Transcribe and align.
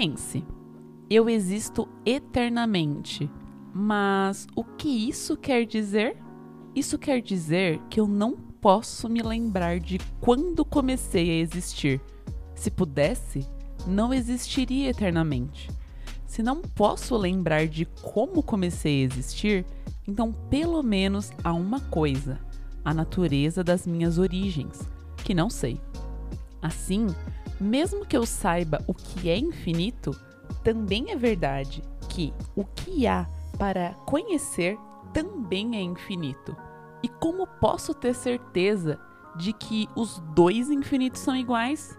Pense, 0.00 0.44
eu 1.10 1.28
existo 1.28 1.88
eternamente, 2.06 3.28
mas 3.74 4.46
o 4.54 4.62
que 4.62 4.88
isso 4.88 5.36
quer 5.36 5.66
dizer? 5.66 6.16
Isso 6.72 6.96
quer 6.96 7.20
dizer 7.20 7.80
que 7.90 7.98
eu 7.98 8.06
não 8.06 8.36
posso 8.36 9.08
me 9.08 9.20
lembrar 9.20 9.80
de 9.80 9.98
quando 10.20 10.64
comecei 10.64 11.28
a 11.30 11.42
existir. 11.42 12.00
Se 12.54 12.70
pudesse, 12.70 13.44
não 13.88 14.14
existiria 14.14 14.90
eternamente. 14.90 15.68
Se 16.28 16.44
não 16.44 16.62
posso 16.62 17.16
lembrar 17.16 17.66
de 17.66 17.84
como 18.00 18.40
comecei 18.40 19.02
a 19.02 19.04
existir, 19.04 19.66
então 20.06 20.32
pelo 20.48 20.80
menos 20.80 21.32
há 21.42 21.52
uma 21.52 21.80
coisa: 21.80 22.38
a 22.84 22.94
natureza 22.94 23.64
das 23.64 23.84
minhas 23.84 24.16
origens, 24.16 24.78
que 25.24 25.34
não 25.34 25.50
sei. 25.50 25.80
Assim, 26.62 27.08
mesmo 27.60 28.06
que 28.06 28.16
eu 28.16 28.24
saiba 28.24 28.82
o 28.86 28.94
que 28.94 29.28
é 29.28 29.38
infinito, 29.38 30.10
também 30.62 31.10
é 31.10 31.16
verdade 31.16 31.82
que 32.08 32.32
o 32.56 32.64
que 32.64 33.06
há 33.06 33.28
para 33.58 33.94
conhecer 34.06 34.78
também 35.12 35.76
é 35.76 35.80
infinito. 35.80 36.56
E 37.02 37.08
como 37.08 37.46
posso 37.46 37.94
ter 37.94 38.14
certeza 38.14 38.98
de 39.36 39.52
que 39.52 39.88
os 39.94 40.18
dois 40.34 40.70
infinitos 40.70 41.20
são 41.20 41.36
iguais? 41.36 41.96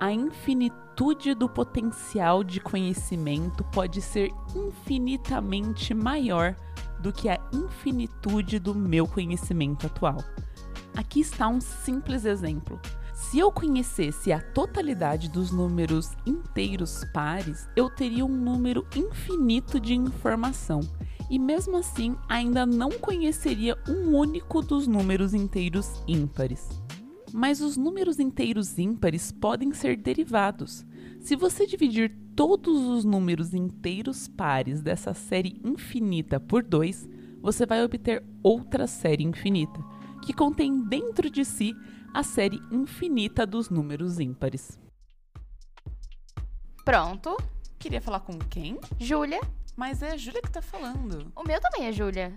A 0.00 0.12
infinitude 0.12 1.34
do 1.34 1.48
potencial 1.48 2.42
de 2.42 2.60
conhecimento 2.60 3.64
pode 3.64 4.02
ser 4.02 4.30
infinitamente 4.54 5.94
maior 5.94 6.54
do 7.00 7.12
que 7.12 7.28
a 7.28 7.38
infinitude 7.52 8.58
do 8.58 8.74
meu 8.74 9.06
conhecimento 9.06 9.86
atual. 9.86 10.18
Aqui 10.96 11.20
está 11.20 11.46
um 11.48 11.60
simples 11.60 12.24
exemplo. 12.24 12.80
Se 13.16 13.38
eu 13.38 13.50
conhecesse 13.50 14.30
a 14.30 14.38
totalidade 14.38 15.30
dos 15.30 15.50
números 15.50 16.10
inteiros 16.26 17.02
pares, 17.14 17.66
eu 17.74 17.88
teria 17.88 18.26
um 18.26 18.28
número 18.28 18.86
infinito 18.94 19.80
de 19.80 19.94
informação 19.94 20.80
e 21.30 21.38
mesmo 21.38 21.78
assim 21.78 22.14
ainda 22.28 22.66
não 22.66 22.90
conheceria 22.90 23.74
um 23.88 24.14
único 24.14 24.60
dos 24.60 24.86
números 24.86 25.32
inteiros 25.32 26.02
ímpares. 26.06 26.68
Mas 27.32 27.62
os 27.62 27.78
números 27.78 28.20
inteiros 28.20 28.78
ímpares 28.78 29.32
podem 29.32 29.72
ser 29.72 29.96
derivados. 29.96 30.84
Se 31.18 31.34
você 31.34 31.66
dividir 31.66 32.14
todos 32.36 32.82
os 32.86 33.02
números 33.02 33.54
inteiros 33.54 34.28
pares 34.28 34.82
dessa 34.82 35.14
série 35.14 35.58
infinita 35.64 36.38
por 36.38 36.62
2, 36.62 37.08
você 37.40 37.64
vai 37.64 37.82
obter 37.82 38.22
outra 38.42 38.86
série 38.86 39.24
infinita, 39.24 39.82
que 40.22 40.34
contém 40.34 40.84
dentro 40.84 41.30
de 41.30 41.46
si 41.46 41.74
a 42.16 42.22
série 42.22 42.62
infinita 42.72 43.46
dos 43.46 43.68
números 43.68 44.18
ímpares. 44.18 44.80
Pronto. 46.82 47.36
Queria 47.78 48.00
falar 48.00 48.20
com 48.20 48.38
quem? 48.38 48.80
Júlia. 48.98 49.38
Mas 49.76 50.00
é 50.00 50.12
a 50.12 50.16
Júlia 50.16 50.40
que 50.40 50.50
tá 50.50 50.62
falando. 50.62 51.30
O 51.36 51.42
meu 51.42 51.60
também 51.60 51.86
é 51.86 51.92
Júlia. 51.92 52.34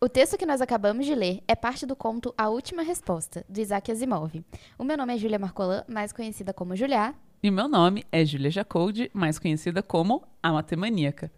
O 0.00 0.08
texto 0.08 0.36
que 0.36 0.44
nós 0.44 0.60
acabamos 0.60 1.06
de 1.06 1.14
ler 1.14 1.44
é 1.46 1.54
parte 1.54 1.86
do 1.86 1.94
conto 1.94 2.34
A 2.36 2.48
Última 2.48 2.82
Resposta, 2.82 3.46
do 3.48 3.60
Isaac 3.60 3.92
Asimov. 3.92 4.44
O 4.76 4.82
meu 4.82 4.96
nome 4.96 5.14
é 5.14 5.16
Júlia 5.16 5.38
Marcolan, 5.38 5.84
mais 5.86 6.12
conhecida 6.12 6.52
como 6.52 6.74
Juliá. 6.74 7.14
E 7.40 7.48
o 7.48 7.52
meu 7.52 7.68
nome 7.68 8.04
é 8.10 8.24
Júlia 8.24 8.50
Jacoldi, 8.50 9.08
mais 9.14 9.38
conhecida 9.38 9.80
como 9.80 10.26
a 10.42 10.50
Matemaníaca. 10.50 11.30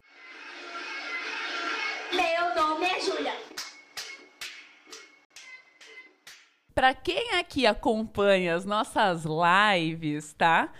Para 6.75 6.93
quem 6.93 7.35
aqui 7.35 7.67
acompanha 7.67 8.55
as 8.57 8.65
nossas 8.65 9.25
lives, 9.25 10.33
tá? 10.33 10.73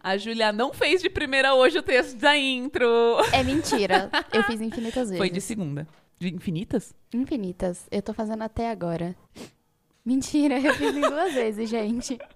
A 0.00 0.16
Júlia 0.16 0.50
não 0.50 0.72
fez 0.72 1.02
de 1.02 1.10
primeira 1.10 1.54
hoje 1.54 1.78
o 1.78 1.82
texto 1.82 2.16
da 2.16 2.36
intro. 2.36 2.88
É 3.32 3.44
mentira. 3.44 4.10
Eu 4.32 4.42
fiz 4.44 4.60
infinitas 4.60 5.10
vezes. 5.10 5.18
Foi 5.18 5.30
de 5.30 5.40
segunda. 5.40 5.86
De 6.18 6.34
infinitas? 6.34 6.94
Infinitas. 7.12 7.86
Eu 7.90 8.00
tô 8.00 8.14
fazendo 8.14 8.42
até 8.42 8.70
agora. 8.70 9.14
Mentira, 10.04 10.58
eu 10.58 10.74
fiz 10.74 10.96
em 10.96 11.00
duas 11.00 11.32
vezes, 11.34 11.68
gente. 11.68 12.18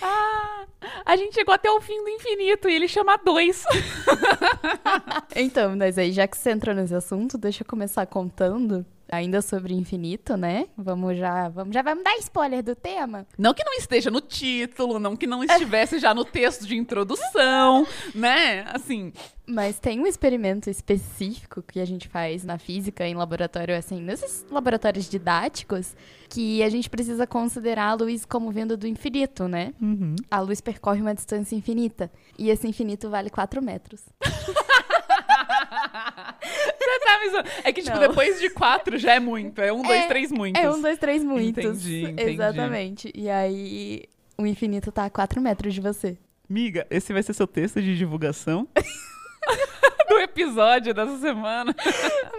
Ah, 0.00 0.66
a 1.06 1.14
gente 1.16 1.34
chegou 1.34 1.54
até 1.54 1.70
o 1.70 1.80
fim 1.80 2.02
do 2.02 2.08
infinito 2.08 2.68
e 2.68 2.74
ele 2.74 2.88
chama 2.88 3.16
dois. 3.16 3.64
Então, 5.36 5.76
mas 5.76 5.96
aí, 5.96 6.10
já 6.10 6.26
que 6.26 6.36
você 6.36 6.50
entrou 6.50 6.74
nesse 6.74 6.94
assunto, 6.94 7.38
deixa 7.38 7.62
eu 7.62 7.66
começar 7.66 8.04
contando 8.06 8.84
ainda 9.12 9.42
sobre 9.42 9.74
infinito, 9.74 10.36
né? 10.38 10.68
Vamos 10.76 11.18
já, 11.18 11.50
vamos 11.50 11.74
já 11.74 11.82
vamos 11.82 12.02
dar 12.02 12.16
spoiler 12.16 12.62
do 12.62 12.74
tema. 12.74 13.26
Não 13.36 13.52
que 13.52 13.62
não 13.62 13.74
esteja 13.74 14.10
no 14.10 14.22
título, 14.22 14.98
não 14.98 15.14
que 15.14 15.26
não 15.26 15.44
estivesse 15.44 15.98
já 15.98 16.14
no 16.14 16.24
texto 16.24 16.66
de 16.66 16.74
introdução, 16.74 17.86
né? 18.14 18.64
Assim, 18.72 19.12
Mas 19.46 19.78
tem 19.78 20.00
um 20.00 20.06
experimento 20.06 20.70
específico 20.70 21.62
que 21.62 21.78
a 21.78 21.84
gente 21.84 22.08
faz 22.08 22.42
na 22.42 22.56
física, 22.58 23.06
em 23.06 23.14
laboratório, 23.14 23.76
assim, 23.76 24.00
nesses 24.00 24.46
laboratórios 24.50 25.10
didáticos, 25.10 25.94
que 26.30 26.62
a 26.62 26.70
gente 26.70 26.88
precisa 26.88 27.26
considerar 27.26 27.90
a 27.90 27.94
luz 27.94 28.24
como 28.24 28.50
vindo 28.50 28.78
do 28.78 28.86
infinito, 28.86 29.46
né? 29.46 29.74
A 30.30 30.40
luz 30.40 30.62
percorre 30.62 31.02
uma 31.02 31.14
distância 31.14 31.54
infinita. 31.54 32.10
E 32.38 32.48
esse 32.48 32.66
infinito 32.66 33.10
vale 33.10 33.28
4 33.28 33.60
metros. 33.60 34.00
Tá. 37.00 37.44
É 37.64 37.72
que, 37.72 37.82
tipo, 37.82 37.96
Não. 37.96 38.08
depois 38.08 38.40
de 38.40 38.50
quatro 38.50 38.98
já 38.98 39.14
é 39.14 39.20
muito. 39.20 39.60
É 39.60 39.72
um, 39.72 39.82
dois, 39.82 40.06
três, 40.06 40.30
muitos. 40.30 40.62
É 40.62 40.70
um, 40.70 40.80
dois, 40.80 40.98
três, 40.98 41.24
muitos. 41.24 41.64
Entendi, 41.64 42.04
entendi. 42.04 42.30
Exatamente. 42.32 43.12
E 43.14 43.28
aí, 43.28 44.04
o 44.36 44.46
infinito 44.46 44.90
tá 44.92 45.04
a 45.04 45.10
4 45.10 45.40
metros 45.40 45.72
de 45.74 45.80
você. 45.80 46.18
Miga, 46.48 46.86
esse 46.90 47.12
vai 47.12 47.22
ser 47.22 47.32
seu 47.32 47.46
texto 47.46 47.80
de 47.80 47.96
divulgação 47.96 48.68
do 50.08 50.18
episódio 50.18 50.92
dessa 50.92 51.18
semana. 51.18 51.74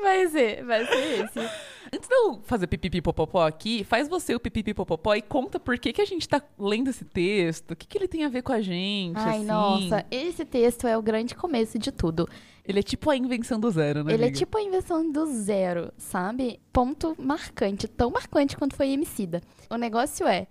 Vai 0.02 0.28
ser, 0.28 0.64
vai 0.64 0.86
ser 0.86 1.26
esse. 1.26 1.50
Antes 1.94 2.10
de 2.10 2.16
eu 2.16 2.42
fazer 2.44 2.66
pipipi 2.66 3.02
popopó 3.02 3.46
aqui, 3.46 3.84
faz 3.84 4.08
você 4.08 4.34
o 4.34 4.40
pipipi 4.40 4.74
popopó 4.74 5.14
e 5.14 5.22
conta 5.22 5.60
por 5.60 5.78
que, 5.78 5.94
que 5.94 6.02
a 6.02 6.06
gente 6.06 6.28
tá 6.28 6.42
lendo 6.58 6.90
esse 6.90 7.06
texto, 7.06 7.72
o 7.72 7.76
que, 7.76 7.86
que 7.86 7.96
ele 7.96 8.08
tem 8.08 8.24
a 8.24 8.30
ver 8.30 8.42
com 8.42 8.52
a 8.52 8.62
gente, 8.62 9.20
Ai, 9.20 9.38
assim. 9.38 9.46
nossa, 9.46 10.04
esse 10.10 10.44
texto 10.44 10.88
é 10.88 10.98
o 10.98 11.04
grande 11.04 11.36
começo 11.36 11.78
de 11.78 11.92
tudo. 11.92 12.28
Ele 12.66 12.80
é 12.80 12.84
tipo 12.84 13.12
a 13.12 13.16
invenção 13.16 13.60
do 13.60 13.70
zero, 13.70 14.04
né, 14.04 14.14
Ele 14.14 14.24
é 14.24 14.26
amiga? 14.26 14.40
tipo 14.40 14.58
a 14.58 14.62
invenção 14.64 15.12
do 15.12 15.26
zero, 15.28 15.94
sabe? 15.96 16.60
Ponto 16.72 17.16
marcante, 17.20 17.88
tão 17.88 18.10
marcante 18.10 18.58
quanto 18.58 18.76
foi 18.76 18.90
Emicida. 18.90 19.42
O 19.70 19.76
negócio 19.76 20.26
é, 20.26 20.48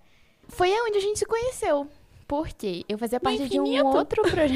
foi 0.47 0.69
onde 0.71 0.97
a 0.97 1.01
gente 1.01 1.19
se 1.19 1.25
conheceu. 1.25 1.89
Por 2.25 2.47
quê? 2.47 2.85
Eu 2.87 2.97
fazia 2.97 3.19
parte 3.19 3.49
de 3.49 3.59
um 3.59 3.85
outro 3.85 4.21
projeto. 4.21 4.53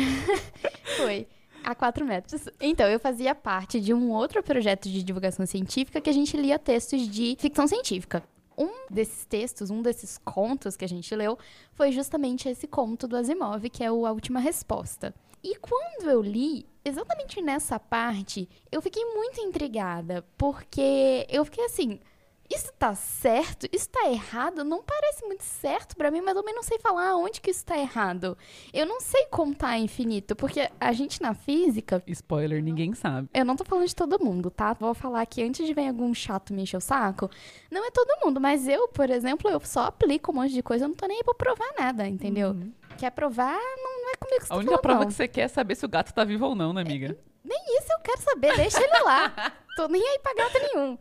foi. 0.96 1.28
A 1.68 1.76
4 1.76 2.06
metros. 2.06 2.48
Então, 2.62 2.88
eu 2.88 2.98
fazia 2.98 3.36
parte 3.36 3.82
de 3.82 3.94
um 3.94 4.10
outro 4.10 4.42
projeto 4.42 4.88
de 4.88 5.04
divulgação 5.04 5.46
científica 5.46 6.00
que 6.00 6.10
a 6.10 6.14
gente 6.14 6.38
lia 6.38 6.58
textos 6.58 7.06
de 7.06 7.36
ficção 7.38 7.68
científica. 7.68 8.24
Um 8.58 8.86
desses 8.90 9.26
textos, 9.26 9.70
um 9.70 9.82
desses 9.82 10.18
contos 10.18 10.78
que 10.78 10.86
a 10.86 10.88
gente 10.88 11.14
leu, 11.14 11.38
foi 11.74 11.92
justamente 11.92 12.48
esse 12.48 12.68
conto 12.68 13.06
do 13.06 13.18
Asimov, 13.18 13.70
que 13.70 13.84
é 13.84 13.92
o 13.92 14.06
A 14.06 14.14
Última 14.14 14.40
Resposta. 14.40 15.14
E 15.44 15.58
quando 15.58 16.10
eu 16.10 16.22
li, 16.22 16.66
exatamente 16.86 17.42
nessa 17.42 17.78
parte, 17.78 18.48
eu 18.72 18.82
fiquei 18.82 19.04
muito 19.04 19.42
intrigada, 19.42 20.26
porque 20.38 21.28
eu 21.30 21.44
fiquei 21.44 21.66
assim, 21.66 22.00
isso 22.50 22.72
tá 22.78 22.94
certo? 22.96 23.68
Isso 23.72 23.90
tá 23.90 24.10
errado? 24.10 24.64
Não 24.64 24.82
parece 24.82 25.26
muito 25.26 25.44
certo 25.44 25.96
pra 25.98 26.10
mim, 26.12 26.22
mas 26.22 26.36
eu 26.36 26.42
também 26.42 26.56
não 26.56 26.64
sei 26.64 26.80
falar 26.80 27.16
onde 27.16 27.42
que 27.42 27.52
isso 27.52 27.66
tá 27.66 27.78
errado. 27.78 28.38
Eu 28.74 28.86
não 28.86 29.02
sei 29.02 29.26
contar 29.26 29.78
infinito, 29.78 30.36
porque 30.36 30.70
a 30.80 30.92
gente 30.94 31.22
na 31.22 31.34
física, 31.34 32.02
Spoiler, 32.08 32.64
ninguém 32.64 32.94
sabe. 32.94 33.30
eu 33.34 33.44
não 33.46 33.56
tô 33.56 33.66
falando 33.66 33.88
de 33.88 33.96
todo 33.96 34.24
mundo, 34.24 34.50
tá? 34.50 34.74
Vou 34.74 34.94
falar 34.94 35.26
que 35.26 35.44
antes 35.44 35.66
de 35.66 35.74
vir 35.74 35.88
algum 35.88 36.14
chato 36.14 36.54
me 36.54 36.62
encher 36.64 36.78
o 36.78 36.82
saco, 36.82 37.30
não 37.72 37.86
é 37.86 37.92
todo 37.92 38.26
mundo, 38.26 38.40
mas 38.40 38.68
eu, 38.68 38.88
por 38.88 39.10
exemplo, 39.10 39.50
eu 39.50 39.60
só 39.62 39.86
aplico 39.86 40.32
um 40.32 40.36
monte 40.36 40.54
de 40.54 40.64
coisa, 40.64 40.86
eu 40.86 40.90
não 40.90 40.96
tô 40.96 41.06
nem 41.08 41.18
aí 41.18 41.24
pra 41.24 41.34
provar 41.34 41.74
nada, 41.78 42.08
entendeu? 42.08 42.56
Quer 42.98 43.12
provar, 43.12 43.54
não, 43.54 44.02
não 44.02 44.10
é 44.12 44.16
comigo 44.18 44.40
que 44.42 44.48
você 44.48 44.54
A 44.54 44.56
tá 44.56 44.56
única 44.56 44.70
falando, 44.72 44.82
prova 44.82 45.00
não. 45.02 45.08
que 45.08 45.14
você 45.14 45.28
quer 45.28 45.42
é 45.42 45.48
saber 45.48 45.76
se 45.76 45.86
o 45.86 45.90
gato 45.90 46.14
tá 46.14 46.24
vivo 46.24 46.46
ou 46.46 46.56
não, 46.56 46.74
né, 46.74 46.82
amiga? 46.82 47.18
Nem 47.44 47.60
isso 47.78 47.88
eu 47.92 48.00
quero 48.04 48.22
saber, 48.22 48.56
deixa 48.58 48.84
ele 48.84 49.00
lá. 49.04 49.54
Tô 49.78 49.88
nem 49.88 50.02
aí 50.02 50.20
pra 50.20 50.34
gato 50.34 50.60
nenhum. 50.60 50.98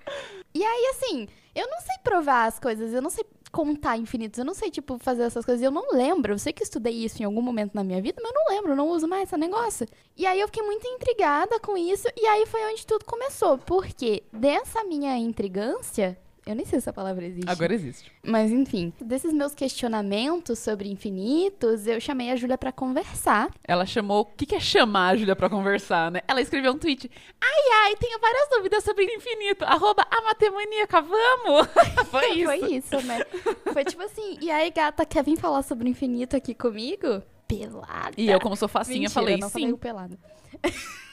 E 0.55 0.63
aí, 0.65 0.87
assim, 0.95 1.27
eu 1.55 1.67
não 1.69 1.81
sei 1.81 1.97
provar 2.05 2.45
as 2.47 2.59
coisas, 2.61 2.93
eu 2.93 3.01
não 3.01 3.09
sei 3.11 3.25
contar 3.51 3.97
infinitos, 3.97 4.39
eu 4.39 4.45
não 4.45 4.53
sei, 4.53 4.71
tipo, 4.71 4.99
fazer 4.99 5.23
essas 5.23 5.45
coisas, 5.45 5.63
eu 5.63 5.71
não 5.71 5.91
lembro. 5.93 6.35
Eu 6.35 6.39
sei 6.39 6.53
que 6.53 6.63
estudei 6.63 6.93
isso 6.93 7.23
em 7.23 7.25
algum 7.25 7.41
momento 7.41 7.75
na 7.75 7.83
minha 7.83 8.03
vida, 8.03 8.21
mas 8.23 8.31
eu 8.31 8.35
não 8.39 8.55
lembro, 8.55 8.73
eu 8.73 8.77
não 8.77 8.89
uso 8.89 9.09
mais 9.09 9.23
esse 9.23 9.37
negócio. 9.39 9.87
E 10.15 10.27
aí 10.27 10.39
eu 10.39 10.47
fiquei 10.47 10.63
muito 10.63 10.87
intrigada 10.87 11.59
com 11.59 11.77
isso, 11.77 12.07
e 12.15 12.27
aí 12.27 12.45
foi 12.45 12.63
onde 12.71 12.87
tudo 12.87 13.05
começou. 13.07 13.57
Porque 13.57 14.23
dessa 14.31 14.85
minha 14.85 15.17
intrigância, 15.17 16.19
Eu 16.47 16.55
nem 16.55 16.65
sei 16.65 16.79
se 16.79 16.85
essa 16.85 16.93
palavra 16.93 17.25
existe. 17.25 17.51
Agora 17.51 17.75
existe. 17.75 18.13
Mas 18.23 18.53
enfim, 18.53 18.93
desses 19.01 19.33
meus 19.33 19.53
questionamentos 19.53 20.61
sobre 20.61 20.89
infinitos, 20.89 21.89
eu 21.89 22.01
chamei 22.01 22.31
a 22.31 22.37
Júlia 22.37 22.57
pra 22.57 22.71
conversar. 22.71 23.51
Ela 23.65 23.85
chamou. 23.85 24.21
O 24.21 24.25
que, 24.25 24.47
que 24.47 24.55
é 24.55 24.61
chamar 24.61 25.09
a 25.09 25.17
Júlia 25.17 25.35
pra 25.35 25.51
conversar, 25.51 26.09
né? 26.13 26.21
Ela 26.29 26.41
escreveu 26.41 26.73
um 26.73 26.79
tweet. 26.79 27.11
Ai, 27.41 27.87
ai, 27.87 27.97
tenho 27.97 28.21
várias 28.21 28.49
dúvidas 28.49 28.85
sobre 28.85 29.05
o 29.05 29.11
infinito. 29.11 29.65
Arroba 29.65 30.07
a 30.09 30.23
matemaníaca, 30.23 31.03
vamos! 31.03 31.67
Foi 32.11 32.31
isso. 32.35 32.45
Foi 32.45 32.73
isso, 32.73 33.07
né? 33.07 33.25
Foi 33.73 33.85
tipo 33.85 34.03
assim, 34.05 34.39
e 34.41 34.49
aí, 34.49 34.71
gata, 34.71 35.05
quer 35.05 35.25
vir 35.25 35.37
falar 35.37 35.65
sobre 35.65 35.89
o 35.89 35.91
infinito 35.91 36.37
aqui 36.37 36.55
comigo? 36.55 37.23
Pelada. 37.49 38.15
E 38.17 38.31
eu, 38.31 38.41
como 38.41 38.55
sou 38.55 38.69
facinha, 38.69 39.01
Mentira, 39.01 39.15
falei 39.15 39.37
não 39.37 39.49
sim. 39.49 39.53
falei 39.53 39.73
o 39.73 39.79
pelado. 39.79 40.17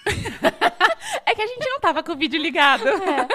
É 1.25 1.33
que 1.35 1.41
a 1.41 1.47
gente 1.47 1.69
não 1.69 1.79
tava 1.79 2.03
com 2.03 2.11
o 2.11 2.15
vídeo 2.15 2.39
ligado. 2.41 2.87
É. 2.87 3.27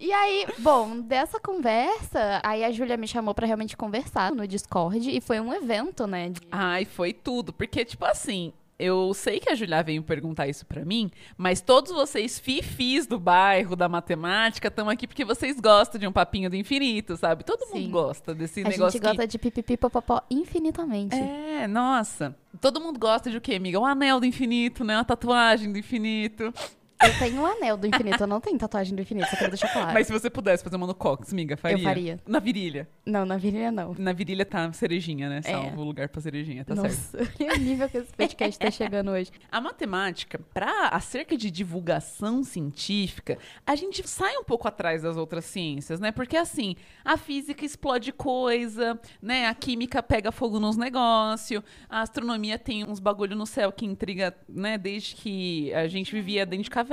E 0.00 0.12
aí, 0.12 0.46
bom, 0.60 1.00
dessa 1.00 1.40
conversa, 1.40 2.40
aí 2.44 2.62
a 2.64 2.70
Júlia 2.70 2.96
me 2.96 3.08
chamou 3.08 3.34
pra 3.34 3.46
realmente 3.46 3.76
conversar 3.76 4.32
no 4.32 4.46
Discord 4.46 5.10
e 5.10 5.20
foi 5.20 5.40
um 5.40 5.52
evento, 5.52 6.06
né? 6.06 6.28
de- 6.30 6.40
Ai, 6.52 6.84
foi 6.84 7.12
tudo. 7.12 7.52
Porque, 7.52 7.84
tipo 7.84 8.04
assim, 8.04 8.52
eu 8.78 9.12
sei 9.12 9.40
que 9.40 9.50
a 9.50 9.56
Julia 9.56 9.82
veio 9.82 10.00
perguntar 10.04 10.46
isso 10.46 10.64
pra 10.64 10.84
mim, 10.84 11.10
mas 11.36 11.60
todos 11.60 11.90
vocês 11.90 12.38
fifis 12.38 13.08
do 13.08 13.18
bairro, 13.18 13.74
da 13.74 13.88
matemática, 13.88 14.68
estão 14.68 14.88
aqui 14.88 15.04
porque 15.08 15.24
vocês 15.24 15.58
gostam 15.58 15.98
de 16.00 16.06
um 16.06 16.12
papinho 16.12 16.48
do 16.48 16.54
infinito, 16.54 17.16
sabe? 17.16 17.42
Todo 17.42 17.66
Sim. 17.66 17.80
mundo 17.80 17.90
gosta 17.90 18.32
desse 18.32 18.60
A 18.60 18.68
negócio 18.68 18.92
gente 18.92 19.00
que... 19.00 19.06
gosta 19.08 19.26
de 19.26 19.36
pipipi 19.36 19.76
popopó 19.76 20.22
infinitamente. 20.30 21.16
É, 21.16 21.66
nossa. 21.66 22.36
Todo 22.60 22.80
mundo 22.80 22.98
gosta 23.00 23.30
de 23.30 23.36
o 23.36 23.40
quê, 23.40 23.54
amiga? 23.56 23.80
Um 23.80 23.84
anel 23.84 24.20
do 24.20 24.26
infinito, 24.26 24.84
né? 24.84 24.96
Uma 24.96 25.04
tatuagem 25.04 25.72
do 25.72 25.78
infinito. 25.78 26.52
Eu 27.00 27.16
tenho 27.16 27.40
um 27.40 27.46
anel 27.46 27.76
do 27.76 27.86
infinito, 27.86 28.20
eu 28.20 28.26
não 28.26 28.40
tenho 28.40 28.58
tatuagem 28.58 28.94
do 28.94 29.00
infinito, 29.00 29.30
só 29.30 29.36
quero 29.36 29.50
deixar 29.50 29.72
claro. 29.72 29.92
Mas 29.94 30.08
se 30.08 30.12
você 30.12 30.28
pudesse 30.28 30.64
fazer 30.64 30.74
uma 30.74 30.86
no 30.86 30.94
cox, 30.94 31.32
amiga, 31.32 31.56
faria? 31.56 31.84
faria. 31.84 32.20
Na 32.26 32.40
virilha. 32.40 32.88
Não, 33.06 33.24
na 33.24 33.36
virilha 33.36 33.70
não. 33.70 33.94
Na 33.96 34.12
virilha 34.12 34.44
tá 34.44 34.72
cerejinha, 34.72 35.28
né? 35.28 35.40
É. 35.44 35.52
Salvo 35.52 35.80
o 35.80 35.84
lugar 35.84 36.08
pra 36.08 36.20
cerejinha, 36.20 36.64
tá 36.64 36.74
certo. 36.74 36.88
Nossa, 37.16 37.54
o 37.54 37.58
nível 37.58 37.88
que 37.88 37.98
esse 37.98 38.12
podcast 38.12 38.58
tá 38.58 38.70
chegando 38.70 39.12
hoje. 39.12 39.30
A 39.50 39.60
matemática, 39.60 40.40
para 40.52 40.88
acerca 40.88 41.36
de 41.36 41.52
divulgação 41.52 42.42
científica, 42.42 43.38
a 43.64 43.76
gente 43.76 44.06
sai 44.08 44.36
um 44.36 44.44
pouco 44.44 44.66
atrás 44.66 45.02
das 45.02 45.16
outras 45.16 45.44
ciências, 45.44 46.00
né? 46.00 46.10
Porque 46.10 46.36
assim, 46.36 46.74
a 47.04 47.16
física 47.16 47.64
explode 47.64 48.12
coisa, 48.12 48.98
né? 49.22 49.46
A 49.46 49.54
química 49.54 50.02
pega 50.02 50.32
fogo 50.32 50.58
nos 50.58 50.76
negócios, 50.76 51.62
a 51.88 52.00
astronomia 52.00 52.58
tem 52.58 52.84
uns 52.84 52.98
bagulho 52.98 53.36
no 53.36 53.46
céu 53.46 53.70
que 53.70 53.86
intriga, 53.86 54.34
né? 54.48 54.76
Desde 54.76 55.14
que 55.14 55.72
a 55.74 55.86
gente 55.86 56.12
vivia 56.12 56.44
dentro 56.44 56.64
de 56.64 56.70
caverna. 56.70 56.87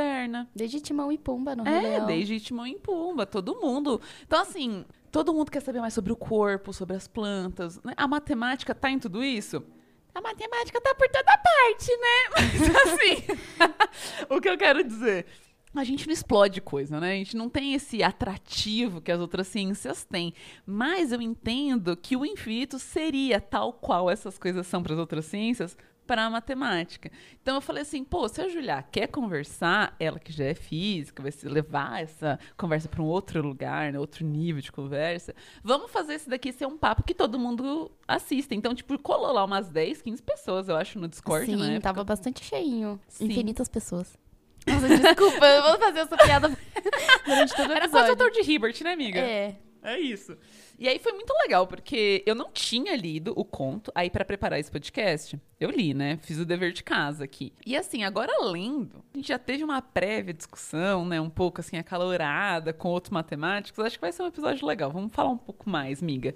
Desde 0.55 0.79
Timão 0.81 1.11
e 1.11 1.17
Pumba 1.17 1.55
no 1.55 1.63
Rei 1.63 1.73
É, 1.73 1.81
Leão. 1.81 2.05
desde 2.07 2.39
Timão 2.39 2.67
e 2.67 2.75
Pumba, 2.79 3.25
todo 3.25 3.55
mundo. 3.59 3.99
Então, 4.25 4.41
assim, 4.41 4.85
todo 5.11 5.33
mundo 5.33 5.51
quer 5.51 5.61
saber 5.61 5.79
mais 5.79 5.93
sobre 5.93 6.11
o 6.11 6.15
corpo, 6.15 6.73
sobre 6.73 6.95
as 6.95 7.07
plantas. 7.07 7.81
Né? 7.83 7.93
A 7.95 8.07
matemática 8.07 8.73
tá 8.75 8.89
em 8.89 8.99
tudo 8.99 9.23
isso? 9.23 9.63
A 10.13 10.21
matemática 10.21 10.79
tá 10.79 10.95
por 10.95 11.07
toda 11.09 11.37
parte, 11.37 11.91
né? 11.97 12.29
Mas, 12.35 12.75
assim, 12.75 13.23
o 14.29 14.39
que 14.39 14.49
eu 14.49 14.57
quero 14.57 14.83
dizer. 14.83 15.25
A 15.75 15.83
gente 15.83 16.07
não 16.07 16.13
explode 16.13 16.61
coisa, 16.61 17.01
né? 17.01 17.11
A 17.11 17.15
gente 17.15 17.35
não 17.35 17.49
tem 17.49 17.73
esse 17.73 18.01
atrativo 18.01 19.01
que 19.01 19.11
as 19.11 19.19
outras 19.19 19.45
ciências 19.47 20.05
têm. 20.05 20.33
Mas 20.65 21.11
eu 21.11 21.21
entendo 21.21 21.97
que 21.97 22.15
o 22.15 22.25
infinito 22.25 22.79
seria 22.79 23.41
tal 23.41 23.73
qual 23.73 24.09
essas 24.09 24.37
coisas 24.37 24.65
são 24.67 24.81
para 24.81 24.93
as 24.93 24.99
outras 24.99 25.25
ciências 25.25 25.77
para 26.05 26.25
a 26.25 26.29
matemática. 26.29 27.11
Então 27.41 27.55
eu 27.55 27.61
falei 27.61 27.81
assim, 27.81 28.03
pô, 28.03 28.27
se 28.27 28.41
a 28.41 28.47
Julia 28.47 28.83
quer 28.91 29.07
conversar, 29.07 29.95
ela 29.99 30.19
que 30.19 30.31
já 30.31 30.45
é 30.45 30.53
física, 30.53 31.21
vai 31.21 31.31
se 31.31 31.47
levar 31.47 32.01
essa 32.01 32.39
conversa 32.57 32.87
para 32.87 33.01
um 33.01 33.05
outro 33.05 33.41
lugar, 33.41 33.91
né, 33.91 33.99
outro 33.99 34.25
nível 34.25 34.61
de 34.61 34.71
conversa, 34.71 35.35
vamos 35.63 35.91
fazer 35.91 36.15
esse 36.15 36.29
daqui 36.29 36.51
ser 36.51 36.65
um 36.65 36.77
papo 36.77 37.03
que 37.03 37.13
todo 37.13 37.39
mundo 37.39 37.91
assista. 38.07 38.55
Então, 38.55 38.73
tipo, 38.73 38.97
colou 38.99 39.31
lá 39.31 39.43
umas 39.43 39.69
10, 39.69 40.01
15 40.01 40.23
pessoas, 40.23 40.69
eu 40.69 40.75
acho, 40.75 40.99
no 40.99 41.07
Discord, 41.07 41.45
Sim, 41.45 41.61
época. 41.61 41.81
tava 41.81 42.03
bastante 42.03 42.43
cheinho. 42.43 42.99
Sim. 43.07 43.25
Infinitas 43.25 43.67
pessoas. 43.67 44.17
Nossa, 44.67 44.87
desculpa, 44.87 45.45
eu 45.45 45.63
vou 45.63 45.77
fazer 45.77 45.99
essa 45.99 46.17
piada 46.17 46.49
durante 47.25 47.55
todo 47.55 47.69
o 47.69 47.73
Era 47.73 47.87
quase 47.87 48.07
o 48.07 48.11
autor 48.11 48.31
de 48.31 48.41
Hibbert, 48.41 48.81
né, 48.83 48.93
amiga? 48.93 49.19
É. 49.19 49.55
É 49.85 49.99
isso. 49.99 50.35
E 50.77 50.87
aí 50.87 50.99
foi 50.99 51.13
muito 51.13 51.33
legal, 51.43 51.65
porque 51.67 52.23
eu 52.25 52.35
não 52.35 52.51
tinha 52.51 52.95
lido 52.95 53.33
o 53.35 53.45
conto. 53.45 53.91
Aí, 53.95 54.09
pra 54.09 54.25
preparar 54.25 54.59
esse 54.59 54.69
podcast, 54.71 55.39
eu 55.59 55.69
li, 55.69 55.93
né? 55.93 56.17
Fiz 56.21 56.37
o 56.37 56.45
dever 56.45 56.73
de 56.73 56.83
casa 56.83 57.23
aqui. 57.23 57.53
E 57.65 57.75
assim, 57.77 58.03
agora 58.03 58.31
lendo, 58.43 59.03
a 59.13 59.17
gente 59.17 59.27
já 59.29 59.39
teve 59.39 59.63
uma 59.63 59.81
prévia 59.81 60.33
discussão, 60.33 61.05
né? 61.05 61.19
Um 61.21 61.29
pouco 61.29 61.61
assim, 61.61 61.77
acalorada 61.77 62.73
com 62.73 62.89
outros 62.89 63.11
matemáticos. 63.11 63.83
Acho 63.83 63.97
que 63.97 64.01
vai 64.01 64.11
ser 64.11 64.23
um 64.23 64.27
episódio 64.27 64.67
legal. 64.67 64.91
Vamos 64.91 65.13
falar 65.13 65.29
um 65.29 65.37
pouco 65.37 65.69
mais, 65.69 66.01
miga. 66.01 66.35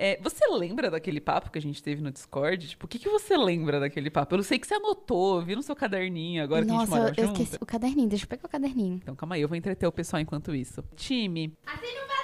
É, 0.00 0.16
você 0.22 0.46
lembra 0.46 0.92
daquele 0.92 1.20
papo 1.20 1.50
que 1.50 1.58
a 1.58 1.62
gente 1.62 1.82
teve 1.82 2.00
no 2.00 2.12
Discord? 2.12 2.68
Tipo, 2.68 2.86
o 2.86 2.88
que, 2.88 3.00
que 3.00 3.08
você 3.08 3.36
lembra 3.36 3.80
daquele 3.80 4.10
papo? 4.10 4.36
Eu 4.36 4.44
sei 4.44 4.56
que 4.56 4.66
você 4.66 4.74
anotou, 4.74 5.42
viu 5.42 5.56
no 5.56 5.62
seu 5.62 5.74
caderninho 5.74 6.44
agora 6.44 6.64
que 6.64 6.70
a 6.70 6.74
gente 6.74 6.88
Nossa, 6.88 7.02
mora 7.02 7.14
eu 7.16 7.26
junto. 7.26 7.42
esqueci 7.42 7.58
o 7.60 7.66
caderninho. 7.66 8.08
Deixa 8.08 8.24
eu 8.24 8.28
pegar 8.28 8.46
o 8.46 8.48
caderninho. 8.48 8.94
Então, 9.02 9.16
calma 9.16 9.34
aí, 9.34 9.42
eu 9.42 9.48
vou 9.48 9.56
entreter 9.56 9.88
o 9.88 9.92
pessoal 9.92 10.20
enquanto 10.20 10.54
isso. 10.54 10.84
Time, 10.94 11.52
Assine 11.66 11.88
o 11.88 12.06
padrinho! 12.06 12.17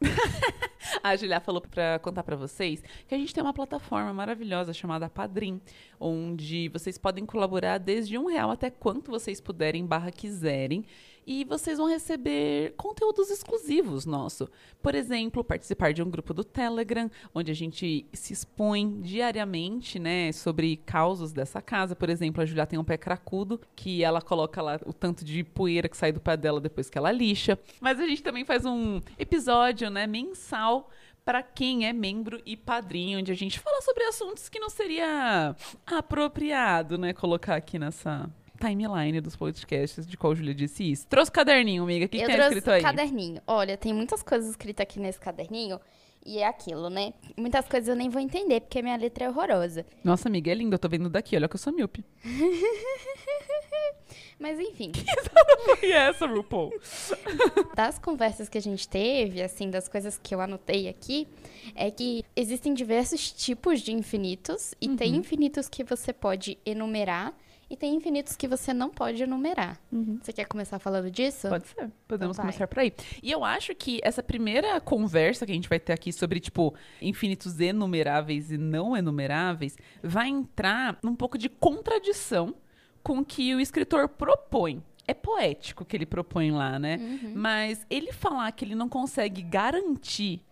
A 1.02 1.14
Julia 1.16 1.40
falou 1.40 1.60
pra 1.60 1.98
contar 1.98 2.22
pra 2.22 2.36
vocês 2.36 2.82
que 3.06 3.14
a 3.14 3.18
gente 3.18 3.32
tem 3.32 3.42
uma 3.42 3.52
plataforma 3.52 4.12
maravilhosa 4.12 4.72
chamada 4.72 5.08
Padrim, 5.08 5.60
onde 5.98 6.68
vocês 6.68 6.98
podem 6.98 7.24
colaborar 7.24 7.78
desde 7.78 8.18
um 8.18 8.26
real 8.26 8.50
até 8.50 8.70
quanto 8.70 9.10
vocês 9.10 9.40
puderem 9.40 9.86
barra 9.86 10.10
quiserem. 10.10 10.84
E 11.32 11.44
vocês 11.44 11.78
vão 11.78 11.86
receber 11.86 12.74
conteúdos 12.76 13.30
exclusivos 13.30 14.04
nosso. 14.04 14.50
Por 14.82 14.96
exemplo, 14.96 15.44
participar 15.44 15.92
de 15.92 16.02
um 16.02 16.10
grupo 16.10 16.34
do 16.34 16.42
Telegram, 16.42 17.08
onde 17.32 17.52
a 17.52 17.54
gente 17.54 18.04
se 18.12 18.32
expõe 18.32 19.00
diariamente, 19.00 19.96
né, 19.96 20.32
sobre 20.32 20.78
causos 20.78 21.32
dessa 21.32 21.62
casa. 21.62 21.94
Por 21.94 22.10
exemplo, 22.10 22.42
a 22.42 22.44
Julia 22.44 22.66
tem 22.66 22.80
um 22.80 22.82
pé 22.82 22.96
cracudo, 22.96 23.60
que 23.76 24.02
ela 24.02 24.20
coloca 24.20 24.60
lá 24.60 24.80
o 24.84 24.92
tanto 24.92 25.24
de 25.24 25.44
poeira 25.44 25.88
que 25.88 25.96
sai 25.96 26.10
do 26.10 26.18
pé 26.18 26.36
dela 26.36 26.60
depois 26.60 26.90
que 26.90 26.98
ela 26.98 27.12
lixa. 27.12 27.56
Mas 27.80 28.00
a 28.00 28.06
gente 28.08 28.24
também 28.24 28.44
faz 28.44 28.66
um 28.66 29.00
episódio, 29.16 29.88
né, 29.88 30.08
mensal 30.08 30.90
para 31.24 31.44
quem 31.44 31.86
é 31.86 31.92
membro 31.92 32.42
e 32.44 32.56
padrinho, 32.56 33.20
onde 33.20 33.30
a 33.30 33.36
gente 33.36 33.60
fala 33.60 33.80
sobre 33.82 34.02
assuntos 34.02 34.48
que 34.48 34.58
não 34.58 34.68
seria 34.68 35.54
apropriado, 35.86 36.98
né, 36.98 37.12
colocar 37.12 37.54
aqui 37.54 37.78
nessa 37.78 38.28
timeline 38.60 39.20
dos 39.20 39.34
podcasts 39.36 40.06
de 40.06 40.16
qual 40.16 40.32
a 40.32 40.36
Julia 40.36 40.54
disse 40.54 40.90
isso. 40.90 41.06
Trouxe 41.06 41.30
o 41.30 41.32
caderninho, 41.32 41.82
amiga. 41.82 42.06
O 42.06 42.08
que, 42.08 42.18
que 42.18 42.26
tem 42.26 42.36
escrito 42.38 42.70
aí? 42.70 42.82
caderninho. 42.82 43.40
Olha, 43.46 43.76
tem 43.76 43.92
muitas 43.92 44.22
coisas 44.22 44.50
escritas 44.50 44.82
aqui 44.82 45.00
nesse 45.00 45.18
caderninho. 45.18 45.80
E 46.24 46.38
é 46.38 46.46
aquilo, 46.46 46.90
né? 46.90 47.14
Muitas 47.36 47.66
coisas 47.66 47.88
eu 47.88 47.96
nem 47.96 48.10
vou 48.10 48.20
entender, 48.20 48.60
porque 48.60 48.82
minha 48.82 48.96
letra 48.96 49.24
é 49.24 49.28
horrorosa. 49.30 49.86
Nossa, 50.04 50.28
amiga, 50.28 50.50
é 50.50 50.54
lindo. 50.54 50.74
Eu 50.74 50.78
tô 50.78 50.88
vendo 50.88 51.08
daqui. 51.08 51.34
Olha 51.34 51.48
que 51.48 51.56
eu 51.56 51.58
sou 51.58 51.72
míope. 51.72 52.04
Mas 54.38 54.58
enfim, 54.58 54.90
E 55.82 55.92
essa, 55.92 56.26
RuPaul? 56.26 56.72
das 57.76 57.98
conversas 57.98 58.48
que 58.48 58.56
a 58.56 58.60
gente 58.60 58.88
teve, 58.88 59.42
assim, 59.42 59.68
das 59.70 59.86
coisas 59.86 60.18
que 60.22 60.34
eu 60.34 60.40
anotei 60.40 60.88
aqui, 60.88 61.28
é 61.74 61.90
que 61.90 62.24
existem 62.34 62.72
diversos 62.72 63.30
tipos 63.30 63.80
de 63.80 63.92
infinitos. 63.92 64.74
E 64.80 64.88
tem 64.96 65.14
infinitos 65.16 65.68
que 65.68 65.84
você 65.84 66.12
pode 66.12 66.58
enumerar. 66.64 67.34
E 67.70 67.76
tem 67.76 67.94
infinitos 67.94 68.34
que 68.34 68.48
você 68.48 68.74
não 68.74 68.90
pode 68.90 69.22
enumerar. 69.22 69.78
Você 70.20 70.32
quer 70.32 70.44
começar 70.44 70.80
falando 70.80 71.08
disso? 71.08 71.48
Pode 71.48 71.68
ser. 71.68 71.88
Podemos 72.08 72.36
Então 72.36 72.44
começar 72.44 72.66
por 72.66 72.80
aí. 72.80 72.92
E 73.22 73.30
eu 73.30 73.44
acho 73.44 73.72
que 73.76 74.00
essa 74.02 74.24
primeira 74.24 74.80
conversa 74.80 75.46
que 75.46 75.52
a 75.52 75.54
gente 75.54 75.68
vai 75.68 75.78
ter 75.78 75.92
aqui 75.92 76.12
sobre, 76.12 76.40
tipo, 76.40 76.74
infinitos 77.00 77.60
enumeráveis 77.60 78.50
e 78.50 78.58
não 78.58 78.96
enumeráveis, 78.96 79.78
vai 80.02 80.28
entrar 80.28 80.98
num 81.00 81.14
pouco 81.14 81.38
de 81.38 81.48
contradição 81.48 82.56
com 83.04 83.18
o 83.18 83.24
que 83.24 83.54
o 83.54 83.60
escritor 83.60 84.08
propõe. 84.08 84.82
É 85.06 85.14
poético 85.14 85.84
o 85.84 85.86
que 85.86 85.96
ele 85.96 86.06
propõe 86.06 86.50
lá, 86.50 86.76
né? 86.76 86.98
Mas 87.36 87.86
ele 87.88 88.12
falar 88.12 88.50
que 88.50 88.64
ele 88.64 88.74
não 88.74 88.88
consegue 88.88 89.42
garantir 89.42 90.42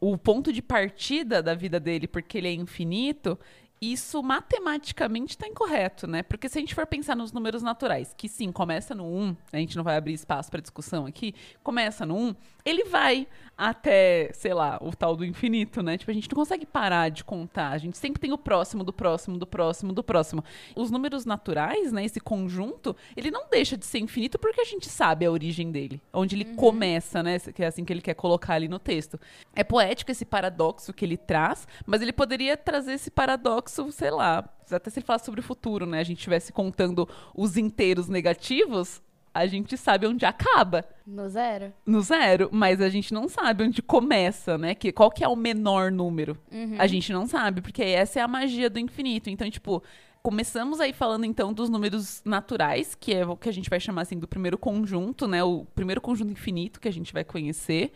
o 0.00 0.16
ponto 0.16 0.52
de 0.52 0.62
partida 0.62 1.42
da 1.42 1.54
vida 1.54 1.80
dele 1.80 2.06
porque 2.06 2.38
ele 2.38 2.46
é 2.46 2.52
infinito, 2.52 3.36
isso 3.80 4.22
matematicamente 4.22 5.30
está 5.30 5.46
incorreto, 5.46 6.06
né? 6.06 6.22
Porque 6.22 6.48
se 6.48 6.58
a 6.58 6.60
gente 6.60 6.74
for 6.74 6.86
pensar 6.86 7.14
nos 7.14 7.32
números 7.32 7.62
naturais, 7.62 8.14
que 8.16 8.28
sim, 8.28 8.50
começa 8.50 8.94
no 8.94 9.04
1, 9.04 9.36
a 9.52 9.56
gente 9.58 9.76
não 9.76 9.84
vai 9.84 9.96
abrir 9.96 10.14
espaço 10.14 10.50
para 10.50 10.60
discussão 10.60 11.06
aqui, 11.06 11.34
começa 11.62 12.04
no 12.04 12.16
1, 12.16 12.34
ele 12.64 12.84
vai 12.84 13.26
até, 13.56 14.30
sei 14.34 14.54
lá, 14.54 14.78
o 14.80 14.94
tal 14.94 15.16
do 15.16 15.24
infinito, 15.24 15.82
né? 15.82 15.96
Tipo, 15.98 16.10
a 16.10 16.14
gente 16.14 16.28
não 16.30 16.36
consegue 16.36 16.64
parar 16.64 17.08
de 17.08 17.24
contar, 17.24 17.70
a 17.70 17.78
gente 17.78 17.98
sempre 17.98 18.20
tem 18.20 18.32
o 18.32 18.38
próximo 18.38 18.84
do 18.84 18.92
próximo, 18.92 19.36
do 19.36 19.46
próximo, 19.46 19.92
do 19.92 20.04
próximo. 20.04 20.44
Os 20.76 20.90
números 20.90 21.24
naturais, 21.24 21.90
né, 21.90 22.04
esse 22.04 22.20
conjunto, 22.20 22.94
ele 23.16 23.30
não 23.30 23.48
deixa 23.48 23.76
de 23.76 23.84
ser 23.84 23.98
infinito 23.98 24.38
porque 24.38 24.60
a 24.60 24.64
gente 24.64 24.88
sabe 24.88 25.24
a 25.26 25.30
origem 25.30 25.72
dele, 25.72 26.00
onde 26.12 26.36
ele 26.36 26.44
começa, 26.56 27.22
né? 27.22 27.38
Que 27.38 27.64
é 27.64 27.66
assim 27.66 27.84
que 27.84 27.92
ele 27.92 28.00
quer 28.00 28.14
colocar 28.14 28.54
ali 28.54 28.68
no 28.68 28.78
texto. 28.78 29.18
É 29.54 29.64
poético 29.64 30.10
esse 30.10 30.24
paradoxo 30.24 30.92
que 30.92 31.04
ele 31.04 31.16
traz, 31.16 31.66
mas 31.86 32.00
ele 32.00 32.12
poderia 32.12 32.56
trazer 32.56 32.92
esse 32.92 33.10
paradoxo, 33.10 33.67
sei 33.68 34.10
lá, 34.10 34.48
até 34.70 34.90
se 34.90 34.98
ele 34.98 35.06
falasse 35.06 35.24
sobre 35.24 35.40
o 35.40 35.44
futuro, 35.44 35.86
né? 35.86 36.00
A 36.00 36.04
gente 36.04 36.18
estivesse 36.18 36.52
contando 36.52 37.08
os 37.34 37.56
inteiros 37.56 38.08
negativos, 38.08 39.00
a 39.32 39.46
gente 39.46 39.76
sabe 39.76 40.06
onde 40.06 40.24
acaba. 40.24 40.84
No 41.06 41.28
zero? 41.28 41.72
No 41.86 42.00
zero, 42.00 42.48
mas 42.52 42.80
a 42.80 42.88
gente 42.88 43.14
não 43.14 43.28
sabe 43.28 43.64
onde 43.64 43.80
começa, 43.80 44.58
né? 44.58 44.74
Que, 44.74 44.90
qual 44.90 45.10
que 45.10 45.22
é 45.22 45.28
o 45.28 45.36
menor 45.36 45.92
número? 45.92 46.36
Uhum. 46.50 46.76
A 46.78 46.86
gente 46.86 47.12
não 47.12 47.26
sabe, 47.26 47.60
porque 47.60 47.82
essa 47.82 48.18
é 48.18 48.22
a 48.22 48.28
magia 48.28 48.68
do 48.68 48.78
infinito. 48.78 49.30
Então, 49.30 49.48
tipo, 49.50 49.82
começamos 50.22 50.80
aí 50.80 50.92
falando 50.92 51.24
então 51.24 51.52
dos 51.52 51.70
números 51.70 52.20
naturais, 52.24 52.94
que 52.94 53.14
é 53.14 53.26
o 53.26 53.36
que 53.36 53.48
a 53.48 53.52
gente 53.52 53.70
vai 53.70 53.78
chamar 53.78 54.02
assim 54.02 54.18
do 54.18 54.26
primeiro 54.26 54.58
conjunto, 54.58 55.26
né? 55.28 55.42
O 55.42 55.64
primeiro 55.74 56.00
conjunto 56.00 56.32
infinito 56.32 56.80
que 56.80 56.88
a 56.88 56.92
gente 56.92 57.12
vai 57.12 57.24
conhecer. 57.24 57.92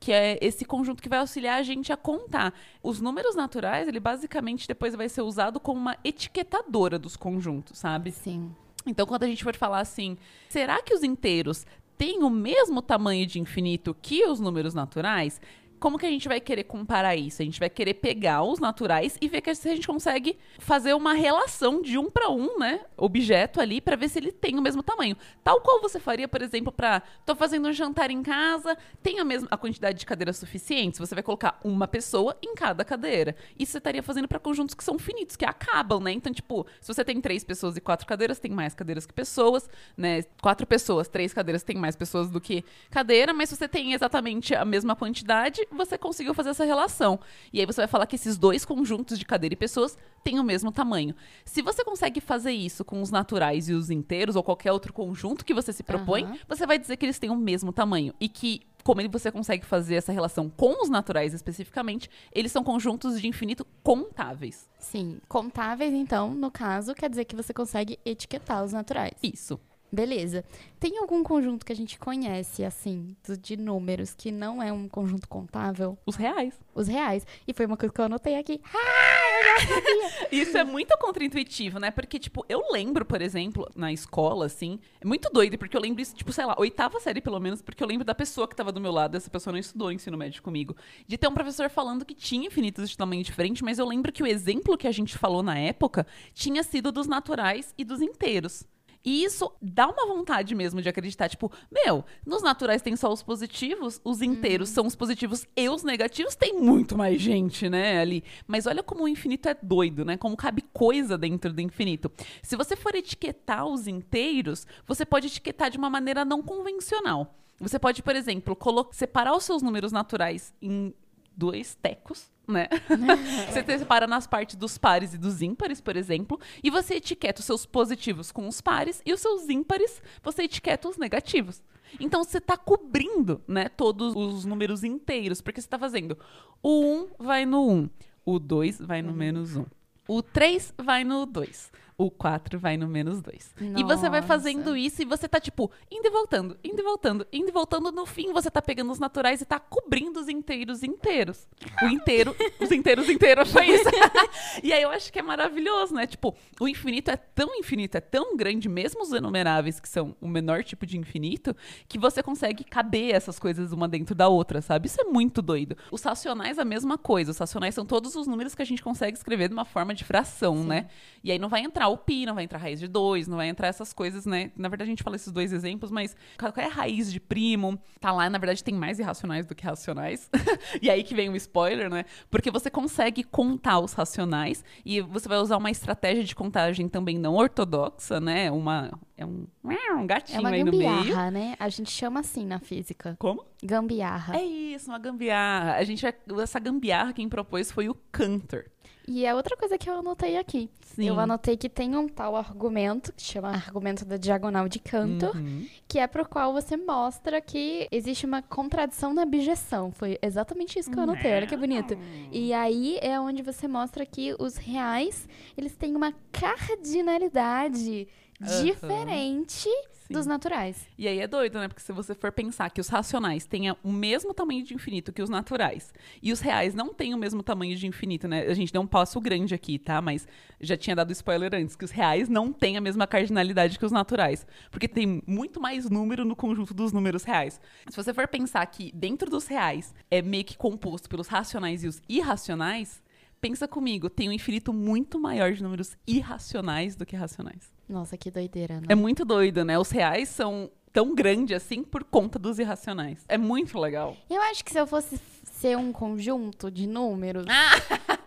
Que 0.00 0.12
é 0.12 0.38
esse 0.40 0.64
conjunto 0.64 1.02
que 1.02 1.08
vai 1.08 1.18
auxiliar 1.18 1.58
a 1.58 1.62
gente 1.62 1.92
a 1.92 1.96
contar. 1.96 2.54
Os 2.82 3.00
números 3.00 3.34
naturais, 3.34 3.88
ele 3.88 3.98
basicamente 3.98 4.68
depois 4.68 4.94
vai 4.94 5.08
ser 5.08 5.22
usado 5.22 5.58
como 5.58 5.80
uma 5.80 5.96
etiquetadora 6.04 6.98
dos 6.98 7.16
conjuntos, 7.16 7.78
sabe? 7.78 8.12
Sim. 8.12 8.54
Então, 8.86 9.06
quando 9.06 9.24
a 9.24 9.26
gente 9.26 9.44
for 9.44 9.56
falar 9.56 9.80
assim, 9.80 10.16
será 10.48 10.80
que 10.80 10.94
os 10.94 11.02
inteiros 11.02 11.66
têm 11.96 12.22
o 12.22 12.30
mesmo 12.30 12.80
tamanho 12.80 13.26
de 13.26 13.40
infinito 13.40 13.94
que 14.00 14.24
os 14.24 14.38
números 14.38 14.72
naturais? 14.72 15.40
Como 15.78 15.98
que 15.98 16.06
a 16.06 16.10
gente 16.10 16.28
vai 16.28 16.40
querer 16.40 16.64
comparar 16.64 17.16
isso? 17.16 17.42
A 17.42 17.44
gente 17.44 17.60
vai 17.60 17.70
querer 17.70 17.94
pegar 17.94 18.42
os 18.42 18.58
naturais 18.58 19.16
e 19.20 19.28
ver 19.28 19.40
que 19.40 19.54
se 19.54 19.68
a 19.68 19.74
gente 19.74 19.86
consegue 19.86 20.38
fazer 20.58 20.94
uma 20.94 21.12
relação 21.12 21.80
de 21.80 21.98
um 21.98 22.10
para 22.10 22.30
um, 22.30 22.58
né, 22.58 22.80
objeto 22.96 23.60
ali 23.60 23.80
para 23.80 23.96
ver 23.96 24.08
se 24.08 24.18
ele 24.18 24.32
tem 24.32 24.58
o 24.58 24.62
mesmo 24.62 24.82
tamanho. 24.82 25.16
Tal 25.42 25.60
qual 25.60 25.80
você 25.80 26.00
faria, 26.00 26.26
por 26.26 26.42
exemplo, 26.42 26.72
para 26.72 27.02
tô 27.24 27.34
fazendo 27.36 27.68
um 27.68 27.72
jantar 27.72 28.10
em 28.10 28.22
casa, 28.22 28.76
tem 29.02 29.20
a 29.20 29.24
mesma 29.24 29.48
a 29.50 29.56
quantidade 29.56 29.98
de 29.98 30.06
cadeiras 30.06 30.36
suficientes, 30.36 30.98
você 30.98 31.14
vai 31.14 31.22
colocar 31.22 31.58
uma 31.62 31.86
pessoa 31.86 32.36
em 32.42 32.54
cada 32.54 32.84
cadeira. 32.84 33.36
Isso 33.58 33.72
você 33.72 33.78
estaria 33.78 34.02
fazendo 34.02 34.28
para 34.28 34.38
conjuntos 34.38 34.74
que 34.74 34.84
são 34.84 34.98
finitos, 34.98 35.36
que 35.36 35.44
acabam, 35.44 36.00
né? 36.00 36.12
Então, 36.12 36.32
tipo, 36.32 36.66
se 36.80 36.92
você 36.92 37.04
tem 37.04 37.20
três 37.20 37.44
pessoas 37.44 37.76
e 37.76 37.80
quatro 37.80 38.06
cadeiras, 38.06 38.38
tem 38.38 38.50
mais 38.50 38.74
cadeiras 38.74 39.06
que 39.06 39.12
pessoas, 39.12 39.68
né? 39.96 40.22
Quatro 40.42 40.66
pessoas, 40.66 41.08
três 41.08 41.32
cadeiras, 41.32 41.62
tem 41.62 41.76
mais 41.76 41.96
pessoas 41.96 42.30
do 42.30 42.40
que 42.40 42.64
cadeira, 42.90 43.32
mas 43.32 43.48
se 43.48 43.56
você 43.56 43.68
tem 43.68 43.92
exatamente 43.92 44.54
a 44.54 44.64
mesma 44.64 44.96
quantidade, 44.96 45.66
você 45.70 45.98
conseguiu 45.98 46.34
fazer 46.34 46.50
essa 46.50 46.64
relação. 46.64 47.18
E 47.52 47.60
aí 47.60 47.66
você 47.66 47.80
vai 47.82 47.88
falar 47.88 48.06
que 48.06 48.16
esses 48.16 48.36
dois 48.38 48.64
conjuntos 48.64 49.18
de 49.18 49.24
cadeira 49.24 49.54
e 49.54 49.56
pessoas 49.56 49.96
têm 50.22 50.38
o 50.38 50.44
mesmo 50.44 50.70
tamanho. 50.72 51.14
Se 51.44 51.62
você 51.62 51.84
consegue 51.84 52.20
fazer 52.20 52.52
isso 52.52 52.84
com 52.84 53.00
os 53.00 53.10
naturais 53.10 53.68
e 53.68 53.72
os 53.72 53.90
inteiros, 53.90 54.36
ou 54.36 54.42
qualquer 54.42 54.72
outro 54.72 54.92
conjunto 54.92 55.44
que 55.44 55.54
você 55.54 55.72
se 55.72 55.82
propõe, 55.82 56.24
Aham. 56.24 56.38
você 56.48 56.66
vai 56.66 56.78
dizer 56.78 56.96
que 56.96 57.06
eles 57.06 57.18
têm 57.18 57.30
o 57.30 57.36
mesmo 57.36 57.72
tamanho. 57.72 58.14
E 58.20 58.28
que, 58.28 58.62
como 58.84 59.06
você 59.08 59.30
consegue 59.30 59.64
fazer 59.64 59.96
essa 59.96 60.12
relação 60.12 60.48
com 60.48 60.82
os 60.82 60.88
naturais 60.88 61.34
especificamente, 61.34 62.10
eles 62.32 62.52
são 62.52 62.64
conjuntos 62.64 63.20
de 63.20 63.26
infinito 63.26 63.66
contáveis. 63.82 64.68
Sim. 64.78 65.20
Contáveis, 65.28 65.92
então, 65.92 66.34
no 66.34 66.50
caso, 66.50 66.94
quer 66.94 67.08
dizer 67.08 67.24
que 67.24 67.36
você 67.36 67.52
consegue 67.52 67.98
etiquetar 68.04 68.64
os 68.64 68.72
naturais. 68.72 69.12
Isso. 69.22 69.60
Beleza. 69.90 70.44
Tem 70.78 70.98
algum 70.98 71.22
conjunto 71.22 71.64
que 71.64 71.72
a 71.72 71.76
gente 71.76 71.98
conhece, 71.98 72.62
assim, 72.62 73.16
de 73.40 73.56
números, 73.56 74.14
que 74.14 74.30
não 74.30 74.62
é 74.62 74.70
um 74.70 74.86
conjunto 74.86 75.26
contável? 75.26 75.98
Os 76.04 76.14
reais. 76.14 76.54
Os 76.74 76.86
reais. 76.86 77.26
E 77.46 77.54
foi 77.54 77.64
uma 77.64 77.76
coisa 77.76 77.92
que 77.92 78.00
eu 78.00 78.04
anotei 78.04 78.36
aqui. 78.36 78.60
Isso 80.30 80.56
é 80.58 80.62
muito 80.62 80.96
contraintuitivo, 80.98 81.78
né? 81.78 81.90
Porque, 81.90 82.18
tipo, 82.18 82.44
eu 82.48 82.62
lembro, 82.70 83.04
por 83.04 83.22
exemplo, 83.22 83.66
na 83.74 83.92
escola, 83.92 84.46
assim, 84.46 84.78
é 85.00 85.06
muito 85.06 85.30
doido, 85.30 85.56
porque 85.56 85.76
eu 85.76 85.80
lembro 85.80 86.02
isso, 86.02 86.14
tipo, 86.14 86.32
sei 86.32 86.44
lá, 86.44 86.54
oitava 86.58 87.00
série 87.00 87.20
pelo 87.20 87.40
menos, 87.40 87.62
porque 87.62 87.82
eu 87.82 87.86
lembro 87.86 88.04
da 88.04 88.14
pessoa 88.14 88.46
que 88.46 88.54
tava 88.54 88.70
do 88.70 88.80
meu 88.80 88.92
lado, 88.92 89.16
essa 89.16 89.30
pessoa 89.30 89.52
não 89.52 89.58
estudou 89.58 89.90
ensino 89.90 90.18
médio 90.18 90.42
comigo, 90.42 90.76
de 91.06 91.16
ter 91.16 91.28
um 91.28 91.34
professor 91.34 91.70
falando 91.70 92.04
que 92.04 92.14
tinha 92.14 92.46
infinitos 92.46 92.90
de 92.90 92.96
tamanho 92.96 93.22
diferente, 93.22 93.64
mas 93.64 93.78
eu 93.78 93.86
lembro 93.86 94.12
que 94.12 94.22
o 94.22 94.26
exemplo 94.26 94.76
que 94.76 94.86
a 94.86 94.92
gente 94.92 95.16
falou 95.16 95.42
na 95.42 95.58
época 95.58 96.06
tinha 96.34 96.62
sido 96.62 96.92
dos 96.92 97.06
naturais 97.06 97.74
e 97.78 97.84
dos 97.84 98.02
inteiros. 98.02 98.64
E 99.04 99.24
isso 99.24 99.50
dá 99.62 99.88
uma 99.88 100.06
vontade 100.06 100.54
mesmo 100.54 100.82
de 100.82 100.88
acreditar, 100.88 101.28
tipo, 101.28 101.50
meu, 101.70 102.04
nos 102.26 102.42
naturais 102.42 102.82
tem 102.82 102.96
só 102.96 103.12
os 103.12 103.22
positivos, 103.22 104.00
os 104.04 104.20
inteiros 104.20 104.68
são 104.68 104.86
os 104.86 104.96
positivos 104.96 105.46
e 105.56 105.68
os 105.68 105.82
negativos, 105.82 106.34
tem 106.34 106.54
muito 106.54 106.96
mais 106.96 107.20
gente, 107.20 107.68
né, 107.68 108.00
ali. 108.00 108.24
Mas 108.46 108.66
olha 108.66 108.82
como 108.82 109.04
o 109.04 109.08
infinito 109.08 109.48
é 109.48 109.56
doido, 109.60 110.04
né? 110.04 110.16
Como 110.16 110.36
cabe 110.36 110.62
coisa 110.72 111.16
dentro 111.16 111.52
do 111.52 111.60
infinito. 111.60 112.10
Se 112.42 112.56
você 112.56 112.76
for 112.76 112.94
etiquetar 112.94 113.66
os 113.66 113.86
inteiros, 113.86 114.66
você 114.86 115.06
pode 115.06 115.26
etiquetar 115.28 115.70
de 115.70 115.78
uma 115.78 115.88
maneira 115.90 116.24
não 116.24 116.42
convencional. 116.42 117.34
Você 117.60 117.78
pode, 117.78 118.02
por 118.02 118.14
exemplo, 118.14 118.56
separar 118.92 119.36
os 119.36 119.44
seus 119.44 119.62
números 119.62 119.90
naturais 119.90 120.54
em 120.62 120.94
dois 121.38 121.76
tecos, 121.76 122.30
né? 122.46 122.68
você 123.48 123.78
separa 123.78 124.08
nas 124.08 124.26
partes 124.26 124.56
dos 124.56 124.76
pares 124.76 125.14
e 125.14 125.18
dos 125.18 125.40
ímpares, 125.40 125.80
por 125.80 125.96
exemplo, 125.96 126.38
e 126.62 126.68
você 126.68 126.96
etiqueta 126.96 127.40
os 127.40 127.46
seus 127.46 127.64
positivos 127.64 128.32
com 128.32 128.48
os 128.48 128.60
pares 128.60 129.00
e 129.06 129.12
os 129.12 129.20
seus 129.20 129.48
ímpares 129.48 130.02
você 130.20 130.42
etiqueta 130.42 130.88
os 130.88 130.98
negativos. 130.98 131.62
Então 132.00 132.24
você 132.24 132.38
está 132.38 132.56
cobrindo, 132.56 133.40
né, 133.46 133.68
todos 133.68 134.14
os 134.16 134.44
números 134.44 134.82
inteiros, 134.82 135.40
porque 135.40 135.60
você 135.60 135.66
está 135.66 135.78
fazendo 135.78 136.18
o 136.60 136.84
1 136.84 137.08
vai 137.18 137.46
no 137.46 137.70
1, 137.70 137.90
o 138.26 138.38
2 138.38 138.80
vai 138.80 139.00
no 139.00 139.12
menos 139.12 139.56
1, 139.56 139.64
o 140.08 140.20
3 140.20 140.74
vai 140.76 141.04
no 141.04 141.24
2. 141.24 141.70
O 142.00 142.12
4 142.12 142.60
vai 142.60 142.76
no 142.76 142.86
menos 142.86 143.20
2. 143.20 143.56
E 143.76 143.82
você 143.82 144.08
vai 144.08 144.22
fazendo 144.22 144.76
isso 144.76 145.02
e 145.02 145.04
você 145.04 145.28
tá, 145.28 145.40
tipo, 145.40 145.68
indo 145.90 146.06
e 146.06 146.10
voltando, 146.10 146.56
indo 146.62 146.78
e 146.80 146.82
voltando, 146.84 147.26
indo 147.32 147.48
e 147.48 147.50
voltando. 147.50 147.90
No 147.90 148.06
fim, 148.06 148.32
você 148.32 148.48
tá 148.48 148.62
pegando 148.62 148.92
os 148.92 149.00
naturais 149.00 149.40
e 149.40 149.44
tá 149.44 149.58
cobrindo 149.58 150.20
os 150.20 150.28
inteiros 150.28 150.84
inteiros. 150.84 151.48
O 151.82 151.86
inteiro, 151.86 152.36
os 152.60 152.70
inteiros 152.70 153.08
inteiros, 153.08 153.50
foi 153.50 153.66
isso. 153.66 153.90
e 154.62 154.72
aí 154.72 154.80
eu 154.80 154.90
acho 154.90 155.12
que 155.12 155.18
é 155.18 155.22
maravilhoso, 155.22 155.92
né? 155.92 156.06
Tipo, 156.06 156.36
o 156.60 156.68
infinito 156.68 157.10
é 157.10 157.16
tão 157.16 157.52
infinito, 157.56 157.96
é 157.96 158.00
tão 158.00 158.36
grande, 158.36 158.68
mesmo 158.68 159.02
os 159.02 159.12
enumeráveis, 159.12 159.80
que 159.80 159.88
são 159.88 160.14
o 160.20 160.28
menor 160.28 160.62
tipo 160.62 160.86
de 160.86 160.96
infinito, 160.96 161.52
que 161.88 161.98
você 161.98 162.22
consegue 162.22 162.62
caber 162.62 163.12
essas 163.12 163.40
coisas 163.40 163.72
uma 163.72 163.88
dentro 163.88 164.14
da 164.14 164.28
outra, 164.28 164.62
sabe? 164.62 164.86
Isso 164.86 165.00
é 165.00 165.04
muito 165.04 165.42
doido. 165.42 165.76
Os 165.90 166.04
racionais, 166.04 166.60
a 166.60 166.64
mesma 166.64 166.96
coisa. 166.96 167.32
Os 167.32 167.38
racionais 167.38 167.74
são 167.74 167.84
todos 167.84 168.14
os 168.14 168.28
números 168.28 168.54
que 168.54 168.62
a 168.62 168.64
gente 168.64 168.84
consegue 168.84 169.18
escrever 169.18 169.48
de 169.48 169.54
uma 169.54 169.64
forma 169.64 169.92
de 169.92 170.04
fração, 170.04 170.62
né? 170.62 170.86
E 171.24 171.32
aí 171.32 171.40
não 171.40 171.48
vai 171.48 171.62
entrar 171.62 171.87
o 171.88 171.96
pi, 171.98 172.26
não 172.26 172.34
vai 172.34 172.44
entrar 172.44 172.58
raiz 172.58 172.78
de 172.78 172.86
2, 172.88 173.26
não 173.28 173.36
vai 173.36 173.48
entrar 173.48 173.68
essas 173.68 173.92
coisas, 173.92 174.24
né? 174.26 174.50
Na 174.56 174.68
verdade, 174.68 174.88
a 174.88 174.92
gente 174.92 175.02
fala 175.02 175.16
esses 175.16 175.32
dois 175.32 175.52
exemplos, 175.52 175.90
mas 175.90 176.16
qual 176.38 176.52
é 176.56 176.64
a 176.64 176.68
raiz 176.68 177.12
de 177.12 177.20
primo? 177.20 177.78
Tá 178.00 178.12
lá, 178.12 178.28
na 178.28 178.38
verdade, 178.38 178.62
tem 178.62 178.74
mais 178.74 178.98
irracionais 178.98 179.46
do 179.46 179.54
que 179.54 179.64
racionais. 179.64 180.30
e 180.80 180.90
aí 180.90 181.02
que 181.02 181.14
vem 181.14 181.28
o 181.28 181.36
spoiler, 181.36 181.90
né? 181.90 182.04
Porque 182.30 182.50
você 182.50 182.70
consegue 182.70 183.22
contar 183.22 183.80
os 183.80 183.92
racionais 183.92 184.64
e 184.84 185.00
você 185.00 185.28
vai 185.28 185.38
usar 185.38 185.56
uma 185.56 185.70
estratégia 185.70 186.24
de 186.24 186.34
contagem 186.34 186.88
também 186.88 187.18
não 187.18 187.34
ortodoxa, 187.34 188.20
né? 188.20 188.50
Uma. 188.50 188.90
É 189.16 189.26
um, 189.26 189.46
um 189.64 189.72
É 189.72 190.06
gatinho 190.06 190.40
uma 190.40 190.50
aí 190.50 190.62
no 190.62 190.70
meio. 190.70 190.90
gambiarra, 190.90 191.30
né? 191.30 191.56
A 191.58 191.68
gente 191.68 191.90
chama 191.90 192.20
assim 192.20 192.46
na 192.46 192.60
física. 192.60 193.16
Como? 193.18 193.44
Gambiarra. 193.62 194.36
É 194.36 194.44
isso, 194.44 194.90
uma 194.90 194.98
gambiarra. 194.98 195.74
A 195.74 195.82
gente 195.82 196.06
essa 196.06 196.58
gambiarra 196.60 197.12
quem 197.12 197.28
propôs 197.28 197.72
foi 197.72 197.88
o 197.88 197.96
Cantor. 198.12 198.66
E 199.10 199.24
é 199.24 199.34
outra 199.34 199.56
coisa 199.56 199.78
que 199.78 199.88
eu 199.88 199.94
anotei 199.98 200.36
aqui. 200.36 200.68
Sim. 200.82 201.06
Eu 201.06 201.18
anotei 201.18 201.56
que 201.56 201.68
tem 201.68 201.96
um 201.96 202.06
tal 202.06 202.36
argumento, 202.36 203.10
que 203.12 203.22
chama 203.22 203.48
argumento 203.48 204.04
da 204.04 204.18
diagonal 204.18 204.68
de 204.68 204.78
Cantor, 204.78 205.34
Uhum. 205.34 205.66
que 205.88 205.98
é 205.98 206.06
pro 206.06 206.28
qual 206.28 206.52
você 206.52 206.76
mostra 206.76 207.40
que 207.40 207.88
existe 207.90 208.26
uma 208.26 208.42
contradição 208.42 209.14
na 209.14 209.22
abjeção. 209.22 209.90
Foi 209.92 210.18
exatamente 210.20 210.78
isso 210.78 210.90
que 210.90 210.98
eu 210.98 211.04
anotei, 211.04 211.32
olha 211.34 211.46
que 211.46 211.56
bonito. 211.56 211.96
E 212.30 212.52
aí 212.52 212.98
é 213.00 213.18
onde 213.18 213.42
você 213.42 213.66
mostra 213.66 214.04
que 214.04 214.34
os 214.38 214.56
reais, 214.56 215.26
eles 215.56 215.74
têm 215.74 215.96
uma 215.96 216.12
cardinalidade 216.30 218.06
Aham. 218.42 218.62
diferente 218.64 219.68
Sim. 220.08 220.14
dos 220.14 220.26
naturais. 220.26 220.88
E 220.96 221.06
aí 221.06 221.20
é 221.20 221.26
doido, 221.26 221.58
né? 221.58 221.68
Porque 221.68 221.82
se 221.82 221.92
você 221.92 222.14
for 222.14 222.32
pensar 222.32 222.70
que 222.70 222.80
os 222.80 222.88
racionais 222.88 223.44
tenham 223.44 223.76
o 223.84 223.92
mesmo 223.92 224.32
tamanho 224.32 224.64
de 224.64 224.74
infinito 224.74 225.12
que 225.12 225.22
os 225.22 225.28
naturais, 225.28 225.92
e 226.22 226.32
os 226.32 226.40
reais 226.40 226.74
não 226.74 226.94
têm 226.94 227.14
o 227.14 227.18
mesmo 227.18 227.42
tamanho 227.42 227.76
de 227.76 227.86
infinito, 227.86 228.26
né? 228.26 228.46
A 228.46 228.54
gente 228.54 228.72
deu 228.72 228.80
um 228.80 228.86
passo 228.86 229.20
grande 229.20 229.54
aqui, 229.54 229.78
tá? 229.78 230.00
Mas 230.00 230.26
já 230.60 230.76
tinha 230.76 230.96
dado 230.96 231.12
spoiler 231.12 231.54
antes, 231.54 231.76
que 231.76 231.84
os 231.84 231.90
reais 231.90 232.28
não 232.28 232.52
têm 232.52 232.78
a 232.78 232.80
mesma 232.80 233.06
cardinalidade 233.06 233.78
que 233.78 233.84
os 233.84 233.92
naturais. 233.92 234.46
Porque 234.70 234.88
tem 234.88 235.22
muito 235.26 235.60
mais 235.60 235.88
número 235.90 236.24
no 236.24 236.34
conjunto 236.34 236.72
dos 236.72 236.90
números 236.90 237.22
reais. 237.22 237.60
Se 237.88 237.96
você 237.96 238.14
for 238.14 238.26
pensar 238.26 238.64
que 238.66 238.90
dentro 238.94 239.30
dos 239.30 239.46
reais 239.46 239.94
é 240.10 240.22
meio 240.22 240.44
que 240.44 240.56
composto 240.56 241.08
pelos 241.08 241.28
racionais 241.28 241.84
e 241.84 241.86
os 241.86 242.00
irracionais, 242.08 243.02
pensa 243.42 243.68
comigo, 243.68 244.08
tem 244.08 244.28
um 244.28 244.32
infinito 244.32 244.72
muito 244.72 245.20
maior 245.20 245.52
de 245.52 245.62
números 245.62 245.96
irracionais 246.06 246.96
do 246.96 247.04
que 247.04 247.14
racionais. 247.14 247.77
Nossa, 247.88 248.16
que 248.16 248.30
doideira, 248.30 248.80
né? 248.80 248.86
É 248.88 248.94
muito 248.94 249.24
doido, 249.24 249.64
né? 249.64 249.78
Os 249.78 249.90
reais 249.90 250.28
são 250.28 250.70
tão 250.92 251.14
grandes 251.14 251.56
assim 251.56 251.82
por 251.82 252.04
conta 252.04 252.38
dos 252.38 252.58
irracionais. 252.58 253.24
É 253.28 253.38
muito 253.38 253.78
legal. 253.78 254.16
Eu 254.28 254.40
acho 254.42 254.64
que 254.64 254.70
se 254.70 254.78
eu 254.78 254.86
fosse 254.86 255.18
ser 255.44 255.76
um 255.76 255.92
conjunto 255.92 256.70
de 256.70 256.86
números, 256.86 257.46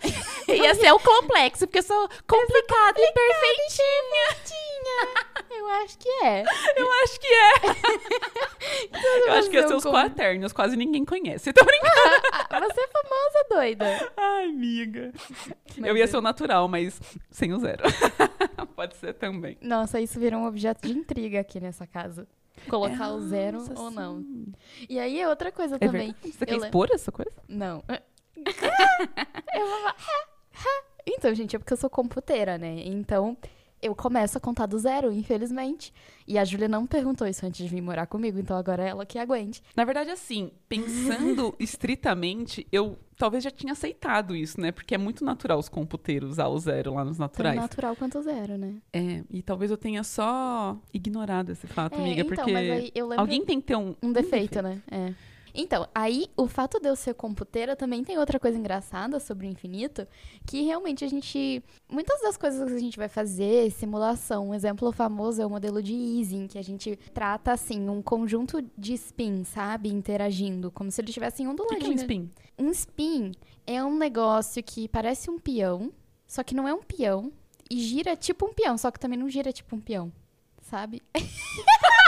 Ia 0.48 0.76
ser 0.76 0.92
o 0.92 1.00
complexo, 1.00 1.66
porque 1.66 1.80
eu 1.80 1.84
sou 1.84 2.10
complicada 2.28 3.00
e 3.00 3.14
perfeitinha. 3.14 4.61
Eu 5.52 5.68
acho 5.84 5.98
que 5.98 6.10
é. 6.24 6.44
Eu 6.78 6.92
acho 7.04 7.20
que 7.20 7.28
é. 7.28 7.52
Eu 9.28 9.34
acho 9.34 9.50
que 9.50 9.56
ia 9.56 9.62
ser 9.62 9.70
fazer 9.70 9.74
um 9.74 9.78
os 9.78 9.84
quaternios, 9.84 10.54
quase 10.54 10.76
ninguém 10.76 11.04
conhece. 11.06 11.52
Tô 11.54 11.64
brincando. 11.66 12.68
Você 12.68 12.82
é 12.82 12.88
famosa, 12.88 13.46
doida. 13.50 14.12
Ai, 14.18 14.46
amiga. 14.46 15.12
Mas 15.78 15.90
eu 15.90 15.98
ia 15.98 16.04
é- 16.04 16.08
ser 16.08 16.18
o 16.18 16.22
natural, 16.22 16.68
mas 16.68 17.00
sem 17.30 17.54
o 17.54 17.60
zero. 17.60 17.84
Pode 18.76 18.96
ser 18.98 19.14
também. 19.14 19.58
Nossa, 19.62 20.00
isso 20.00 20.20
virou 20.20 20.42
um 20.42 20.46
objeto 20.48 20.88
de 20.88 20.94
intriga 20.94 21.40
aqui 21.42 21.60
nessa 21.60 21.86
casa. 21.88 22.28
colocar 22.70 23.12
o 23.12 23.20
zero 23.22 23.58
Nossa, 23.60 23.80
ou 23.80 23.92
não. 23.92 24.22
sim. 24.22 24.54
E 24.90 25.00
aí 25.00 25.20
é 25.20 25.28
outra 25.28 25.52
coisa 25.52 25.76
É 25.76 25.80
também. 25.80 26.08
verdade? 26.14 26.32
Você 26.34 26.46
quer 26.46 26.54
Eu 26.54 26.60
le- 26.60 26.66
expor 26.66 26.90
essa 26.92 27.12
coisa? 27.12 27.32
Não. 27.48 27.84
eu 27.88 29.68
vou 29.68 29.78
falar, 29.80 29.96
Então, 31.08 31.34
gente, 31.34 31.56
é 31.56 31.60
porque 31.60 31.74
eu 31.74 31.78
sou 31.78 31.90
computeira, 31.90 32.58
né? 32.58 32.82
Então, 32.86 33.36
eu 33.82 33.96
começo 33.96 34.38
a 34.38 34.42
contar 34.42 34.66
do 34.66 34.78
zero, 34.78 35.12
infelizmente. 35.12 35.94
E 36.28 36.38
a 36.38 36.46
Júlia 36.46 36.68
não 36.68 36.86
perguntou 36.86 37.28
isso 37.28 37.46
antes 37.46 37.64
de 37.64 37.68
vir 37.68 37.82
morar 37.82 38.06
comigo, 38.06 38.40
então 38.40 38.56
agora 38.56 38.84
é 38.84 38.90
ela 38.90 39.06
que 39.06 39.18
aguente. 39.18 39.62
Na 39.76 39.84
verdade, 39.84 40.10
assim, 40.12 40.52
pensando 40.70 41.56
estritamente, 41.60 42.66
eu 42.72 42.98
talvez 43.18 43.44
já 43.44 43.52
tinha 43.52 43.74
aceitado 43.74 44.36
isso, 44.36 44.60
né? 44.60 44.72
Porque 44.72 44.96
é 44.96 44.98
muito 44.98 45.24
natural 45.24 45.60
os 45.60 45.70
computeiros 45.70 46.32
usar 46.32 46.48
o 46.48 46.58
zero 46.60 46.94
lá 46.94 47.04
nos 47.06 47.18
Tão 47.18 47.26
naturais. 47.26 47.56
natural 47.60 47.96
quanto 47.96 48.22
zero, 48.22 48.58
né? 48.58 48.76
É, 48.94 49.24
e 49.30 49.42
talvez 49.42 49.70
eu 49.72 49.78
tenha 49.78 50.04
só 50.04 50.78
ignorado 50.94 51.52
esse 51.52 51.68
fato, 51.68 51.96
É, 51.96 52.02
amiga, 52.02 52.22
então, 52.22 52.36
porque 52.46 52.94
alguém 53.18 53.46
tem 53.46 53.60
que 53.60 53.68
ter 53.68 53.76
um, 53.76 53.96
Um 54.02 54.12
defeito, 54.12 54.62
né? 54.62 54.82
É. 54.90 55.14
Então, 55.54 55.88
aí 55.94 56.28
o 56.36 56.48
fato 56.48 56.80
de 56.80 56.88
eu 56.88 56.96
ser 56.96 57.14
computeira 57.14 57.76
também 57.76 58.04
tem 58.04 58.18
outra 58.18 58.40
coisa 58.40 58.58
engraçada 58.58 59.20
sobre 59.20 59.48
o 59.48 59.50
infinito, 59.50 60.08
que 60.46 60.62
realmente 60.64 61.04
a 61.04 61.08
gente. 61.08 61.64
Muitas 61.90 62.22
das 62.22 62.38
coisas 62.38 62.70
que 62.70 62.76
a 62.76 62.80
gente 62.80 62.98
vai 62.98 63.08
fazer, 63.10 63.72
simulação, 63.72 64.50
um 64.50 64.54
exemplo 64.54 64.92
famoso 64.92 65.42
é 65.42 65.46
o 65.46 65.50
modelo 65.50 65.82
de 65.82 65.94
Ising, 65.94 66.48
que 66.48 66.58
a 66.58 66.64
gente 66.64 66.96
trata 67.14 67.52
assim, 67.52 67.90
um 67.90 68.02
conjunto 68.02 68.62
de 68.78 68.94
spins, 68.94 69.50
sabe? 69.50 69.90
Interagindo, 69.90 70.72
como 70.72 70.90
se 70.92 71.02
eles 71.02 71.10
estivessem 71.10 71.48
um 71.48 71.56
do 71.56 71.64
O 71.64 71.68
que, 71.68 71.74
lado 71.76 71.84
que 71.86 71.92
é 71.92 71.94
um 71.94 71.96
spin? 71.96 72.32
um 72.58 72.70
spin 72.70 73.32
é 73.68 73.84
um 73.84 73.98
negócio 73.98 74.62
que 74.64 74.88
parece 74.88 75.30
um 75.30 75.38
peão, 75.38 75.92
só 76.28 76.44
que 76.44 76.56
não 76.56 76.68
é 76.68 76.74
um 76.74 76.82
peão, 76.82 77.32
e 77.70 77.80
gira 77.80 78.16
tipo 78.16 78.46
um 78.46 78.54
peão, 78.54 78.78
só 78.78 78.92
que 78.92 79.00
também 79.00 79.18
não 79.18 79.30
gira 79.30 79.52
tipo 79.52 79.76
um 79.76 79.80
peão, 79.80 80.12
sabe? 80.62 81.02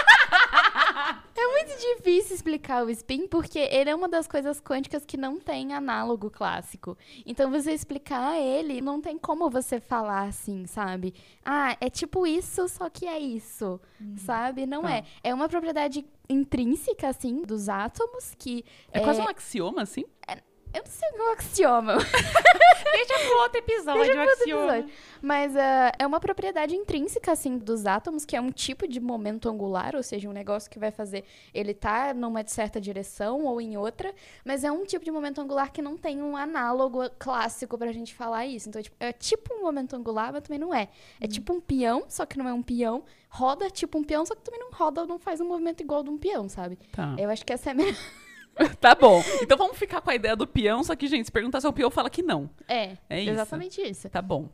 é 1.36 1.48
muito 1.48 1.80
difícil 1.80 2.36
explicar 2.36 2.84
o 2.86 2.90
spin, 2.90 3.28
porque 3.28 3.60
ele 3.60 3.90
é 3.90 3.96
uma 3.96 4.08
das 4.08 4.28
coisas 4.28 4.62
quânticas 4.62 5.06
que 5.06 5.18
não 5.18 5.40
tem 5.40 5.74
análogo 5.74 6.30
clássico. 6.30 6.98
Então, 7.26 7.50
você 7.52 7.72
explicar 7.72 8.38
ele, 8.40 8.82
não 8.82 9.02
tem 9.02 9.18
como 9.18 9.50
você 9.50 9.80
falar 9.80 10.24
assim, 10.28 10.66
sabe? 10.66 11.14
Ah, 11.44 11.76
é 11.82 11.90
tipo 11.90 12.26
isso, 12.28 12.68
só 12.70 12.90
que 12.90 13.06
é 13.08 13.20
isso, 13.20 13.80
sabe? 14.18 14.66
Não 14.66 14.84
Tá. 14.84 14.92
é. 14.96 15.04
É 15.24 15.34
uma 15.34 15.50
propriedade 15.50 16.06
intrínseca, 16.30 17.08
assim, 17.10 17.42
dos 17.42 17.70
átomos 17.70 18.34
que 18.38 18.64
É, 18.92 19.00
quase 19.00 19.22
um 19.22 19.28
axioma, 19.28 19.82
assim? 19.82 20.06
eu 20.74 20.82
não 20.84 20.92
sei 20.92 21.10
o 21.10 21.14
que 21.14 21.20
é 21.20 21.24
um 21.24 21.32
axioma. 21.34 21.94
Deixa 22.92 23.14
pro 23.20 23.38
outro 23.40 23.58
episódio, 23.60 24.02
Deixa 24.02 24.14
pro 24.14 24.30
outro 24.30 24.44
episódio. 24.44 24.90
Mas 25.22 25.56
ah, 25.56 25.92
é 25.98 26.06
uma 26.06 26.20
propriedade 26.20 26.76
intrínseca, 26.76 27.32
assim, 27.32 27.58
dos 27.58 27.86
átomos, 27.86 28.26
que 28.26 28.36
é 28.36 28.42
um 28.42 28.52
tipo 28.52 28.88
de 28.88 29.00
momento 29.00 29.50
angular, 29.50 29.96
ou 29.96 30.04
seja, 30.04 30.30
um 30.30 30.34
negócio 30.34 30.70
que 30.70 30.80
vai 30.80 30.92
fazer 30.92 31.24
ele 31.54 31.74
tá 31.74 32.14
numa 32.14 32.46
certa 32.48 32.80
direção 32.80 33.46
ou 33.46 33.62
em 33.62 33.78
outra, 33.78 34.14
mas 34.44 34.64
é 34.64 34.72
um 34.72 34.86
tipo 34.86 35.04
de 35.06 35.12
momento 35.12 35.40
angular 35.40 35.72
que 35.72 35.82
não 35.82 35.98
tem 35.98 36.22
um 36.22 36.36
análogo 36.36 37.10
clássico 37.18 37.78
pra 37.78 37.92
gente 37.92 38.14
falar 38.14 38.46
isso. 38.46 38.70
Então, 38.70 38.80
é 38.80 38.84
tipo, 38.84 38.96
é 39.00 39.14
tipo 39.14 39.54
um 39.54 39.62
momento 39.62 39.96
angular, 39.96 40.32
mas 40.34 40.44
também 40.44 40.60
não 40.60 40.74
é. 40.74 40.90
É 41.20 41.28
tipo 41.28 41.54
um 41.54 41.62
peão, 41.62 42.06
só 42.08 42.26
que 42.26 42.38
não 42.38 42.48
é 42.48 42.54
um 42.54 42.62
peão. 42.62 43.04
Roda 43.30 43.70
tipo 43.70 43.98
um 43.98 44.04
peão, 44.04 44.26
só 44.26 44.36
que 44.36 44.42
também 44.42 44.60
não 44.60 44.72
roda, 44.72 45.06
não 45.06 45.18
faz 45.18 45.42
um 45.42 45.48
movimento 45.48 45.82
igual 45.82 46.04
de 46.04 46.10
um 46.10 46.18
peão, 46.18 46.48
sabe? 46.48 46.78
Tá. 46.92 47.16
Eu 47.18 47.30
acho 47.30 47.46
que 47.46 47.54
essa 47.54 47.70
é 47.70 47.72
a 47.72 47.76
melhor. 47.76 47.96
tá 48.80 48.96
bom. 48.96 49.22
Então 49.42 49.58
vamos 49.58 49.78
ficar 49.78 50.02
com 50.02 50.10
a 50.10 50.16
ideia 50.16 50.36
do 50.36 50.48
peão, 50.48 50.84
só 50.84 50.96
que, 50.96 51.08
gente, 51.08 51.26
se 51.26 51.32
perguntar 51.32 51.62
se 51.62 51.68
é 51.68 51.70
o 51.70 51.74
peão, 51.74 51.90
fala 51.90 52.10
que 52.10 52.22
não. 52.22 52.50
É, 52.68 52.98
É 53.10 53.22
isso. 53.22 53.32
exatamente 53.32 53.82
isso. 53.82 54.10
Tá 54.10 54.22
bom. 54.22 54.50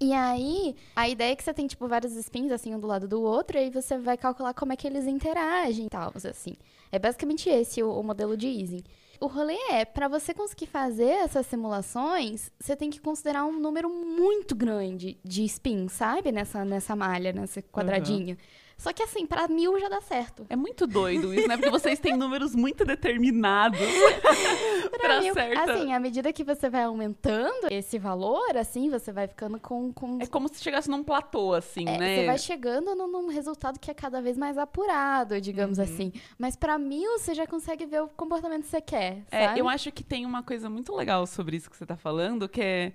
E 0.00 0.12
aí, 0.12 0.74
a 0.96 1.08
ideia 1.08 1.32
é 1.32 1.36
que 1.36 1.44
você 1.44 1.54
tem, 1.54 1.66
tipo, 1.66 1.86
vários 1.86 2.12
spins, 2.16 2.50
assim, 2.50 2.74
um 2.74 2.80
do 2.80 2.88
lado 2.88 3.06
do 3.06 3.22
outro, 3.22 3.56
e 3.56 3.60
aí 3.60 3.70
você 3.70 3.96
vai 3.96 4.16
calcular 4.16 4.52
como 4.52 4.72
é 4.72 4.76
que 4.76 4.86
eles 4.86 5.06
interagem 5.06 5.86
e 5.86 5.88
tal, 5.88 6.12
assim. 6.16 6.56
É 6.90 6.98
basicamente 6.98 7.48
esse 7.48 7.82
o, 7.82 7.90
o 7.92 8.02
modelo 8.02 8.36
de 8.36 8.48
Ising. 8.48 8.82
O 9.20 9.28
rolê 9.28 9.56
é, 9.70 9.84
pra 9.84 10.08
você 10.08 10.34
conseguir 10.34 10.66
fazer 10.66 11.04
essas 11.04 11.46
simulações, 11.46 12.50
você 12.58 12.74
tem 12.74 12.90
que 12.90 13.00
considerar 13.00 13.44
um 13.44 13.52
número 13.60 13.88
muito 13.88 14.56
grande 14.56 15.16
de 15.24 15.44
spins, 15.44 15.92
sabe? 15.92 16.32
Nessa, 16.32 16.64
nessa 16.64 16.96
malha, 16.96 17.32
nesse 17.32 17.62
quadradinho. 17.62 18.36
Só 18.82 18.92
que, 18.92 19.00
assim, 19.02 19.24
pra 19.24 19.46
mil 19.46 19.78
já 19.78 19.88
dá 19.88 20.00
certo. 20.00 20.44
É 20.50 20.56
muito 20.56 20.88
doido 20.88 21.32
isso, 21.32 21.46
né? 21.46 21.56
Porque 21.56 21.70
vocês 21.70 22.00
têm 22.00 22.16
números 22.16 22.52
muito 22.52 22.84
determinados 22.84 23.78
Pra 24.90 24.98
pra 24.98 25.20
mil, 25.20 25.32
certa... 25.34 25.72
assim, 25.72 25.92
à 25.92 26.00
medida 26.00 26.32
que 26.32 26.42
você 26.42 26.68
vai 26.68 26.82
aumentando 26.82 27.68
esse 27.70 27.96
valor, 27.96 28.56
assim, 28.56 28.90
você 28.90 29.12
vai 29.12 29.28
ficando 29.28 29.60
com... 29.60 29.92
com 29.92 30.18
É 30.20 30.26
como 30.26 30.48
se 30.48 30.60
chegasse 30.62 30.90
num 30.90 31.04
platô, 31.04 31.54
assim, 31.54 31.84
É, 31.88 31.96
né? 31.96 32.16
Você 32.16 32.26
vai 32.26 32.38
chegando 32.38 32.94
num, 32.96 33.06
num 33.06 33.28
resultado 33.28 33.78
que 33.78 33.88
é 33.90 33.94
cada 33.94 34.20
vez 34.20 34.36
mais 34.36 34.58
apurado, 34.58 35.40
digamos 35.40 35.78
Uhum. 35.78 35.84
assim. 35.84 36.12
Mas 36.36 36.56
pra 36.56 36.76
mil, 36.76 37.18
você 37.18 37.34
já 37.34 37.46
consegue 37.46 37.86
ver 37.86 38.02
o 38.02 38.08
comportamento 38.08 38.62
que 38.62 38.68
você 38.68 38.80
quer, 38.80 39.22
É, 39.30 39.46
sabe? 39.46 39.60
eu 39.60 39.68
acho 39.68 39.92
que 39.92 40.02
tem 40.02 40.26
uma 40.26 40.42
coisa 40.42 40.68
muito 40.68 40.92
legal 40.94 41.24
sobre 41.26 41.56
isso 41.56 41.70
que 41.70 41.76
você 41.76 41.86
tá 41.86 41.96
falando, 41.96 42.48
que 42.48 42.60
é, 42.60 42.92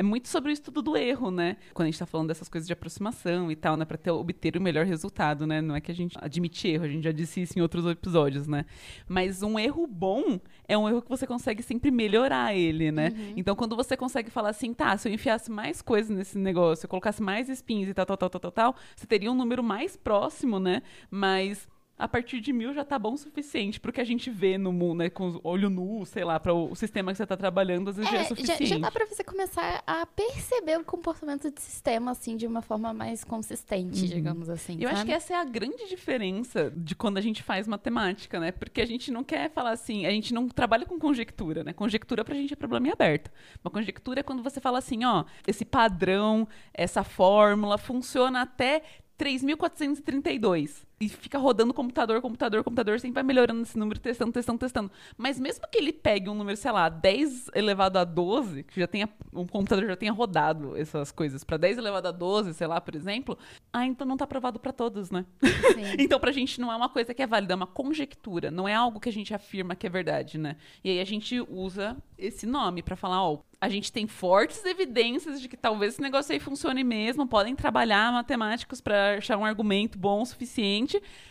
é 0.00 0.02
muito 0.02 0.28
sobre 0.28 0.50
o 0.50 0.52
estudo 0.54 0.80
do 0.80 0.96
erro, 0.96 1.30
né? 1.30 1.58
Quando 1.74 1.86
a 1.86 1.90
gente 1.90 1.98
tá 1.98 2.06
falando 2.06 2.28
dessas 2.28 2.48
coisas 2.48 2.66
de 2.66 2.72
aproximação 2.72 3.52
e 3.52 3.54
tal, 3.54 3.76
né? 3.76 3.84
Pra 3.84 3.98
ter, 3.98 4.10
obter 4.10 4.56
o 4.56 4.60
melhor 4.60 4.86
resultado, 4.86 5.46
né? 5.46 5.60
Não 5.60 5.76
é 5.76 5.80
que 5.80 5.90
a 5.90 5.94
gente 5.94 6.16
admite 6.18 6.66
erro, 6.68 6.84
a 6.84 6.88
gente 6.88 7.04
já 7.04 7.12
disse 7.12 7.42
isso 7.42 7.58
em 7.58 7.60
outros 7.60 7.84
episódios, 7.84 8.46
né? 8.46 8.64
Mas 9.06 9.42
um 9.42 9.58
erro 9.58 9.86
bom 9.86 10.40
é 10.66 10.78
um 10.78 10.88
erro 10.88 11.02
que 11.02 11.08
você 11.10 11.26
consegue 11.26 11.62
sempre 11.62 11.90
melhorar 11.90 12.54
ele, 12.54 12.90
né? 12.90 13.10
Uhum. 13.14 13.34
Então, 13.36 13.54
quando 13.54 13.76
você 13.76 13.94
consegue 13.94 14.30
falar 14.30 14.48
assim, 14.48 14.72
tá, 14.72 14.96
se 14.96 15.06
eu 15.06 15.12
enfiasse 15.12 15.50
mais 15.50 15.82
coisas 15.82 16.16
nesse 16.16 16.38
negócio, 16.38 16.86
eu 16.86 16.88
colocasse 16.88 17.22
mais 17.22 17.50
spins 17.50 17.86
e 17.86 17.92
tal, 17.92 18.06
tal, 18.06 18.16
tal, 18.16 18.30
tal, 18.30 18.40
tal, 18.40 18.52
tal, 18.52 18.76
você 18.96 19.06
teria 19.06 19.30
um 19.30 19.34
número 19.34 19.62
mais 19.62 19.98
próximo, 19.98 20.58
né? 20.58 20.80
Mas 21.10 21.68
a 22.00 22.08
partir 22.08 22.40
de 22.40 22.52
mil 22.52 22.72
já 22.72 22.84
tá 22.84 22.98
bom 22.98 23.12
o 23.12 23.18
suficiente 23.18 23.78
pro 23.78 23.92
que 23.92 24.00
a 24.00 24.04
gente 24.04 24.30
vê 24.30 24.56
no 24.56 24.72
mundo, 24.72 24.98
né? 25.00 25.10
Com 25.10 25.30
o 25.30 25.40
olho 25.44 25.68
nu, 25.68 26.04
sei 26.06 26.24
lá, 26.24 26.40
para 26.40 26.52
o 26.54 26.74
sistema 26.74 27.12
que 27.12 27.18
você 27.18 27.26
tá 27.26 27.36
trabalhando, 27.36 27.90
às 27.90 27.96
vezes 27.96 28.10
já 28.10 28.16
é 28.16 28.20
É, 28.20 28.22
já, 28.22 28.28
suficiente. 28.28 28.66
já 28.66 28.78
dá 28.78 28.90
pra 28.90 29.04
você 29.06 29.22
começar 29.22 29.82
a 29.86 30.06
perceber 30.06 30.78
o 30.78 30.84
comportamento 30.84 31.50
de 31.50 31.60
sistema, 31.60 32.10
assim, 32.12 32.36
de 32.36 32.46
uma 32.46 32.62
forma 32.62 32.94
mais 32.94 33.22
consistente, 33.22 34.08
digamos 34.08 34.48
assim. 34.48 34.78
Eu 34.80 34.88
acho 34.88 34.98
sabe? 34.98 35.10
que 35.10 35.14
essa 35.14 35.34
é 35.34 35.36
a 35.36 35.44
grande 35.44 35.86
diferença 35.88 36.72
de 36.76 36.94
quando 36.94 37.18
a 37.18 37.20
gente 37.20 37.42
faz 37.42 37.68
matemática, 37.68 38.40
né? 38.40 38.50
Porque 38.50 38.80
a 38.80 38.86
gente 38.86 39.10
não 39.10 39.22
quer 39.22 39.50
falar 39.50 39.70
assim, 39.72 40.06
a 40.06 40.10
gente 40.10 40.32
não 40.32 40.48
trabalha 40.48 40.86
com 40.86 40.98
conjectura, 40.98 41.62
né? 41.62 41.72
Conjectura 41.72 42.24
pra 42.24 42.34
gente 42.34 42.52
é 42.54 42.56
problema 42.56 42.88
em 42.88 42.90
aberto. 42.92 43.30
Uma 43.62 43.70
conjectura 43.70 44.20
é 44.20 44.22
quando 44.22 44.42
você 44.42 44.60
fala 44.60 44.78
assim, 44.78 45.04
ó, 45.04 45.24
esse 45.46 45.64
padrão, 45.64 46.48
essa 46.72 47.04
fórmula 47.04 47.76
funciona 47.76 48.40
até 48.42 48.82
3.432. 49.18 50.88
E 51.02 51.08
fica 51.08 51.38
rodando 51.38 51.72
computador, 51.72 52.20
computador, 52.20 52.62
computador, 52.62 53.00
sempre 53.00 53.14
vai 53.14 53.22
melhorando 53.22 53.62
esse 53.62 53.78
número, 53.78 53.98
testando, 53.98 54.32
testando, 54.32 54.58
testando. 54.58 54.90
Mas 55.16 55.40
mesmo 55.40 55.66
que 55.66 55.78
ele 55.78 55.94
pegue 55.94 56.28
um 56.28 56.34
número, 56.34 56.58
sei 56.58 56.70
lá, 56.70 56.90
10 56.90 57.52
elevado 57.54 57.98
a 57.98 58.04
12, 58.04 58.64
que 58.64 58.78
já 58.78 58.86
tenha, 58.86 59.08
um 59.32 59.46
computador 59.46 59.86
já 59.86 59.96
tenha 59.96 60.12
rodado 60.12 60.76
essas 60.76 61.10
coisas 61.10 61.42
para 61.42 61.56
10 61.56 61.78
elevado 61.78 62.08
a 62.08 62.10
12, 62.10 62.52
sei 62.52 62.66
lá, 62.66 62.78
por 62.82 62.94
exemplo, 62.94 63.38
ah, 63.72 63.86
então 63.86 64.06
não 64.06 64.14
tá 64.14 64.24
aprovado 64.24 64.60
para 64.60 64.74
todos, 64.74 65.10
né? 65.10 65.24
Então, 65.98 66.20
pra 66.20 66.32
gente 66.32 66.60
não 66.60 66.70
é 66.70 66.76
uma 66.76 66.88
coisa 66.90 67.14
que 67.14 67.22
é 67.22 67.26
válida, 67.26 67.54
é 67.54 67.56
uma 67.56 67.66
conjectura, 67.66 68.50
não 68.50 68.68
é 68.68 68.74
algo 68.74 69.00
que 69.00 69.08
a 69.08 69.12
gente 69.12 69.32
afirma 69.32 69.74
que 69.74 69.86
é 69.86 69.90
verdade, 69.90 70.36
né? 70.36 70.56
E 70.84 70.90
aí 70.90 71.00
a 71.00 71.04
gente 71.04 71.40
usa 71.40 71.96
esse 72.18 72.44
nome 72.44 72.82
pra 72.82 72.96
falar, 72.96 73.24
ó, 73.24 73.38
a 73.60 73.68
gente 73.68 73.92
tem 73.92 74.06
fortes 74.06 74.64
evidências 74.64 75.40
de 75.40 75.48
que 75.48 75.56
talvez 75.56 75.92
esse 75.92 76.02
negócio 76.02 76.32
aí 76.32 76.40
funcione 76.40 76.82
mesmo, 76.82 77.26
podem 77.26 77.54
trabalhar 77.54 78.10
matemáticos 78.10 78.80
pra 78.80 79.16
achar 79.18 79.36
um 79.36 79.44
argumento 79.44 79.98
bom 79.98 80.22
o 80.22 80.26
suficiente, 80.26 80.89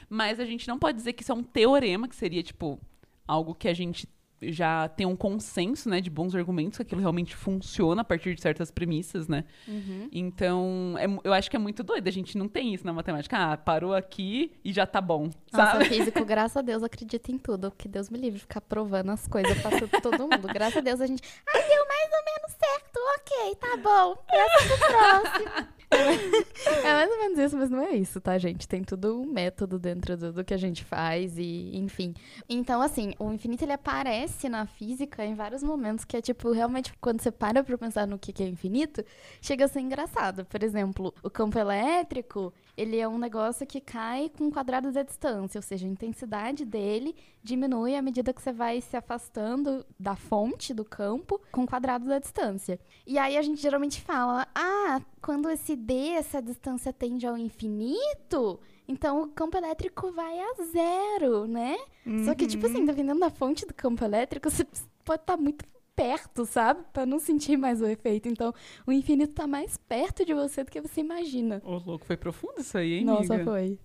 mas 0.10 0.40
a 0.40 0.46
gente 0.46 0.68
não 0.68 0.78
pode 0.78 0.98
dizer 0.98 1.14
que 1.14 1.24
isso 1.24 1.32
é 1.32 1.36
um 1.36 1.44
teorema, 1.44 2.08
que 2.08 2.16
seria 2.16 2.44
tipo 2.44 2.80
algo 3.28 3.54
que 3.56 3.68
a 3.68 3.74
gente 3.74 4.08
já 4.42 4.88
tem 4.88 5.06
um 5.06 5.16
consenso, 5.16 5.90
né, 5.90 6.00
de 6.02 6.10
bons 6.10 6.34
argumentos, 6.36 6.78
que 6.78 6.84
aquilo 6.84 7.02
realmente 7.02 7.36
funciona 7.36 8.02
a 8.02 8.06
partir 8.06 8.34
de 8.36 8.42
certas 8.42 8.72
premissas, 8.72 9.28
né? 9.28 9.44
Uhum. 9.68 10.08
Então, 10.12 10.96
é 10.98 11.06
eu 11.28 11.34
acho 11.34 11.50
que 11.50 11.56
é 11.56 11.60
muito 11.60 11.84
doido. 11.84 12.08
A 12.08 12.12
gente 12.12 12.38
não 12.38 12.48
tem 12.48 12.74
isso 12.74 12.86
na 12.86 12.94
matemática. 12.94 13.38
Ah, 13.38 13.58
parou 13.58 13.94
aqui 13.94 14.54
e 14.64 14.72
já 14.72 14.86
tá 14.86 15.02
bom, 15.02 15.30
Nossa, 15.52 15.72
sabe? 15.74 15.86
físico, 15.90 16.24
graças 16.26 16.58
a 16.58 16.62
Deus, 16.62 16.84
acredita 16.84 17.32
em 17.32 17.38
tudo. 17.38 17.72
Que 17.78 17.88
Deus 17.88 18.10
me 18.10 18.18
livre 18.18 18.36
de 18.36 18.42
ficar 18.42 18.62
provando 18.62 19.10
as 19.12 19.28
coisas 19.28 19.58
pra 19.62 19.72
to- 19.80 20.02
todo 20.02 20.20
mundo. 20.28 20.48
Graças 20.54 20.78
a 20.78 20.82
Deus 20.82 21.02
a 21.02 21.08
gente. 21.08 21.22
Ai, 21.54 21.62
deu 21.62 21.86
mais 21.88 22.10
ou 22.12 22.26
menos 22.26 22.58
certo. 22.60 23.00
Ok, 23.18 23.56
tá 23.56 23.78
bom. 23.78 24.16
Passa 24.28 24.68
pro 24.68 24.88
próximo. 24.88 25.80
É 26.84 26.94
mais 26.94 27.10
ou 27.10 27.18
menos 27.18 27.40
isso, 27.40 27.58
mas 27.58 27.70
não 27.72 27.82
é 27.82 27.96
isso, 27.96 28.22
tá, 28.22 28.38
gente? 28.38 28.68
Tem 28.68 28.84
tudo 28.84 29.20
um 29.20 29.26
método 29.26 29.80
dentro 29.80 30.16
do, 30.16 30.32
do 30.32 30.44
que 30.46 30.54
a 30.54 30.58
gente 30.58 30.84
faz 30.84 31.36
e, 31.36 31.72
enfim. 31.76 32.14
Então, 32.48 32.80
assim, 32.80 33.14
o 33.18 33.34
infinito 33.34 33.64
ele 33.64 33.72
aparece 33.74 34.29
na 34.50 34.66
física 34.66 35.26
em 35.26 35.36
vários 35.36 35.64
momentos 35.64 36.06
que 36.06 36.18
é 36.18 36.22
tipo, 36.22 36.52
realmente, 36.52 36.94
quando 37.00 37.22
você 37.22 37.32
para 37.32 37.64
pra 37.64 37.78
pensar 37.78 38.08
no 38.08 38.20
que 38.20 38.44
é 38.44 38.48
infinito, 38.48 39.04
chega 39.42 39.66
a 39.66 39.68
ser 39.68 39.80
engraçado. 39.80 40.46
Por 40.46 40.64
exemplo, 40.64 41.14
o 41.24 41.30
campo 41.30 41.58
elétrico, 41.58 42.54
ele 42.78 42.98
é 42.98 43.08
um 43.08 43.18
negócio 43.18 43.66
que 43.66 43.82
cai 43.82 44.30
com 44.30 44.52
quadrados 44.52 44.94
da 44.94 45.04
distância, 45.04 45.58
ou 45.58 45.62
seja, 45.62 45.86
a 45.86 45.90
intensidade 45.90 46.64
dele 46.66 47.16
diminui 47.44 47.96
à 47.96 48.02
medida 48.02 48.34
que 48.34 48.42
você 48.42 48.52
vai 48.52 48.82
se 48.82 48.96
afastando 48.96 49.86
da 50.00 50.16
fonte 50.16 50.74
do 50.74 50.86
campo 50.86 51.42
com 51.52 51.66
quadrados 51.66 52.08
da 52.08 52.20
distância. 52.20 52.80
E 53.06 53.18
aí 53.18 53.38
a 53.38 53.42
gente 53.42 53.62
geralmente 53.62 54.02
fala, 54.02 54.48
ah, 54.54 55.02
quando 55.22 55.50
esse 55.50 55.76
D, 55.76 56.10
essa 56.10 56.42
distância 56.42 56.94
tende 56.94 57.26
ao 57.26 57.38
infinito, 57.38 58.60
então 58.90 59.22
o 59.22 59.28
campo 59.30 59.56
elétrico 59.56 60.12
vai 60.12 60.38
a 60.40 60.54
zero, 60.64 61.46
né? 61.48 61.78
Só 62.26 62.34
que, 62.36 62.46
tipo 62.48 62.66
Uhum. 62.66 62.72
assim, 62.74 62.86
dependendo 62.86 63.20
da 63.20 63.30
fonte 63.30 63.66
do 63.66 63.74
campo 63.74 64.04
elétrico, 64.04 64.50
você 64.50 64.66
pode 65.06 65.22
estar 65.22 65.38
muito 65.38 65.64
perto, 65.96 66.46
sabe? 66.46 66.84
Pra 66.92 67.06
não 67.06 67.20
sentir 67.20 67.56
mais 67.58 67.82
o 67.82 67.86
efeito. 67.86 68.28
Então, 68.28 68.54
o 68.88 68.92
infinito 68.92 69.34
tá 69.34 69.46
mais 69.46 69.78
perto 69.78 70.26
de 70.26 70.34
você 70.34 70.64
do 70.64 70.72
que 70.72 70.82
você 70.82 71.02
imagina. 71.02 71.62
Ô, 71.64 71.78
louco, 71.78 72.06
foi 72.06 72.18
profundo 72.18 72.60
isso 72.62 72.78
aí, 72.78 72.96
hein, 72.96 73.06
Nossa, 73.06 73.36
amiga? 73.36 73.52
foi. 73.52 73.78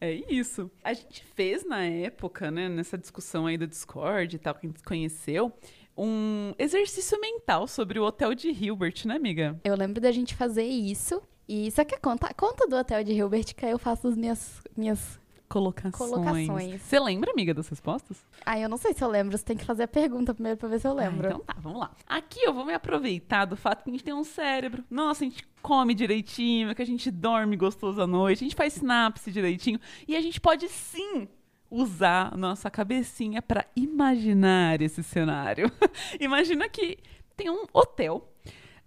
É 0.00 0.12
isso. 0.12 0.70
A 0.84 0.92
gente 0.92 1.24
fez 1.34 1.64
na 1.64 1.82
época, 1.84 2.50
né, 2.50 2.68
nessa 2.68 2.98
discussão 2.98 3.46
aí 3.46 3.56
do 3.56 3.66
Discord 3.66 4.34
e 4.34 4.38
tal, 4.38 4.54
que 4.54 4.66
a 4.66 4.68
gente 4.68 4.82
conheceu, 4.82 5.52
um 5.96 6.52
exercício 6.58 7.18
mental 7.20 7.66
sobre 7.66 7.98
o 7.98 8.04
hotel 8.04 8.34
de 8.34 8.48
Hilbert, 8.50 9.02
né, 9.06 9.14
amiga? 9.16 9.58
Eu 9.64 9.76
lembro 9.76 10.00
da 10.00 10.10
gente 10.10 10.34
fazer 10.34 10.64
isso. 10.64 11.22
E 11.54 11.70
só 11.70 11.84
quer 11.84 12.00
conta, 12.00 12.32
conta 12.32 12.66
do 12.66 12.74
hotel 12.74 13.04
de 13.04 13.12
Hilbert 13.12 13.54
que 13.54 13.66
aí 13.66 13.72
eu 13.72 13.78
faço 13.78 14.08
as 14.08 14.16
minhas, 14.16 14.62
minhas... 14.74 15.20
Colocações. 15.50 16.10
Colocações. 16.10 16.80
Você 16.80 16.98
lembra, 16.98 17.30
amiga, 17.30 17.52
das 17.52 17.68
respostas? 17.68 18.24
Ah, 18.46 18.58
eu 18.58 18.70
não 18.70 18.78
sei 18.78 18.94
se 18.94 19.04
eu 19.04 19.08
lembro. 19.08 19.36
Você 19.36 19.44
tem 19.44 19.54
que 19.54 19.66
fazer 19.66 19.82
a 19.82 19.88
pergunta 19.88 20.32
primeiro 20.32 20.56
pra 20.56 20.66
ver 20.66 20.80
se 20.80 20.88
eu 20.88 20.94
lembro. 20.94 21.26
Ah, 21.26 21.30
então 21.32 21.40
tá, 21.40 21.54
vamos 21.60 21.78
lá. 21.78 21.90
Aqui 22.06 22.40
eu 22.42 22.54
vou 22.54 22.64
me 22.64 22.72
aproveitar 22.72 23.44
do 23.44 23.54
fato 23.54 23.84
que 23.84 23.90
a 23.90 23.92
gente 23.92 24.02
tem 24.02 24.14
um 24.14 24.24
cérebro. 24.24 24.82
Nossa, 24.88 25.24
a 25.24 25.28
gente 25.28 25.46
come 25.60 25.92
direitinho, 25.92 26.74
que 26.74 26.80
a 26.80 26.86
gente 26.86 27.10
dorme 27.10 27.54
gostoso 27.54 28.00
à 28.00 28.06
noite, 28.06 28.38
a 28.38 28.46
gente 28.46 28.56
faz 28.56 28.72
sinapse 28.72 29.30
direitinho. 29.30 29.78
E 30.08 30.16
a 30.16 30.22
gente 30.22 30.40
pode 30.40 30.66
sim 30.70 31.28
usar 31.70 32.34
nossa 32.34 32.70
cabecinha 32.70 33.42
pra 33.42 33.66
imaginar 33.76 34.80
esse 34.80 35.02
cenário. 35.02 35.70
Imagina 36.18 36.66
que 36.66 36.96
tem 37.36 37.50
um 37.50 37.66
hotel 37.74 38.31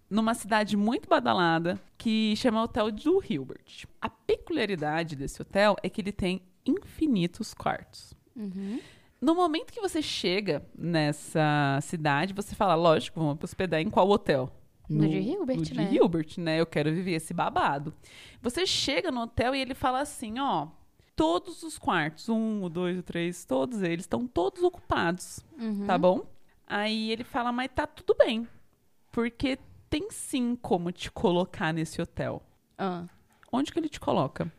numa 0.09 0.33
cidade 0.33 0.77
muito 0.77 1.09
badalada 1.09 1.79
que 1.97 2.35
chama 2.35 2.63
Hotel 2.63 2.91
do 2.91 3.23
Hilbert. 3.27 3.85
A 4.01 4.09
peculiaridade 4.09 5.15
desse 5.15 5.41
hotel 5.41 5.75
é 5.81 5.89
que 5.89 6.01
ele 6.01 6.11
tem 6.11 6.41
infinitos 6.65 7.53
quartos. 7.53 8.13
Uhum. 8.35 8.79
No 9.19 9.33
momento 9.33 9.71
que 9.73 9.81
você 9.81 10.01
chega 10.01 10.63
nessa 10.77 11.79
cidade, 11.81 12.33
você 12.33 12.53
fala, 12.53 12.75
lógico, 12.75 13.19
vamos 13.19 13.43
hospedar 13.43 13.81
em 13.81 13.89
qual 13.89 14.09
hotel? 14.09 14.51
No 14.87 15.07
de 15.07 15.17
Hilbert, 15.17 15.57
no 15.57 15.63
de 15.63 15.73
né? 15.73 15.89
Hilbert, 15.91 16.33
né? 16.37 16.59
Eu 16.59 16.65
quero 16.67 16.93
viver 16.93 17.13
esse 17.13 17.33
babado. 17.33 17.93
Você 18.41 18.65
chega 18.67 19.11
no 19.11 19.21
hotel 19.21 19.55
e 19.55 19.59
ele 19.61 19.73
fala 19.73 20.01
assim, 20.01 20.37
ó, 20.39 20.67
todos 21.15 21.63
os 21.63 21.79
quartos, 21.79 22.29
um, 22.29 22.69
dois, 22.69 22.99
o 22.99 23.01
três, 23.03 23.45
todos 23.45 23.81
eles 23.81 24.03
estão 24.03 24.27
todos 24.27 24.61
ocupados, 24.61 25.43
Uhum. 25.59 25.87
tá 25.87 25.97
bom? 25.97 26.21
Aí 26.67 27.09
ele 27.11 27.23
fala, 27.23 27.51
mas 27.51 27.71
tá 27.73 27.87
tudo 27.87 28.15
bem, 28.15 28.47
porque 29.11 29.57
tem 29.95 30.11
sim 30.11 30.57
como 30.61 30.91
te 30.91 31.09
colocar 31.09 31.73
nesse 31.73 32.01
hotel. 32.01 32.43
Ah. 32.77 33.05
Onde 33.49 33.71
que 33.71 33.79
ele 33.79 33.87
te 33.87 33.97
coloca? 33.97 34.51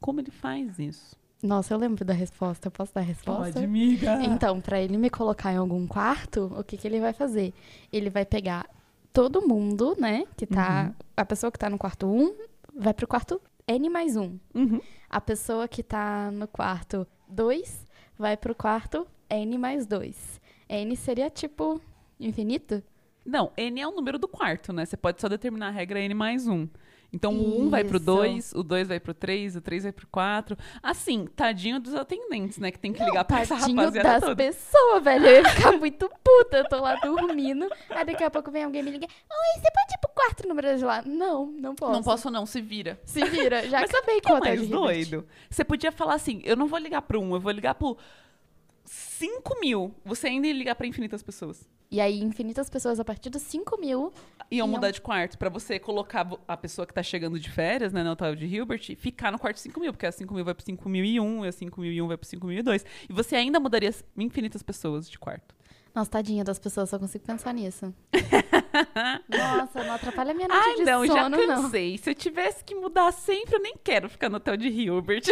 Como 0.00 0.20
ele 0.20 0.30
faz 0.30 0.78
isso? 0.78 1.16
Nossa, 1.42 1.74
eu 1.74 1.78
lembro 1.78 2.04
da 2.04 2.14
resposta. 2.14 2.68
Eu 2.68 2.70
posso 2.70 2.94
dar 2.94 3.00
a 3.00 3.04
resposta? 3.04 3.58
amiga. 3.58 4.22
Então, 4.22 4.60
pra 4.60 4.80
ele 4.80 4.96
me 4.96 5.10
colocar 5.10 5.52
em 5.52 5.56
algum 5.56 5.88
quarto, 5.88 6.52
o 6.56 6.62
que, 6.62 6.76
que 6.76 6.86
ele 6.86 7.00
vai 7.00 7.12
fazer? 7.12 7.52
Ele 7.92 8.08
vai 8.08 8.24
pegar 8.24 8.70
todo 9.12 9.42
mundo, 9.42 9.96
né? 9.98 10.24
Que 10.36 10.46
tá. 10.46 10.94
A 11.16 11.24
pessoa 11.24 11.50
que 11.50 11.58
tá 11.58 11.68
no 11.68 11.78
quarto 11.78 12.06
1 12.06 12.36
vai 12.76 12.94
pro 12.94 13.08
quarto 13.08 13.40
N 13.66 13.88
mais 13.90 14.16
1. 14.16 14.38
Uhum. 14.54 14.80
A 15.10 15.20
pessoa 15.20 15.66
que 15.66 15.82
tá 15.82 16.30
no 16.30 16.46
quarto 16.46 17.04
2 17.26 17.88
vai 18.16 18.36
pro 18.36 18.54
quarto 18.54 19.04
N 19.28 19.58
mais 19.58 19.84
2. 19.84 20.40
N 20.68 20.96
seria 20.96 21.28
tipo 21.28 21.80
infinito? 22.20 22.84
Não, 23.26 23.52
N 23.56 23.80
é 23.80 23.86
o 23.86 23.90
número 23.90 24.18
do 24.18 24.28
quarto, 24.28 24.72
né? 24.72 24.86
Você 24.86 24.96
pode 24.96 25.20
só 25.20 25.28
determinar 25.28 25.68
a 25.68 25.70
regra 25.70 26.00
N 26.00 26.14
mais 26.14 26.46
um. 26.46 26.68
Então, 27.12 27.32
o 27.32 27.62
1 27.62 27.70
vai 27.70 27.84
pro 27.84 27.96
Isso. 27.96 28.04
2, 28.04 28.52
o 28.54 28.62
2 28.62 28.88
vai 28.88 29.00
pro 29.00 29.14
3, 29.14 29.56
o 29.56 29.60
3 29.60 29.84
vai 29.84 29.92
pro 29.92 30.06
4. 30.08 30.56
Assim, 30.82 31.26
tadinho 31.26 31.80
dos 31.80 31.94
atendentes, 31.94 32.58
né? 32.58 32.70
Que 32.70 32.78
tem 32.78 32.92
que 32.92 33.02
ligar 33.02 33.24
pra 33.24 33.40
essa 33.40 33.56
Tadinho 33.56 33.78
rapaziada 33.78 34.08
das 34.08 34.20
toda. 34.20 34.36
pessoas, 34.36 35.02
velho. 35.02 35.26
Eu 35.26 35.42
ia 35.42 35.48
ficar 35.48 35.72
muito 35.72 36.10
puta. 36.22 36.58
Eu 36.58 36.68
tô 36.68 36.80
lá 36.80 36.96
dormindo. 36.96 37.68
Aí 37.90 38.04
daqui 38.04 38.24
a 38.24 38.30
pouco 38.30 38.50
vem 38.50 38.64
alguém 38.64 38.82
me 38.82 38.90
ligar. 38.90 39.08
Oi, 39.08 39.60
você 39.60 39.70
pode 39.72 39.94
ir 39.94 39.98
pro 40.00 40.10
quarto 40.14 40.48
número 40.48 40.76
de 40.76 40.84
lá? 40.84 41.02
Não, 41.06 41.46
não 41.46 41.74
posso. 41.74 41.92
Não 41.92 42.02
posso 42.02 42.30
não, 42.30 42.44
se 42.44 42.60
vira. 42.60 43.00
Se 43.04 43.24
vira. 43.24 43.66
Já 43.68 43.80
Mas 43.86 43.90
acabei 43.90 44.18
é 44.18 44.20
com 44.20 44.32
o 44.32 44.36
hotel 44.36 44.56
mais 44.56 44.68
doido? 44.68 45.26
Você 45.48 45.64
podia 45.64 45.92
falar 45.92 46.14
assim, 46.14 46.42
eu 46.44 46.56
não 46.56 46.66
vou 46.66 46.78
ligar 46.78 47.02
pro 47.02 47.20
1, 47.20 47.34
eu 47.34 47.40
vou 47.40 47.52
ligar 47.52 47.74
pro 47.74 47.96
5 49.18 49.60
mil. 49.60 49.94
Você 50.04 50.26
ainda 50.26 50.46
ia 50.46 50.52
ligar 50.52 50.74
pra 50.74 50.86
infinitas 50.86 51.22
pessoas. 51.22 51.66
E 51.90 52.00
aí, 52.00 52.20
infinitas 52.20 52.68
pessoas 52.68 53.00
a 53.00 53.04
partir 53.04 53.30
dos 53.30 53.42
5 53.42 53.80
mil. 53.80 54.12
Iam 54.50 54.66
Iam. 54.66 54.68
mudar 54.68 54.90
de 54.90 55.00
quarto 55.00 55.38
pra 55.38 55.48
você 55.48 55.78
colocar 55.78 56.28
a 56.46 56.56
pessoa 56.56 56.86
que 56.86 56.92
tá 56.92 57.02
chegando 57.02 57.38
de 57.40 57.48
férias, 57.48 57.92
né, 57.92 58.02
no 58.02 58.10
hotel 58.10 58.34
de 58.34 58.44
Hilbert, 58.44 58.90
e 58.90 58.94
ficar 58.94 59.32
no 59.32 59.38
quarto 59.38 59.58
5 59.58 59.80
mil, 59.80 59.92
porque 59.92 60.04
a 60.04 60.12
5 60.12 60.34
mil 60.34 60.44
vai 60.44 60.52
pro 60.52 60.64
5 60.64 60.88
mil 60.88 61.04
e 61.04 61.18
1, 61.18 61.44
e 61.44 61.48
a 61.48 61.52
5 61.52 61.80
mil 61.80 61.92
e 61.92 62.02
1 62.02 62.08
vai 62.08 62.16
pro 62.18 62.28
5 62.28 62.46
mil 62.46 62.58
e 62.58 62.62
2. 62.62 62.84
E 63.08 63.12
você 63.12 63.36
ainda 63.36 63.58
mudaria 63.58 63.94
infinitas 64.18 64.62
pessoas 64.62 65.08
de 65.08 65.18
quarto. 65.18 65.54
Nossa, 65.94 66.10
tadinha 66.10 66.44
das 66.44 66.58
pessoas, 66.58 66.90
só 66.90 66.98
consigo 66.98 67.24
pensar 67.24 67.54
nisso. 67.54 67.94
Nossa, 69.28 69.84
não 69.84 69.94
atrapalha 69.94 70.30
a 70.30 70.34
minha 70.34 70.48
noite 70.48 70.62
Ai, 70.66 70.74
de 70.76 70.82
não, 70.84 71.06
já 71.06 71.22
sono, 71.24 71.36
não. 71.36 71.46
cansei. 71.62 71.98
Se 71.98 72.10
eu 72.10 72.14
tivesse 72.14 72.64
que 72.64 72.74
mudar 72.74 73.12
sempre, 73.12 73.56
eu 73.56 73.60
nem 73.60 73.74
quero 73.82 74.08
ficar 74.08 74.28
no 74.28 74.36
hotel 74.36 74.56
de 74.56 74.68
Hilbert. 74.68 75.22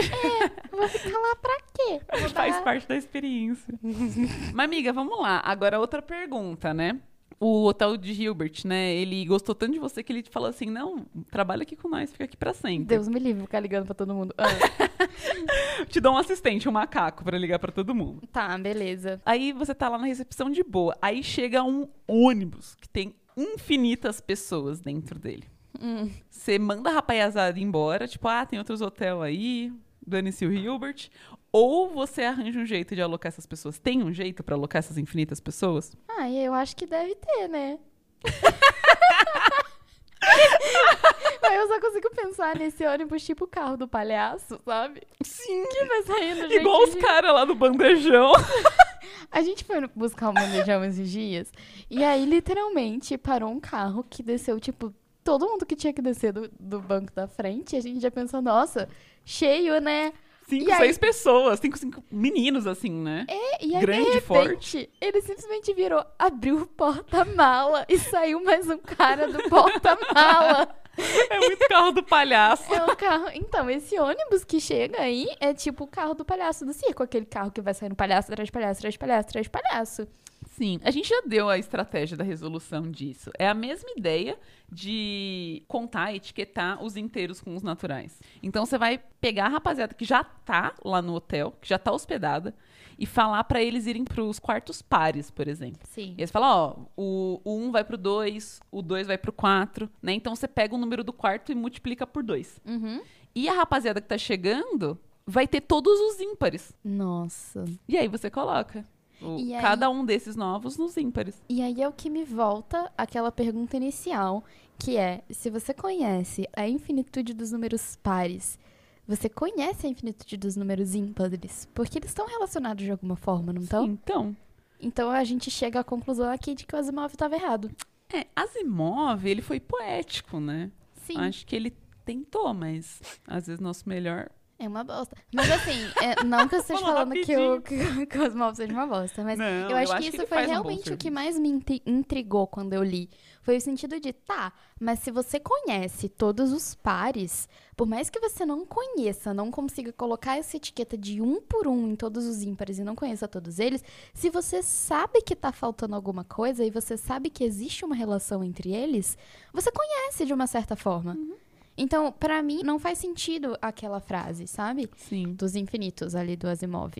Eu 0.73 0.79
vou 0.79 0.89
ficar 0.89 1.19
lá 1.19 1.37
pra 1.37 1.57
quê? 1.75 2.01
Vou 2.21 2.29
Faz 2.31 2.55
dar- 2.55 2.63
parte 2.63 2.89
da 2.89 2.97
experiência. 2.97 3.75
Mas, 4.55 4.65
amiga, 4.65 4.93
vamos 4.93 5.19
lá. 5.21 5.41
Agora, 5.45 5.79
outra 5.81 6.01
pergunta, 6.03 6.73
né? 6.75 6.99
O 7.41 7.65
hotel 7.67 7.97
de 7.97 8.13
Hilbert, 8.13 8.63
né? 8.65 8.95
Ele 8.95 9.25
gostou 9.27 9.55
tanto 9.55 9.73
de 9.73 9.79
você 9.79 10.03
que 10.03 10.13
ele 10.13 10.23
te 10.23 10.31
falou 10.31 10.49
assim: 10.49 10.67
não, 10.67 11.05
trabalha 11.31 11.63
aqui 11.63 11.75
com 11.77 11.89
nós, 11.89 12.11
fica 12.13 12.25
aqui 12.25 12.37
pra 12.37 12.55
sempre. 12.55 12.85
Deus 12.87 13.09
me 13.09 13.19
livre 13.19 13.43
ficar 13.43 13.59
ligando 13.61 13.85
pra 13.85 13.95
todo 13.95 14.15
mundo. 14.15 14.33
Ah, 14.39 14.45
Te 15.91 16.01
dou 16.01 16.13
um 16.15 16.17
assistente, 16.17 16.69
um 16.69 16.73
macaco, 16.73 17.25
pra 17.25 17.37
ligar 17.37 17.59
pra 17.59 17.73
todo 17.73 17.95
mundo. 17.95 18.27
tá, 18.33 18.57
beleza. 18.57 19.21
Aí 19.27 19.53
você 19.53 19.75
tá 19.75 19.89
lá 19.89 19.99
na 19.99 20.07
recepção 20.07 20.49
de 20.49 20.63
boa. 20.63 20.97
Aí 21.03 21.23
chega 21.23 21.63
um 21.63 21.89
ônibus 22.07 22.77
que 22.77 22.89
tem 22.89 23.15
infinitas 23.37 24.21
pessoas 24.21 24.81
dentro 24.81 25.19
dele. 25.19 25.49
Hum. 25.81 26.11
Você 26.31 26.59
manda 26.59 26.91
a 26.91 26.93
rapazada 26.93 27.59
embora, 27.59 28.07
tipo, 28.07 28.29
ah, 28.29 28.47
tem 28.47 28.59
outros 28.59 28.81
hotel 28.81 29.23
aí, 29.23 29.73
dane-se 30.07 30.47
o 30.47 30.53
Hilbert. 30.53 31.09
Ou 31.51 31.89
você 31.89 32.23
arranja 32.23 32.59
um 32.59 32.67
jeito 32.67 32.95
de 32.95 33.03
alocar 33.03 33.31
essas 33.31 33.47
pessoas. 33.47 33.79
Tem 33.79 34.03
um 34.03 34.13
jeito 34.13 34.43
pra 34.43 34.57
alocar 34.57 34.81
essas 34.81 34.99
infinitas 34.99 35.41
pessoas? 35.41 35.93
Ah, 36.09 36.29
eu 36.29 36.53
acho 36.53 36.77
que 36.77 36.87
deve 36.87 37.15
ter, 37.15 37.49
né? 37.49 37.79
Aí 41.49 41.57
eu 41.57 41.69
só 41.69 41.81
consigo 41.81 42.11
pensar 42.11 42.57
nesse 42.57 42.85
ônibus 42.87 43.23
tipo 43.25 43.45
o 43.45 43.49
carro 43.49 43.77
do 43.77 43.87
palhaço, 43.89 44.59
sabe? 44.65 45.03
Sim. 45.23 45.65
Que 45.71 45.85
vai 45.85 46.03
saindo, 46.03 46.41
gente. 46.43 46.57
Igual 46.57 46.83
os 46.85 46.95
caras 46.97 47.33
lá 47.35 47.45
do 47.45 47.55
bandejão. 47.55 48.33
A 49.31 49.43
gente 49.43 49.65
foi 49.65 49.81
buscar 49.95 50.31
um 50.31 50.35
bandejão 50.35 50.85
esses 50.85 51.11
dias. 51.11 51.53
E 51.91 52.05
aí, 52.05 52.25
literalmente, 52.25 53.19
parou 53.19 53.51
um 53.51 53.59
carro 53.61 54.05
que 54.09 54.23
desceu, 54.23 54.61
tipo, 54.61 54.95
todo 55.25 55.47
mundo 55.49 55.67
que 55.67 55.75
tinha 55.75 55.93
que 55.93 56.01
descer 56.03 56.33
do, 56.33 56.49
do 56.59 56.81
banco 56.81 57.13
da 57.13 57.27
frente. 57.27 57.75
E 57.75 57.79
a 57.79 57.83
gente 57.83 58.01
já 58.01 58.11
pensou, 58.11 58.41
nossa, 58.41 58.89
cheio, 59.25 59.81
né? 59.81 60.13
Cinco, 60.49 60.69
E 60.69 60.73
aí- 60.73 60.79
seis 60.79 60.99
pessoas. 60.99 61.59
Cinco, 61.59 61.77
cinco 61.79 62.05
meninos, 62.11 62.67
assim, 62.67 62.91
né? 62.93 63.25
É, 63.29 63.65
e 63.65 63.75
aí, 63.75 63.81
Grande, 63.81 64.13
de 64.13 64.21
forte. 64.21 64.47
repente, 64.79 64.91
ele 65.01 65.21
simplesmente 65.23 65.73
virou, 65.75 66.05
abriu 66.19 66.59
o 66.61 66.67
porta-mala 66.67 67.85
e 67.89 67.99
saiu 67.99 68.43
mais 68.45 68.69
um 68.69 68.79
cara 68.79 69.27
do 69.27 69.43
porta-mala. 69.49 70.69
É 71.31 71.39
muito 71.39 71.69
carro 71.69 71.93
do 71.93 72.03
palhaço. 72.03 72.73
É 72.73 72.85
o 72.85 72.97
carro. 72.97 73.31
Então, 73.35 73.69
esse 73.69 73.99
ônibus 73.99 74.45
que 74.45 74.61
chega 74.61 75.01
aí 75.01 75.27
é 75.41 75.53
tipo 75.53 75.85
o 75.85 75.87
carro 75.87 76.15
do 76.15 76.25
palhaço 76.25 76.65
do 76.65 76.73
circo, 76.73 77.03
aquele 77.03 77.27
carro 77.27 77.51
que 77.51 77.61
vai 77.61 77.75
saindo 77.75 77.95
palhaço, 77.95 78.31
atrás 78.31 78.47
de 78.47 78.53
palhaço, 78.53 78.79
atrás 78.79 78.95
de 78.95 78.99
palhaço, 78.99 79.29
atrás 79.29 79.47
de 79.47 79.51
palhaço. 79.51 80.09
Sim, 80.57 80.79
a 80.85 80.91
gente 80.93 81.09
já 81.09 81.21
deu 81.27 81.49
a 81.49 81.59
estratégia 81.59 82.17
da 82.17 82.23
resolução 82.23 82.89
disso. 82.89 83.31
É 83.39 83.49
a 83.49 83.55
mesma 83.55 83.91
ideia 83.97 84.39
de 84.71 85.65
contar, 85.67 86.15
etiquetar 86.15 86.83
os 86.83 86.97
inteiros 86.97 87.41
com 87.41 87.57
os 87.57 87.63
naturais. 87.63 88.21
Então 88.41 88.65
você 88.65 88.79
vai 88.79 89.01
pegar 89.21 89.47
a 89.47 89.49
rapaziada 89.49 89.95
que 89.95 90.05
já 90.05 90.23
tá 90.23 90.75
lá 90.85 91.03
no 91.03 91.15
hotel, 91.15 91.55
que 91.61 91.69
já 91.69 91.79
tá 91.79 91.91
hospedada, 91.91 92.55
e 92.99 93.07
falar 93.07 93.43
pra 93.45 93.63
eles 93.63 93.87
irem 93.87 94.05
pros 94.05 94.39
quartos 94.39 94.81
pares, 94.83 95.31
por 95.31 95.49
exemplo. 95.49 95.81
Sim. 95.91 96.15
E 96.17 96.23
aí 96.23 96.27
você 96.27 96.33
fala, 96.33 96.55
ó, 96.57 96.77
o, 96.97 97.41
o 97.45 97.57
1 97.59 97.73
vai 97.73 97.85
pro 97.85 97.97
2, 97.99 98.61
o 98.71 98.83
2 98.83 99.07
vai 99.07 99.19
pro 99.19 99.33
4, 99.33 99.89
né? 100.03 100.13
Então 100.13 100.35
você 100.35 100.47
pega 100.49 100.75
o 100.75 100.79
número 100.79 101.03
do 101.05 101.13
quarto 101.13 101.51
e 101.53 101.55
multiplica 101.55 102.07
por 102.07 102.23
2. 102.23 102.61
Uhum. 102.67 103.01
E 103.35 103.49
a 103.49 103.53
rapaziada 103.55 104.01
que 104.01 104.09
tá 104.09 104.19
chegando 104.19 104.99
vai 105.27 105.47
ter 105.49 105.61
todos 105.63 105.93
os 105.99 106.21
ímpares. 106.21 106.73
Nossa. 106.85 107.65
E 107.89 107.97
aí 107.99 108.07
você 108.09 108.31
coloca 108.31 108.87
o- 109.21 109.37
aí- 109.37 109.61
cada 109.61 109.89
um 109.91 110.05
desses 110.05 110.37
novos 110.37 110.77
nos 110.77 110.97
ímpares. 110.97 111.43
E 111.49 111.63
aí 111.63 111.83
é 111.83 111.89
o 111.89 111.93
que 111.93 112.09
me 112.11 112.25
volta 112.25 112.93
aquela 112.97 113.33
pergunta 113.33 113.77
inicial, 113.77 114.45
que 114.79 114.97
é: 114.97 115.23
se 115.31 115.51
você 115.51 115.73
conhece 115.75 116.47
a 116.55 116.69
infinitude 116.69 117.33
dos 117.35 117.51
números 117.53 117.97
pares, 118.03 118.59
você 119.07 119.29
conhece 119.29 119.87
a 119.87 119.91
infinitude 119.91 120.37
dos 120.37 120.57
números 120.57 120.95
ímpares? 120.95 121.69
Porque 121.75 121.99
eles 121.99 122.11
estão 122.11 122.27
relacionados 122.27 122.85
de 122.85 122.91
alguma 122.91 123.17
forma, 123.17 123.53
não 123.53 123.63
estão? 123.63 123.85
Então. 123.87 124.37
Então 124.81 125.11
a 125.11 125.25
gente 125.25 125.51
chega 125.51 125.81
à 125.81 125.85
conclusão 125.85 126.31
aqui 126.31 126.55
de 126.55 126.67
que 126.67 126.75
o 126.75 126.79
Asimov 126.79 127.13
estava 127.13 127.35
errado. 127.35 127.71
É, 128.13 128.27
Asimov, 128.35 129.27
ele 129.27 129.43
foi 129.43 129.61
poético, 129.61 130.41
né? 130.41 130.71
Sim. 131.05 131.19
Acho 131.19 131.47
que 131.47 131.55
ele 131.55 131.75
tentou, 132.05 132.53
mas 132.53 133.01
às 133.27 133.47
vezes 133.47 133.61
nosso 133.61 133.89
melhor. 133.89 134.31
É 134.57 134.69
uma 134.69 134.85
bosta. 134.85 135.17
Mas 135.33 135.51
assim, 135.51 135.79
é, 136.01 136.23
não 136.25 136.47
que 136.49 136.55
eu 136.55 136.61
esteja 136.61 136.81
Fala 136.81 136.93
falando 136.95 137.13
que 137.15 137.37
o, 137.37 137.61
que, 137.61 138.07
que 138.07 138.19
Osmov 138.19 138.55
seja 138.55 138.73
uma 138.73 138.87
bosta, 138.87 139.25
mas 139.25 139.37
Não, 139.39 139.47
eu 139.71 139.77
acho 139.77 139.93
que 139.97 139.99
ele 139.99 140.09
isso 140.09 140.17
foi 140.19 140.27
faz 140.27 140.47
um 140.49 140.51
realmente 140.53 140.93
o 140.93 140.97
que 140.97 141.11
mais 141.11 141.37
me 141.39 141.49
intri- 141.49 141.83
intrigou 141.85 142.47
quando 142.47 142.73
eu 142.73 142.83
li. 142.83 143.11
Foi 143.43 143.57
o 143.57 143.61
sentido 143.61 143.99
de, 144.01 144.13
tá, 144.13 144.53
mas 144.81 145.01
se 145.01 145.11
você 145.11 145.39
conhece 145.41 146.09
todos 146.09 146.53
os 146.53 146.75
pares, 146.75 147.49
por 147.77 147.87
mais 147.87 148.09
que 148.09 148.19
você 148.21 148.47
não 148.47 148.65
conheça, 148.65 149.35
não 149.35 149.51
consiga 149.51 149.93
colocar 149.93 150.39
essa 150.39 150.57
etiqueta 150.57 150.97
de 150.97 151.21
um 151.21 151.43
por 151.43 151.67
um 151.67 151.89
em 151.89 151.97
todos 151.97 152.25
os 152.25 152.41
ímpares 152.41 152.79
e 152.79 152.85
não 152.85 152.95
conheça 152.95 153.27
todos 153.29 153.59
eles, 153.59 153.83
se 154.15 154.31
você 154.31 154.63
sabe 154.63 155.21
que 155.21 155.35
tá 155.37 155.53
faltando 155.53 155.95
alguma 155.97 156.25
coisa 156.25 156.65
e 156.65 156.71
você 156.71 156.97
sabe 156.97 157.29
que 157.29 157.45
existe 157.45 157.85
uma 157.85 157.95
relação 157.95 158.43
entre 158.43 158.73
eles, 158.73 159.19
você 159.53 159.71
conhece 159.71 160.25
de 160.25 160.33
uma 160.33 160.47
certa 160.47 160.77
forma. 160.77 161.15
Uhum. 161.15 161.35
Então, 161.77 162.13
pra 162.13 162.43
mim, 162.43 162.63
não 162.63 162.79
faz 162.79 162.99
sentido 162.99 163.57
aquela 163.61 164.01
frase, 164.01 164.47
sabe? 164.47 164.89
Sim. 164.97 165.35
Dos 165.35 165.57
infinitos 165.57 166.15
ali 166.15 166.37
do 166.37 166.47
Asimov. 166.49 166.95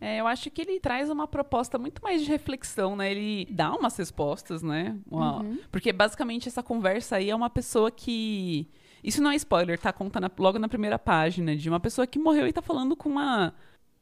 É, 0.00 0.20
eu 0.20 0.26
acho 0.26 0.50
que 0.50 0.60
ele 0.60 0.78
traz 0.78 1.08
uma 1.08 1.26
proposta 1.26 1.78
muito 1.78 2.02
mais 2.02 2.22
de 2.22 2.28
reflexão, 2.28 2.94
né? 2.96 3.10
Ele 3.10 3.46
dá 3.50 3.72
umas 3.72 3.96
respostas, 3.96 4.62
né? 4.62 4.96
Uma- 5.10 5.42
Uhum. 5.42 5.58
Porque 5.70 5.92
basicamente 5.92 6.48
essa 6.48 6.62
conversa 6.62 7.16
aí 7.16 7.30
é 7.30 7.34
uma 7.34 7.48
pessoa 7.48 7.90
que. 7.90 8.68
Isso 9.02 9.22
não 9.22 9.30
é 9.30 9.36
spoiler, 9.36 9.78
tá? 9.78 9.92
Conta 9.92 10.18
na- 10.20 10.30
logo 10.38 10.58
na 10.58 10.68
primeira 10.68 10.98
página 10.98 11.56
de 11.56 11.68
uma 11.68 11.78
pessoa 11.80 12.06
que 12.06 12.18
morreu 12.18 12.46
e 12.46 12.52
tá 12.52 12.60
falando 12.60 12.94
com 12.96 13.08
uma 13.08 13.54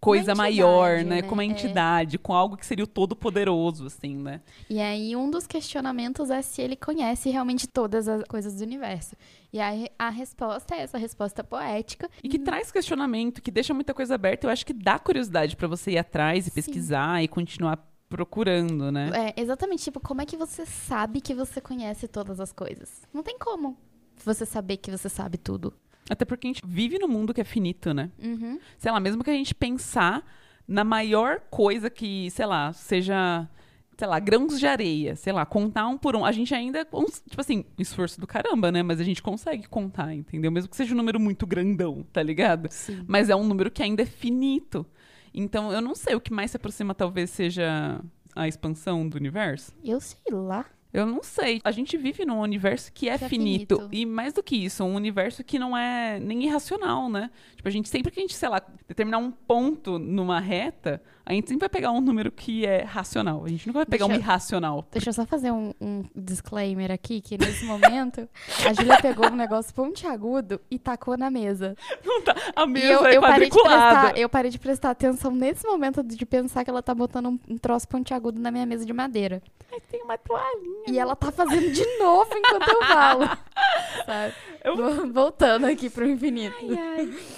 coisa 0.05 0.33
entidade, 0.33 0.39
maior, 0.39 0.97
né? 0.99 1.05
né? 1.05 1.23
Com 1.23 1.35
uma 1.35 1.43
É. 1.43 1.47
entidade, 1.47 2.19
com 2.19 2.33
algo 2.33 2.57
que 2.57 2.67
seria 2.67 2.85
o 2.85 2.87
todo-poderoso, 2.87 3.87
assim, 3.87 4.17
né? 4.17 4.41
E 4.69 4.81
aí, 4.81 5.17
um 5.17 5.31
dos 5.31 5.47
questionamentos 5.47 6.31
é 6.31 6.43
se 6.43 6.61
ele 6.63 6.77
conhece 6.77 7.31
realmente 7.31 7.67
todas 7.67 8.07
as 8.07 8.23
coisas 8.25 8.57
do 8.57 8.63
universo. 8.63 9.17
E 9.53 9.61
aí, 9.61 9.89
a 9.99 10.11
resposta 10.11 10.75
é 10.75 10.81
essa 10.81 10.99
resposta 10.99 11.43
poética. 11.45 12.09
E 12.23 12.29
que 12.29 12.39
traz 12.39 12.71
questionamento, 12.71 13.41
que 13.41 13.51
deixa 13.51 13.73
muita 13.73 13.95
coisa 13.95 14.15
aberta. 14.15 14.47
Eu 14.47 14.51
acho 14.51 14.67
que 14.67 14.73
dá 14.73 14.99
curiosidade 14.99 15.57
pra 15.57 15.69
você 15.69 15.93
ir 15.93 15.99
atrás 15.99 16.47
e 16.47 16.51
Sim. 16.51 16.55
pesquisar 16.55 17.23
e 17.23 17.29
continuar 17.29 17.79
procurando, 18.09 18.93
né? 18.93 19.11
É, 19.37 19.41
exatamente, 19.41 19.85
tipo, 19.85 19.99
como 20.01 20.21
é 20.23 20.27
que 20.27 20.37
você 20.37 20.65
sabe 20.67 21.21
que 21.21 21.35
você 21.35 21.61
conhece 21.61 22.07
todas 22.07 22.39
as 22.39 22.53
coisas? 22.53 23.03
Não 23.13 23.23
tem 23.23 23.39
como 23.39 23.77
você 24.25 24.47
saber 24.47 24.77
que 24.77 24.91
você 24.91 25.09
sabe 25.09 25.37
tudo. 25.39 25.75
Até 26.09 26.25
porque 26.25 26.47
a 26.47 26.51
gente 26.51 26.63
vive 26.65 26.99
num 26.99 27.09
mundo 27.09 27.33
que 27.33 27.41
é 27.41 27.45
finito, 27.45 27.95
né? 27.95 28.11
Uhum. 28.19 28.59
sei 28.79 28.93
lá, 28.93 29.01
mesmo 29.01 29.25
que 29.25 29.31
a 29.31 29.35
gente 29.35 29.55
pensar 29.55 30.25
na 30.67 30.85
maior 30.85 31.41
coisa 31.51 31.91
que, 31.91 32.31
sei 32.31 32.47
lá, 32.47 32.73
seja, 32.73 33.49
sei 33.97 34.07
lá, 34.07 34.19
grãos 34.19 34.59
de 34.59 34.67
areia, 34.67 35.15
sei 35.17 35.33
lá, 35.33 35.45
contar 35.45 35.87
um 35.87 35.97
por 35.97 36.17
um, 36.17 36.25
a 36.25 36.33
gente 36.33 36.55
ainda, 36.55 36.85
tipo 36.85 37.41
assim, 37.41 37.65
esforço 37.79 38.21
do 38.21 38.27
caramba, 38.27 38.73
né? 38.73 38.83
Mas 38.83 39.01
a 39.01 39.05
gente 39.05 39.23
consegue 39.23 39.69
contar, 39.69 40.15
entendeu? 40.15 40.51
Mesmo 40.51 40.71
que 40.71 40.77
seja 40.77 40.95
um 40.95 40.97
número 40.97 41.21
muito 41.21 41.47
grandão, 41.47 42.05
tá 42.13 42.23
ligado? 42.23 42.69
Sim. 42.71 43.05
Mas 43.07 43.29
é 43.29 43.37
um 43.37 43.45
número 43.45 43.71
que 43.71 43.83
ainda 43.83 44.03
é 44.03 44.07
finito. 44.07 44.87
Então, 45.33 45.73
eu 45.73 45.81
não 45.81 45.95
sei, 45.95 46.15
o 46.15 46.21
que 46.21 46.33
mais 46.33 46.51
se 46.51 46.57
aproxima 46.57 46.95
talvez 46.95 47.31
seja 47.31 48.01
a 48.35 48.49
expansão 48.49 49.09
do 49.09 49.17
universo. 49.17 49.73
Eu 49.85 50.01
sei 50.01 50.33
lá. 50.33 50.67
Eu 50.95 51.05
não 51.05 51.25
sei. 51.25 51.61
A 51.65 51.73
gente 51.73 51.97
vive 51.97 52.25
num 52.25 52.39
universo 52.39 52.93
que 52.93 53.09
é, 53.09 53.19
Que 53.19 53.25
é 53.25 53.29
finito. 53.29 53.75
finito. 53.77 53.89
E 53.93 54.07
mais 54.07 54.33
do 54.33 54.45
que 54.45 54.55
isso, 54.55 54.85
um 54.85 54.95
universo 54.95 55.43
que 55.43 55.59
não 55.59 55.77
é 55.77 56.21
nem 56.21 56.45
irracional, 56.45 57.11
né? 57.11 57.33
Tipo, 57.57 57.69
a 57.69 57.73
gente 57.73 57.89
sempre 57.89 58.13
que 58.13 58.21
a 58.21 58.23
gente, 58.23 58.35
sei 58.35 58.49
lá, 58.49 58.63
determinar 58.87 59.19
um 59.19 59.33
ponto 59.33 59.99
numa 59.99 60.39
reta, 60.39 61.03
a 61.27 61.33
gente 61.33 61.49
sempre 61.49 61.61
vai 61.61 61.69
pegar 61.69 61.91
um 61.91 62.01
número 62.01 62.31
que 62.31 62.67
é 62.67 62.83
racional. 62.83 63.45
A 63.45 63.49
gente 63.49 63.67
nunca 63.67 63.79
vai 63.81 63.87
pegar 63.87 64.07
Deixa 64.07 64.13
um 64.13 64.17
eu- 64.17 64.21
irracional. 64.23 64.87
Deixa 64.93 65.09
eu 65.11 65.15
só 65.15 65.25
fazer 65.25 65.51
um, 65.51 65.73
um 65.81 66.05
disclaimer 66.15 66.91
aqui, 66.91 67.21
que 67.21 67.39
nesse 67.39 67.65
momento 67.65 68.29
a 68.67 68.73
Júlia 68.73 69.01
pegou 69.01 69.27
um 69.29 69.37
negócio 69.37 69.73
pontiagudo 69.75 70.61
e 70.71 70.79
tacou 70.79 71.17
na 71.17 71.31
mesa. 71.31 71.77
Não 72.05 72.23
tá. 72.23 72.35
A 72.55 72.65
E 72.65 72.67
mesa 72.67 72.89
eu, 72.89 73.07
é 73.07 73.17
eu 73.17 73.21
parei 73.21 73.49
prestar, 73.49 74.19
eu 74.19 74.29
parei 74.29 74.51
de 74.51 74.59
prestar 74.59 74.91
atenção 74.91 75.31
nesse 75.31 75.67
momento 75.67 76.03
de 76.03 76.27
pensar 76.27 76.63
que 76.65 76.71
ela 76.71 76.83
tá 76.83 76.95
botando 76.95 77.27
um, 77.29 77.39
um 77.49 77.57
troço 77.59 77.89
pontiagudo 77.89 78.41
na 78.41 78.51
minha 78.51 78.67
mesa 78.67 78.85
de 78.85 78.93
madeira. 78.93 79.43
Ai, 79.73 79.81
tem 79.91 80.03
uma 80.03 80.19
toalhinha. 80.19 80.85
E 80.89 80.99
ela 80.99 81.17
tá 81.17 81.33
fazendo 81.33 81.71
de 81.73 81.85
novo 81.99 82.31
enquanto 82.37 82.69
eu 82.69 82.85
falo. 82.87 83.25
Sabe? 84.07 84.35
Eu- 84.63 84.77
Vo- 84.77 85.13
Voltando 85.13 85.67
aqui 85.67 85.89
pro 85.91 86.09
infinito. 86.09 86.57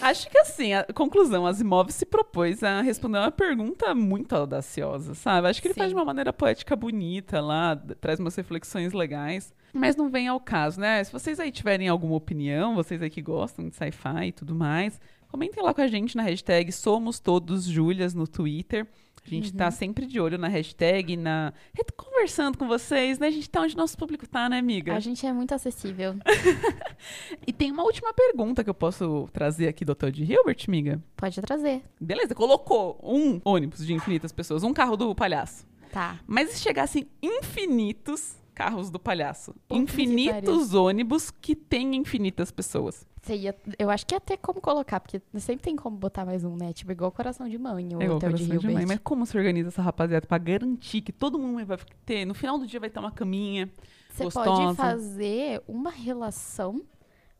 Acho 0.00 0.30
que 0.30 0.38
assim, 0.38 0.72
a 0.74 0.84
conclusão, 0.94 1.46
Asimov 1.46 1.90
se 1.90 2.06
propôs 2.06 2.62
a 2.62 2.80
responder 2.80 3.18
uma 3.18 3.30
pergunta 3.32 3.75
muito 3.94 4.34
audaciosa, 4.34 5.14
sabe? 5.14 5.48
Acho 5.48 5.60
que 5.60 5.68
ele 5.68 5.74
faz 5.74 5.88
Sim. 5.88 5.94
de 5.94 6.00
uma 6.00 6.04
maneira 6.04 6.32
poética 6.32 6.74
bonita 6.76 7.40
lá, 7.40 7.76
traz 8.00 8.18
umas 8.18 8.34
reflexões 8.34 8.92
legais. 8.92 9.54
Mas 9.78 9.96
não 9.96 10.08
vem 10.10 10.28
ao 10.28 10.40
caso, 10.40 10.80
né? 10.80 11.02
Se 11.04 11.12
vocês 11.12 11.38
aí 11.40 11.50
tiverem 11.50 11.88
alguma 11.88 12.14
opinião, 12.16 12.74
vocês 12.74 13.00
aí 13.02 13.10
que 13.10 13.22
gostam 13.22 13.68
de 13.68 13.74
sci-fi 13.74 14.26
e 14.28 14.32
tudo 14.32 14.54
mais, 14.54 15.00
comentem 15.28 15.62
lá 15.62 15.72
com 15.74 15.80
a 15.80 15.86
gente 15.86 16.16
na 16.16 16.22
hashtag 16.22 16.70
Somos 16.72 17.18
Todos 17.18 17.64
Julias 17.64 18.14
no 18.14 18.26
Twitter. 18.26 18.86
A 19.24 19.28
gente 19.28 19.50
Uhum. 19.50 19.56
tá 19.56 19.72
sempre 19.72 20.06
de 20.06 20.20
olho 20.20 20.38
na 20.38 20.46
hashtag, 20.46 21.16
na. 21.16 21.52
conversando 21.96 22.56
com 22.56 22.68
vocês, 22.68 23.18
né? 23.18 23.26
A 23.26 23.30
gente 23.30 23.50
tá 23.50 23.60
onde 23.60 23.76
nosso 23.76 23.98
público 23.98 24.24
tá, 24.28 24.48
né, 24.48 24.56
amiga? 24.56 24.94
A 24.94 25.00
gente 25.00 25.26
é 25.26 25.32
muito 25.32 25.52
acessível. 25.52 26.14
E 27.46 27.52
tem 27.52 27.70
uma 27.70 27.82
última 27.84 28.12
pergunta 28.12 28.64
que 28.64 28.70
eu 28.70 28.74
posso 28.74 29.28
trazer 29.32 29.68
aqui 29.68 29.84
do 29.84 29.92
Hotel 29.92 30.10
de 30.10 30.24
Hilbert, 30.24 30.64
amiga. 30.66 31.00
Pode 31.16 31.40
trazer. 31.40 31.82
Beleza, 32.00 32.34
colocou 32.34 32.98
um 33.02 33.40
ônibus 33.44 33.84
de 33.86 33.92
infinitas 33.92 34.32
pessoas, 34.32 34.62
um 34.62 34.72
carro 34.72 34.96
do 34.96 35.14
palhaço. 35.14 35.66
Tá. 35.92 36.18
Mas 36.26 36.50
se 36.50 36.60
chegassem 36.60 37.06
infinitos 37.22 38.34
carros 38.56 38.88
do 38.88 38.98
palhaço, 38.98 39.54
infinitos 39.68 40.72
ônibus 40.72 41.30
que 41.30 41.54
têm 41.54 41.94
infinitas 41.94 42.50
pessoas. 42.50 43.06
Ia, 43.28 43.54
eu 43.78 43.90
acho 43.90 44.06
que 44.06 44.14
ia 44.14 44.20
ter 44.20 44.38
como 44.38 44.62
colocar, 44.62 44.98
porque 44.98 45.20
sempre 45.34 45.64
tem 45.64 45.76
como 45.76 45.96
botar 45.98 46.24
mais 46.24 46.42
um, 46.42 46.56
né? 46.56 46.72
Tipo, 46.72 46.92
igual 46.92 47.12
coração 47.12 47.46
de 47.46 47.58
mãe, 47.58 47.94
o 47.94 48.00
É 48.00 48.04
igual 48.04 48.16
hotel 48.16 48.32
de 48.32 48.46
coração 48.46 48.68
de 48.68 48.74
mãe. 48.74 48.86
Mas 48.86 48.98
como 49.00 49.26
se 49.26 49.36
organiza 49.36 49.68
essa 49.68 49.82
rapaziada 49.82 50.26
pra 50.26 50.38
garantir 50.38 51.02
que 51.02 51.12
todo 51.12 51.38
mundo 51.38 51.66
vai 51.66 51.78
ter, 52.06 52.24
no 52.24 52.32
final 52.32 52.56
do 52.56 52.66
dia 52.66 52.80
vai 52.80 52.88
ter 52.88 52.98
uma 52.98 53.12
caminha? 53.12 53.70
Você 54.08 54.24
gostosa. 54.24 54.50
pode 54.50 54.76
fazer 54.76 55.62
uma 55.68 55.90
relação 55.90 56.80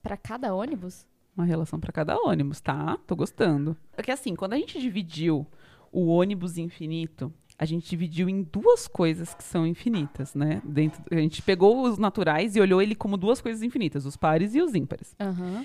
pra 0.03 0.19
cada 0.19 0.55
ônibus? 0.55 1.07
Uma 1.35 1.47
relação 1.47 1.81
pra 1.81 1.93
cada 1.93 2.19
ônibus, 2.19 2.61
tá? 2.61 2.99
Tô 3.07 3.17
gostando. 3.17 3.75
É 3.97 4.03
que 4.03 4.11
assim, 4.11 4.35
quando 4.35 4.53
a 4.53 4.57
gente 4.59 4.79
dividiu 4.79 5.47
o 5.91 6.09
ônibus 6.09 6.59
infinito, 6.59 7.33
a 7.59 7.65
gente 7.65 7.89
dividiu 7.89 8.29
em 8.29 8.43
duas 8.43 8.87
coisas 8.87 9.35
que 9.35 9.43
são 9.43 9.67
infinitas, 9.67 10.35
né? 10.35 10.61
Dentro, 10.65 11.03
a 11.11 11.17
gente 11.17 11.41
pegou 11.43 11.83
os 11.83 11.99
naturais 11.99 12.55
e 12.55 12.61
olhou 12.61 12.83
ele 12.83 12.95
como 12.95 13.17
duas 13.17 13.41
coisas 13.41 13.63
infinitas, 13.63 14.05
os 14.05 14.17
pares 14.17 14.55
e 14.55 14.61
os 14.61 14.75
ímpares. 14.75 15.15
Aham. 15.19 15.65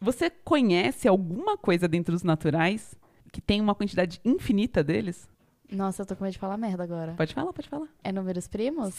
Você 0.00 0.28
conhece 0.28 1.08
alguma 1.08 1.56
coisa 1.56 1.88
dentro 1.88 2.12
dos 2.12 2.22
naturais 2.22 2.94
que 3.32 3.40
tem 3.40 3.60
uma 3.60 3.74
quantidade 3.74 4.20
infinita 4.24 4.82
deles? 4.82 5.28
Nossa, 5.70 6.02
eu 6.02 6.06
tô 6.06 6.14
com 6.14 6.24
medo 6.24 6.32
de 6.32 6.38
falar 6.38 6.56
merda 6.56 6.82
agora. 6.82 7.14
Pode 7.16 7.34
falar, 7.34 7.52
pode 7.52 7.68
falar. 7.68 7.88
É 8.02 8.12
números 8.12 8.46
primos? 8.46 8.94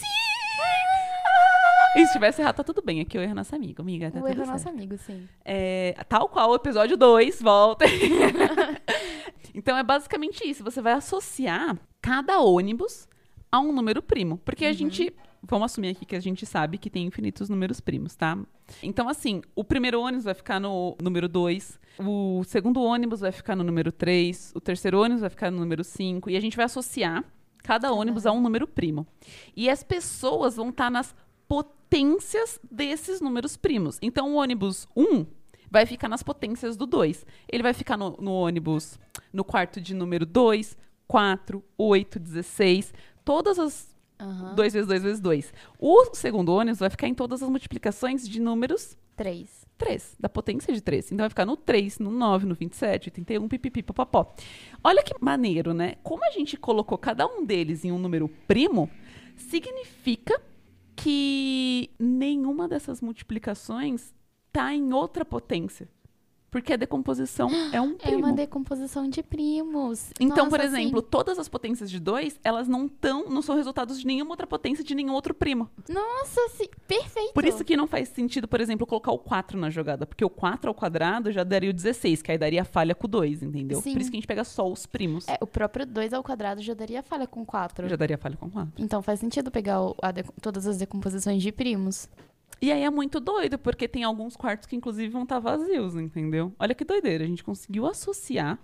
E 1.95 2.05
se 2.05 2.13
tivesse 2.13 2.41
errado, 2.41 2.55
tá 2.55 2.63
tudo 2.63 2.81
bem. 2.81 3.01
Aqui 3.01 3.17
eu 3.17 3.21
erro 3.21 3.33
nosso 3.33 3.55
amigo, 3.55 3.81
amiga. 3.81 4.11
Tá 4.11 4.19
o 4.19 4.27
erro 4.27 4.37
certo. 4.37 4.49
nosso 4.49 4.69
amigo, 4.69 4.97
sim. 4.97 5.27
É, 5.43 5.95
tal 6.07 6.29
qual 6.29 6.51
o 6.51 6.55
episódio 6.55 6.97
2, 6.97 7.41
volta. 7.41 7.85
então 9.53 9.77
é 9.77 9.83
basicamente 9.83 10.47
isso. 10.47 10.63
Você 10.63 10.81
vai 10.81 10.93
associar 10.93 11.77
cada 12.07 12.39
ônibus 12.39 13.05
a 13.51 13.59
um 13.59 13.73
número 13.73 14.01
primo. 14.01 14.37
Porque 14.37 14.65
a 14.65 14.71
gente. 14.71 15.13
Vamos 15.43 15.65
assumir 15.71 15.89
aqui 15.89 16.05
que 16.05 16.15
a 16.15 16.19
gente 16.19 16.45
sabe 16.45 16.77
que 16.77 16.89
tem 16.89 17.05
infinitos 17.05 17.47
números 17.47 17.79
primos, 17.79 18.15
tá? 18.15 18.37
Então, 18.81 19.07
assim, 19.07 19.41
o 19.55 19.63
primeiro 19.63 20.01
ônibus 20.01 20.23
vai 20.23 20.33
ficar 20.33 20.59
no 20.59 20.97
número 21.01 21.29
2, 21.29 21.79
o 21.99 22.43
segundo 22.43 22.81
ônibus 22.81 23.19
vai 23.19 23.31
ficar 23.31 23.55
no 23.55 23.63
número 23.63 23.91
3, 23.91 24.53
o 24.55 24.59
terceiro 24.59 24.99
ônibus 24.99 25.21
vai 25.21 25.29
ficar 25.29 25.51
no 25.51 25.59
número 25.59 25.83
5, 25.83 26.31
e 26.31 26.35
a 26.35 26.39
gente 26.39 26.57
vai 26.57 26.65
associar 26.65 27.23
cada 27.63 27.93
ônibus 27.93 28.25
a 28.25 28.31
um 28.31 28.41
número 28.41 28.67
primo. 28.67 29.05
E 29.55 29.69
as 29.69 29.83
pessoas 29.83 30.55
vão 30.55 30.69
estar 30.69 30.89
nas 30.89 31.15
potências 31.47 32.59
desses 32.69 33.21
números 33.21 33.55
primos. 33.55 33.99
Então, 34.01 34.33
o 34.33 34.37
ônibus 34.37 34.87
1 34.97 35.25
vai 35.69 35.85
ficar 35.85 36.09
nas 36.09 36.23
potências 36.23 36.75
do 36.75 36.87
2. 36.87 37.25
Ele 37.47 37.63
vai 37.63 37.73
ficar 37.73 37.95
no, 37.95 38.17
no 38.19 38.31
ônibus 38.31 38.99
no 39.31 39.43
quarto 39.43 39.79
de 39.79 39.93
número 39.93 40.25
2, 40.25 40.75
4, 41.07 41.63
8, 41.77 42.19
16, 42.19 42.93
todas 43.23 43.57
as 43.59 43.95
Aham. 44.19 44.55
2 44.55 44.73
vezes 44.73 44.87
2 44.87 45.03
vezes 45.03 45.19
2. 45.19 45.53
O 45.79 46.05
segundo 46.13 46.53
ônibus 46.53 46.79
vai 46.79 46.89
ficar 46.89 47.07
em 47.07 47.13
todas 47.13 47.43
as 47.43 47.49
multiplicações 47.49 48.27
de 48.27 48.39
números 48.39 48.97
Três. 49.17 49.65
3, 49.79 50.15
da 50.19 50.29
potência 50.29 50.71
de 50.71 50.79
3. 50.79 51.07
Então 51.07 51.23
vai 51.23 51.29
ficar 51.29 51.45
no 51.45 51.57
3, 51.57 51.97
no 51.97 52.11
9, 52.11 52.45
no 52.45 52.53
27, 52.53 53.07
81, 53.07 53.47
pipipi, 53.47 53.81
papapó. 53.81 54.31
Olha 54.83 55.01
que 55.03 55.13
maneiro, 55.19 55.73
né? 55.73 55.95
Como 56.03 56.23
a 56.23 56.29
gente 56.29 56.55
colocou 56.55 56.99
cada 56.99 57.25
um 57.25 57.43
deles 57.43 57.83
em 57.83 57.91
um 57.91 57.97
número 57.97 58.29
primo, 58.47 58.87
significa 59.35 60.39
que 60.95 61.89
nenhuma 61.99 62.67
dessas 62.67 63.01
multiplicações 63.01 64.13
tá 64.53 64.71
em 64.71 64.93
outra 64.93 65.25
potência. 65.25 65.89
Porque 66.57 66.73
a 66.73 66.77
decomposição 66.77 67.49
é 67.71 67.79
um 67.79 67.91
É 67.91 68.07
primo. 68.07 68.17
uma 68.19 68.33
decomposição 68.33 69.07
de 69.09 69.21
primos. 69.21 70.09
Então, 70.19 70.45
Nossa, 70.45 70.49
por 70.49 70.61
assim, 70.61 70.81
exemplo, 70.81 71.01
todas 71.01 71.37
as 71.37 71.47
potências 71.47 71.89
de 71.89 71.99
2, 71.99 72.39
elas 72.43 72.67
não 72.67 72.87
tão, 72.87 73.29
não 73.29 73.41
são 73.41 73.55
resultados 73.55 73.99
de 73.99 74.07
nenhuma 74.07 74.31
outra 74.31 74.47
potência 74.47 74.83
de 74.83 74.95
nenhum 74.95 75.13
outro 75.13 75.33
primo. 75.33 75.69
nossa, 75.87 76.41
sim, 76.55 76.67
perfeito. 76.87 77.33
Por 77.33 77.45
isso 77.45 77.63
que 77.63 77.77
não 77.77 77.85
faz 77.87 78.09
sentido, 78.09 78.47
por 78.47 78.59
exemplo, 78.59 78.85
colocar 78.87 79.11
o 79.11 79.19
4 79.19 79.57
na 79.57 79.69
jogada. 79.69 80.05
Porque 80.05 80.25
o 80.25 80.29
4 80.29 80.67
ao 80.69 80.73
quadrado 80.73 81.31
já 81.31 81.43
daria 81.43 81.69
o 81.69 81.73
16, 81.73 82.21
que 82.21 82.31
aí 82.31 82.37
daria 82.37 82.65
falha 82.65 82.95
com 82.95 83.05
o 83.05 83.09
2, 83.09 83.43
entendeu? 83.43 83.81
Sim. 83.81 83.93
Por 83.93 84.01
isso 84.01 84.09
que 84.09 84.17
a 84.17 84.19
gente 84.19 84.27
pega 84.27 84.43
só 84.43 84.67
os 84.69 84.85
primos. 84.85 85.27
É, 85.27 85.37
o 85.41 85.47
próprio 85.47 85.85
2 85.85 86.13
ao 86.13 86.23
quadrado 86.23 86.61
já 86.61 86.73
daria 86.73 87.03
falha 87.03 87.27
com 87.27 87.45
4. 87.45 87.87
Já 87.87 87.95
daria 87.95 88.17
falha 88.17 88.35
com 88.35 88.47
o 88.47 88.51
4. 88.51 88.73
Então 88.83 89.01
faz 89.01 89.19
sentido 89.19 89.51
pegar 89.51 89.81
o- 89.81 89.95
de- 90.13 90.23
todas 90.41 90.65
as 90.65 90.77
decomposições 90.77 91.41
de 91.43 91.51
primos. 91.51 92.09
E 92.61 92.71
aí 92.71 92.83
é 92.83 92.89
muito 92.89 93.19
doido, 93.19 93.57
porque 93.59 93.87
tem 93.87 94.03
alguns 94.03 94.35
quartos 94.35 94.67
que 94.67 94.75
inclusive 94.75 95.09
vão 95.09 95.23
estar 95.23 95.39
vazios, 95.39 95.95
entendeu? 95.95 96.53
Olha 96.59 96.73
que 96.73 96.83
doideira, 96.83 97.23
a 97.23 97.27
gente 97.27 97.43
conseguiu 97.43 97.85
associar 97.85 98.59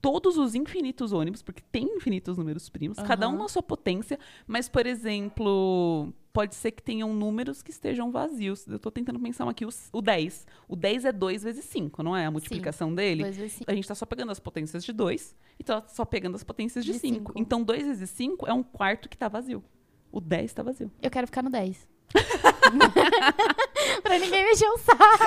todos 0.00 0.36
os 0.36 0.54
infinitos 0.54 1.12
ônibus, 1.12 1.42
porque 1.42 1.62
tem 1.72 1.84
infinitos 1.96 2.36
números 2.36 2.68
primos, 2.68 2.98
cada 2.98 3.26
um 3.28 3.38
na 3.38 3.48
sua 3.48 3.62
potência, 3.62 4.18
mas, 4.46 4.68
por 4.68 4.86
exemplo, 4.86 6.12
pode 6.32 6.54
ser 6.54 6.72
que 6.72 6.82
tenham 6.82 7.12
números 7.14 7.62
que 7.62 7.70
estejam 7.70 8.10
vazios. 8.12 8.66
Eu 8.66 8.78
tô 8.78 8.90
tentando 8.90 9.18
pensar 9.18 9.48
aqui, 9.48 9.64
os- 9.64 9.88
o 9.92 10.02
10. 10.02 10.46
O 10.68 10.76
10 10.76 11.04
é 11.04 11.12
2 11.12 11.42
vezes 11.42 11.64
5, 11.64 12.02
não 12.02 12.14
é? 12.16 12.26
A 12.26 12.30
multiplicação 12.30 12.94
dele. 12.94 13.22
2 13.22 13.36
vezes 13.36 13.52
5. 13.54 13.70
A 13.70 13.74
gente 13.74 13.88
tá 13.88 13.94
só 13.94 14.04
pegando 14.04 14.30
as 14.30 14.38
potências 14.38 14.84
de 14.84 14.92
2 14.92 15.34
e 15.58 15.64
tá 15.64 15.82
só 15.88 16.04
pegando 16.04 16.34
as 16.34 16.44
potências 16.44 16.84
de 16.84 16.92
De 16.92 16.98
5. 16.98 17.14
cinco. 17.16 17.32
Então, 17.36 17.62
2 17.62 17.86
vezes 17.86 18.10
5 18.10 18.46
é 18.46 18.52
um 18.52 18.62
quarto 18.62 19.08
que 19.08 19.16
tá 19.16 19.28
vazio. 19.28 19.64
O 20.12 20.20
10 20.20 20.52
tá 20.52 20.62
vazio. 20.62 20.90
Eu 21.02 21.10
quero 21.10 21.26
ficar 21.26 21.42
no 21.42 21.50
10. 21.50 21.88
pra 24.02 24.18
ninguém 24.18 24.44
mexer 24.44 24.68
o 24.68 24.78
saco. 24.78 25.24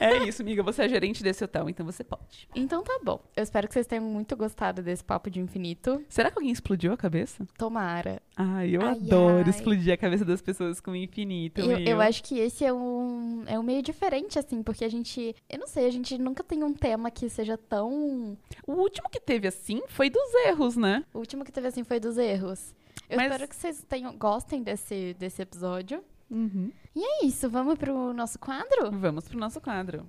É 0.00 0.26
isso, 0.26 0.42
amiga. 0.42 0.62
Você 0.62 0.82
é 0.82 0.88
gerente 0.88 1.22
desse 1.22 1.44
hotel, 1.44 1.68
então 1.68 1.84
você 1.84 2.02
pode. 2.02 2.48
Então 2.54 2.82
tá 2.82 2.98
bom. 3.02 3.20
Eu 3.36 3.42
espero 3.42 3.68
que 3.68 3.74
vocês 3.74 3.86
tenham 3.86 4.04
muito 4.04 4.34
gostado 4.36 4.82
desse 4.82 5.04
papo 5.04 5.30
de 5.30 5.40
infinito. 5.40 6.02
Será 6.08 6.30
que 6.30 6.38
alguém 6.38 6.50
explodiu 6.52 6.92
a 6.92 6.96
cabeça? 6.96 7.46
Tomara. 7.58 8.22
Ai, 8.36 8.70
eu 8.74 8.80
Ai, 8.82 8.92
adoro 8.92 9.44
ai. 9.44 9.50
explodir 9.50 9.92
a 9.92 9.96
cabeça 9.96 10.24
das 10.24 10.40
pessoas 10.40 10.80
com 10.80 10.92
o 10.92 10.96
infinito. 10.96 11.60
Eu, 11.60 11.78
eu 11.78 12.00
acho 12.00 12.22
que 12.22 12.38
esse 12.38 12.64
é 12.64 12.72
um, 12.72 13.44
é 13.46 13.58
um 13.58 13.62
meio 13.62 13.82
diferente, 13.82 14.38
assim, 14.38 14.62
porque 14.62 14.84
a 14.84 14.88
gente. 14.88 15.34
Eu 15.48 15.58
não 15.58 15.66
sei, 15.66 15.86
a 15.86 15.90
gente 15.90 16.16
nunca 16.18 16.42
tem 16.42 16.64
um 16.64 16.72
tema 16.72 17.10
que 17.10 17.28
seja 17.28 17.56
tão. 17.58 18.36
O 18.66 18.72
último 18.72 19.08
que 19.10 19.20
teve 19.20 19.46
assim 19.46 19.82
foi 19.88 20.08
dos 20.08 20.34
erros, 20.46 20.76
né? 20.76 21.04
O 21.12 21.18
último 21.18 21.44
que 21.44 21.52
teve 21.52 21.68
assim 21.68 21.84
foi 21.84 22.00
dos 22.00 22.16
erros. 22.16 22.74
Eu 23.08 23.16
Mas- 23.16 23.30
espero 23.30 23.48
que 23.48 23.56
vocês 23.56 23.84
tenham, 23.88 24.16
gostem 24.18 24.62
desse, 24.62 25.14
desse 25.18 25.42
episódio. 25.42 26.02
Uhum. 26.30 26.72
É 26.96 27.24
isso, 27.24 27.48
vamos 27.48 27.76
pro 27.78 28.12
nosso 28.12 28.38
quadro? 28.38 28.90
Vamos 28.90 29.28
pro 29.28 29.38
nosso 29.38 29.60
quadro. 29.60 30.06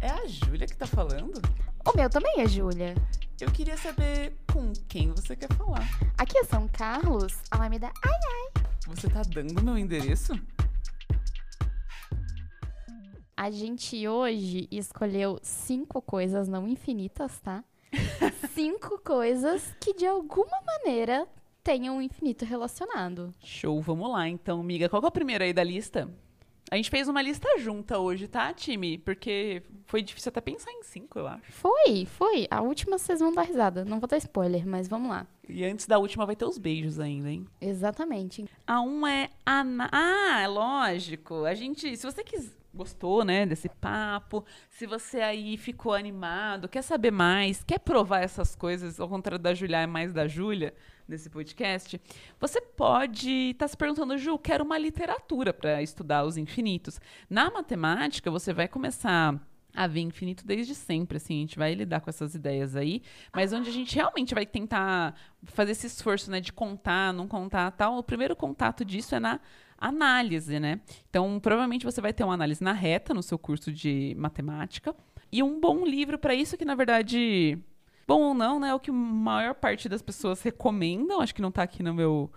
É 0.00 0.08
a 0.10 0.26
Júlia 0.26 0.66
que 0.66 0.76
tá 0.76 0.86
falando? 0.86 1.40
O 1.84 1.96
meu 1.96 2.08
também 2.08 2.40
é 2.40 2.46
Júlia. 2.46 2.94
Eu 3.40 3.50
queria 3.50 3.76
saber 3.76 4.36
com 4.52 4.72
quem 4.88 5.10
você 5.10 5.34
quer 5.34 5.52
falar. 5.54 5.82
Aqui 6.16 6.38
é 6.38 6.44
São 6.44 6.68
Carlos, 6.68 7.34
Alameda. 7.50 7.90
Ai, 8.04 8.62
Você 8.86 9.08
tá 9.08 9.22
dando 9.22 9.62
meu 9.62 9.76
endereço? 9.76 10.32
a 13.36 13.50
gente 13.50 14.06
hoje 14.06 14.68
escolheu 14.70 15.38
cinco 15.42 16.00
coisas 16.00 16.46
não 16.48 16.68
infinitas, 16.68 17.40
tá? 17.40 17.64
Cinco 18.54 18.98
coisas 18.98 19.74
que 19.80 19.94
de 19.94 20.06
alguma 20.06 20.60
maneira 20.66 21.26
tenham 21.62 21.96
um 21.96 22.02
infinito 22.02 22.44
relacionado. 22.44 23.32
Show, 23.40 23.80
vamos 23.80 24.10
lá 24.10 24.28
então, 24.28 24.60
amiga. 24.60 24.88
Qual 24.88 25.00
que 25.00 25.06
é 25.06 25.08
o 25.08 25.12
primeiro 25.12 25.44
aí 25.44 25.52
da 25.52 25.64
lista? 25.64 26.08
A 26.70 26.76
gente 26.76 26.90
fez 26.90 27.08
uma 27.08 27.20
lista 27.20 27.58
junta 27.58 27.98
hoje, 27.98 28.26
tá, 28.26 28.52
time? 28.52 28.98
Porque 28.98 29.62
foi 29.86 30.02
difícil 30.02 30.30
até 30.30 30.40
pensar 30.40 30.72
em 30.72 30.82
cinco, 30.82 31.18
eu 31.18 31.26
acho. 31.26 31.52
Foi, 31.52 32.06
foi. 32.06 32.46
A 32.50 32.62
última 32.62 32.98
vocês 32.98 33.20
vão 33.20 33.32
dar 33.32 33.42
risada. 33.42 33.84
Não 33.84 34.00
vou 34.00 34.08
dar 34.08 34.16
spoiler, 34.16 34.66
mas 34.66 34.88
vamos 34.88 35.10
lá. 35.10 35.26
E 35.48 35.64
antes 35.64 35.86
da 35.86 35.98
última 35.98 36.24
vai 36.24 36.34
ter 36.34 36.46
os 36.46 36.58
beijos 36.58 36.98
ainda, 36.98 37.30
hein? 37.30 37.46
Exatamente. 37.60 38.46
A 38.66 38.80
um 38.80 39.06
é 39.06 39.30
ana... 39.44 39.90
Ah, 39.92 40.40
é 40.40 40.48
lógico. 40.48 41.44
A 41.44 41.54
gente, 41.54 41.96
se 41.96 42.04
você 42.04 42.24
quis, 42.24 42.56
gostou, 42.74 43.24
né, 43.24 43.46
desse 43.46 43.68
papo, 43.68 44.44
se 44.68 44.86
você 44.86 45.20
aí 45.20 45.56
ficou 45.56 45.94
animado, 45.94 46.68
quer 46.68 46.82
saber 46.82 47.10
mais, 47.10 47.62
quer 47.64 47.78
provar 47.78 48.20
essas 48.20 48.56
coisas, 48.56 48.98
ao 48.98 49.08
contrário 49.08 49.38
da 49.38 49.54
Julia, 49.54 49.78
é 49.78 49.86
mais 49.86 50.12
da 50.12 50.26
Júlia 50.26 50.74
nesse 51.06 51.30
podcast, 51.30 52.00
você 52.40 52.60
pode 52.60 53.50
estar 53.50 53.68
se 53.68 53.76
perguntando, 53.76 54.18
Ju, 54.18 54.38
quero 54.38 54.64
uma 54.64 54.78
literatura 54.78 55.52
para 55.52 55.82
estudar 55.82 56.24
os 56.24 56.36
infinitos. 56.36 57.00
Na 57.28 57.50
matemática, 57.50 58.30
você 58.30 58.52
vai 58.52 58.66
começar 58.66 59.38
a 59.74 59.86
ver 59.86 60.00
infinito 60.00 60.46
desde 60.46 60.74
sempre, 60.74 61.16
assim, 61.16 61.38
a 61.38 61.40
gente 61.40 61.58
vai 61.58 61.74
lidar 61.74 62.00
com 62.00 62.08
essas 62.08 62.34
ideias 62.34 62.76
aí, 62.76 63.02
mas 63.34 63.52
onde 63.52 63.68
a 63.68 63.72
gente 63.72 63.94
realmente 63.94 64.34
vai 64.34 64.46
tentar 64.46 65.14
fazer 65.42 65.72
esse 65.72 65.86
esforço, 65.86 66.30
né, 66.30 66.40
de 66.40 66.52
contar, 66.52 67.12
não 67.12 67.26
contar, 67.26 67.70
tal, 67.72 67.98
o 67.98 68.02
primeiro 68.02 68.36
contato 68.36 68.84
disso 68.84 69.14
é 69.14 69.20
na 69.20 69.40
análise, 69.76 70.58
né? 70.60 70.80
Então, 71.10 71.38
provavelmente 71.40 71.84
você 71.84 72.00
vai 72.00 72.12
ter 72.12 72.24
uma 72.24 72.34
análise 72.34 72.62
na 72.62 72.72
reta 72.72 73.12
no 73.12 73.22
seu 73.22 73.38
curso 73.38 73.72
de 73.72 74.14
matemática 74.16 74.94
e 75.30 75.42
um 75.42 75.60
bom 75.60 75.84
livro 75.84 76.18
para 76.18 76.34
isso 76.34 76.56
que 76.56 76.64
na 76.64 76.74
verdade 76.74 77.58
bom 78.06 78.20
ou 78.20 78.34
não, 78.34 78.60
né, 78.60 78.68
é 78.68 78.74
o 78.74 78.80
que 78.80 78.90
a 78.90 78.94
maior 78.94 79.54
parte 79.54 79.88
das 79.88 80.02
pessoas 80.02 80.42
recomendam, 80.42 81.20
acho 81.20 81.34
que 81.34 81.42
não 81.42 81.50
tá 81.50 81.62
aqui 81.62 81.82
no 81.82 81.92
meu 81.94 82.30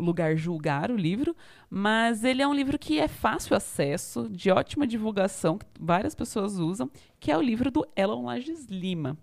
lugar 0.00 0.36
julgar 0.36 0.90
o 0.90 0.96
livro, 0.96 1.36
mas 1.68 2.24
ele 2.24 2.42
é 2.42 2.48
um 2.48 2.54
livro 2.54 2.78
que 2.78 2.98
é 2.98 3.08
fácil 3.08 3.56
acesso, 3.56 4.28
de 4.28 4.50
ótima 4.50 4.86
divulgação, 4.86 5.58
que 5.58 5.66
várias 5.78 6.14
pessoas 6.14 6.58
usam, 6.58 6.90
que 7.18 7.30
é 7.30 7.36
o 7.36 7.42
livro 7.42 7.70
do 7.70 7.86
Elon 7.94 8.24
Lages 8.24 8.66
Lima. 8.66 9.16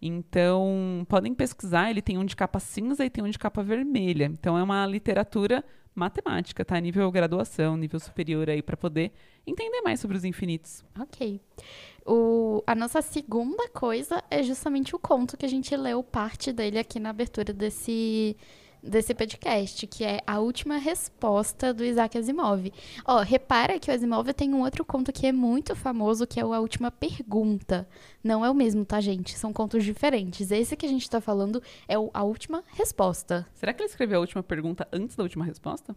Então, 0.00 1.06
podem 1.08 1.34
pesquisar, 1.34 1.90
ele 1.90 2.02
tem 2.02 2.18
um 2.18 2.24
de 2.24 2.36
capa 2.36 2.60
cinza 2.60 3.04
e 3.04 3.10
tem 3.10 3.24
um 3.24 3.30
de 3.30 3.38
capa 3.38 3.62
vermelha. 3.62 4.26
Então, 4.26 4.56
é 4.58 4.62
uma 4.62 4.86
literatura 4.86 5.64
matemática, 5.94 6.64
tá? 6.64 6.78
Nível 6.78 7.10
graduação, 7.10 7.76
nível 7.76 7.98
superior 7.98 8.50
aí, 8.50 8.62
para 8.62 8.76
poder 8.76 9.10
entender 9.46 9.80
mais 9.80 9.98
sobre 9.98 10.16
os 10.16 10.24
infinitos. 10.24 10.84
Ok. 11.00 11.40
O, 12.04 12.62
a 12.66 12.74
nossa 12.74 13.00
segunda 13.00 13.68
coisa 13.70 14.22
é 14.30 14.42
justamente 14.42 14.94
o 14.94 14.98
conto 14.98 15.36
que 15.36 15.46
a 15.46 15.48
gente 15.48 15.74
leu 15.74 16.02
parte 16.04 16.52
dele 16.52 16.78
aqui 16.78 17.00
na 17.00 17.10
abertura 17.10 17.52
desse, 17.52 18.36
desse 18.86 19.14
podcast, 19.14 19.86
que 19.86 20.04
é 20.04 20.20
A 20.26 20.38
Última 20.38 20.78
Resposta 20.78 21.74
do 21.74 21.84
Isaac 21.84 22.16
Asimov. 22.16 22.72
Ó, 23.04 23.20
repara 23.20 23.78
que 23.78 23.90
o 23.90 23.94
Asimov 23.94 24.32
tem 24.32 24.54
um 24.54 24.62
outro 24.62 24.84
conto 24.84 25.12
que 25.12 25.26
é 25.26 25.32
muito 25.32 25.74
famoso, 25.74 26.26
que 26.26 26.40
é 26.40 26.44
o 26.44 26.52
A 26.52 26.60
Última 26.60 26.90
Pergunta. 26.90 27.88
Não 28.22 28.44
é 28.44 28.50
o 28.50 28.54
mesmo, 28.54 28.84
tá, 28.84 29.00
gente? 29.00 29.36
São 29.36 29.52
contos 29.52 29.84
diferentes. 29.84 30.50
Esse 30.50 30.76
que 30.76 30.86
a 30.86 30.88
gente 30.88 31.08
tá 31.08 31.20
falando 31.20 31.62
é 31.88 31.98
o 31.98 32.10
A 32.14 32.22
Última 32.22 32.62
Resposta. 32.68 33.46
Será 33.54 33.72
que 33.72 33.82
ele 33.82 33.90
escreveu 33.90 34.18
a 34.18 34.20
última 34.20 34.42
pergunta 34.42 34.86
antes 34.92 35.16
da 35.16 35.22
última 35.22 35.44
resposta? 35.44 35.94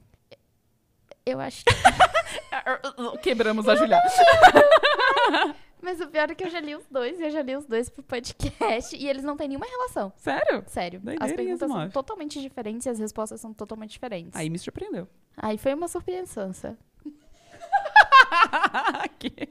Eu 1.25 1.39
acho. 1.39 1.63
Quebramos 3.21 3.67
a 3.67 3.75
Julia. 3.75 4.01
Mas 5.81 6.01
o 6.01 6.07
pior 6.07 6.29
é 6.29 6.35
que 6.35 6.43
eu 6.43 6.49
já 6.49 6.59
li 6.59 6.75
os 6.75 6.85
dois, 6.87 7.19
e 7.19 7.23
eu 7.23 7.31
já 7.31 7.41
li 7.41 7.55
os 7.55 7.65
dois 7.65 7.89
pro 7.89 8.03
podcast, 8.03 8.95
e 8.95 9.07
eles 9.07 9.23
não 9.23 9.37
têm 9.37 9.47
nenhuma 9.47 9.65
relação. 9.65 10.11
Sério? 10.17 10.63
Sério. 10.67 10.99
Doideira, 10.99 11.25
as 11.25 11.31
perguntas 11.33 11.59
são 11.59 11.77
Asimov? 11.77 11.93
totalmente 11.93 12.41
diferentes 12.41 12.85
e 12.85 12.89
as 12.89 12.99
respostas 12.99 13.39
são 13.39 13.53
totalmente 13.53 13.91
diferentes. 13.91 14.35
Aí, 14.35 14.43
Aí 14.43 14.49
me 14.49 14.59
surpreendeu. 14.59 15.07
foi 15.57 15.73
uma 15.73 15.87
surpresança. 15.87 16.77
Que- 19.19 19.49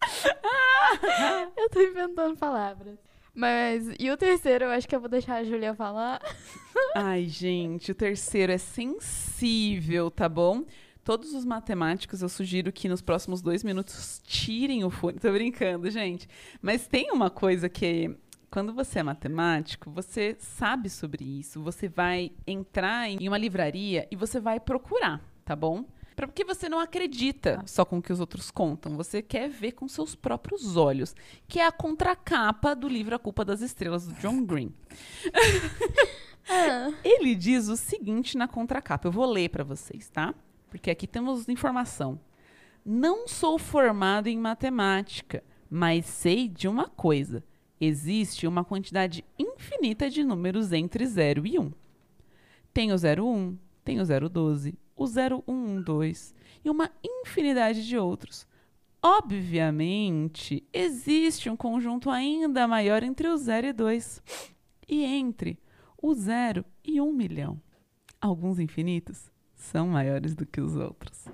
Eu 1.56 1.70
tô 1.70 1.80
inventando 1.80 2.36
palavras. 2.36 2.98
Mas, 3.34 3.88
e 3.98 4.10
o 4.10 4.16
terceiro, 4.16 4.64
eu 4.64 4.70
acho 4.70 4.88
que 4.88 4.96
eu 4.96 5.00
vou 5.00 5.08
deixar 5.10 5.36
a 5.36 5.44
Julia 5.44 5.74
falar. 5.74 6.20
Ai, 6.94 7.26
gente, 7.28 7.92
o 7.92 7.94
terceiro 7.94 8.52
é 8.52 8.58
sensível, 8.58 10.10
tá 10.10 10.28
bom? 10.28 10.64
Todos 11.06 11.32
os 11.34 11.44
matemáticos, 11.44 12.20
eu 12.20 12.28
sugiro 12.28 12.72
que 12.72 12.88
nos 12.88 13.00
próximos 13.00 13.40
dois 13.40 13.62
minutos 13.62 14.20
tirem 14.26 14.82
o 14.82 14.90
fone. 14.90 15.20
Tô 15.20 15.30
brincando, 15.30 15.88
gente. 15.88 16.28
Mas 16.60 16.88
tem 16.88 17.12
uma 17.12 17.30
coisa 17.30 17.68
que, 17.68 18.18
quando 18.50 18.74
você 18.74 18.98
é 18.98 19.02
matemático, 19.04 19.88
você 19.88 20.34
sabe 20.40 20.90
sobre 20.90 21.24
isso. 21.24 21.62
Você 21.62 21.88
vai 21.88 22.32
entrar 22.44 23.08
em 23.08 23.28
uma 23.28 23.38
livraria 23.38 24.08
e 24.10 24.16
você 24.16 24.40
vai 24.40 24.58
procurar, 24.58 25.22
tá 25.44 25.54
bom? 25.54 25.84
Porque 26.16 26.44
você 26.44 26.68
não 26.68 26.80
acredita 26.80 27.62
só 27.66 27.84
com 27.84 27.98
o 27.98 28.02
que 28.02 28.12
os 28.12 28.18
outros 28.18 28.50
contam. 28.50 28.96
Você 28.96 29.22
quer 29.22 29.48
ver 29.48 29.72
com 29.72 29.86
seus 29.86 30.16
próprios 30.16 30.76
olhos. 30.76 31.14
Que 31.46 31.60
é 31.60 31.66
a 31.68 31.70
contracapa 31.70 32.74
do 32.74 32.88
livro 32.88 33.14
A 33.14 33.18
Culpa 33.20 33.44
das 33.44 33.60
Estrelas, 33.60 34.08
do 34.08 34.14
John 34.14 34.44
Green. 34.44 34.74
Ele 37.04 37.36
diz 37.36 37.68
o 37.68 37.76
seguinte 37.76 38.36
na 38.36 38.48
contracapa. 38.48 39.06
Eu 39.06 39.12
vou 39.12 39.26
ler 39.26 39.50
para 39.50 39.62
vocês, 39.62 40.08
tá? 40.08 40.34
Porque 40.68 40.90
aqui 40.90 41.06
temos 41.06 41.48
informação. 41.48 42.20
Não 42.84 43.26
sou 43.26 43.58
formado 43.58 44.28
em 44.28 44.38
matemática, 44.38 45.42
mas 45.68 46.06
sei 46.06 46.48
de 46.48 46.68
uma 46.68 46.88
coisa. 46.88 47.42
Existe 47.80 48.46
uma 48.46 48.64
quantidade 48.64 49.24
infinita 49.38 50.08
de 50.08 50.22
números 50.22 50.72
entre 50.72 51.04
0 51.04 51.46
e 51.46 51.58
1. 51.58 51.72
Tem 52.72 52.92
o 52.92 52.96
01, 52.96 53.58
tem 53.84 54.00
o 54.00 54.04
012, 54.04 54.78
o 54.94 55.06
0112 55.06 56.34
e 56.64 56.70
uma 56.70 56.90
infinidade 57.04 57.86
de 57.86 57.98
outros. 57.98 58.46
Obviamente, 59.02 60.66
existe 60.72 61.50
um 61.50 61.56
conjunto 61.56 62.10
ainda 62.10 62.66
maior 62.66 63.02
entre 63.02 63.28
o 63.28 63.36
0 63.36 63.68
e 63.68 63.72
2 63.72 64.22
e 64.88 65.04
entre 65.04 65.58
o 66.00 66.14
0 66.14 66.64
e 66.84 67.00
1 67.00 67.12
milhão. 67.12 67.60
Alguns 68.20 68.58
infinitos 68.58 69.30
são 69.56 69.88
maiores 69.88 70.34
do 70.34 70.46
que 70.46 70.60
os 70.60 70.76
outros. 70.76 71.26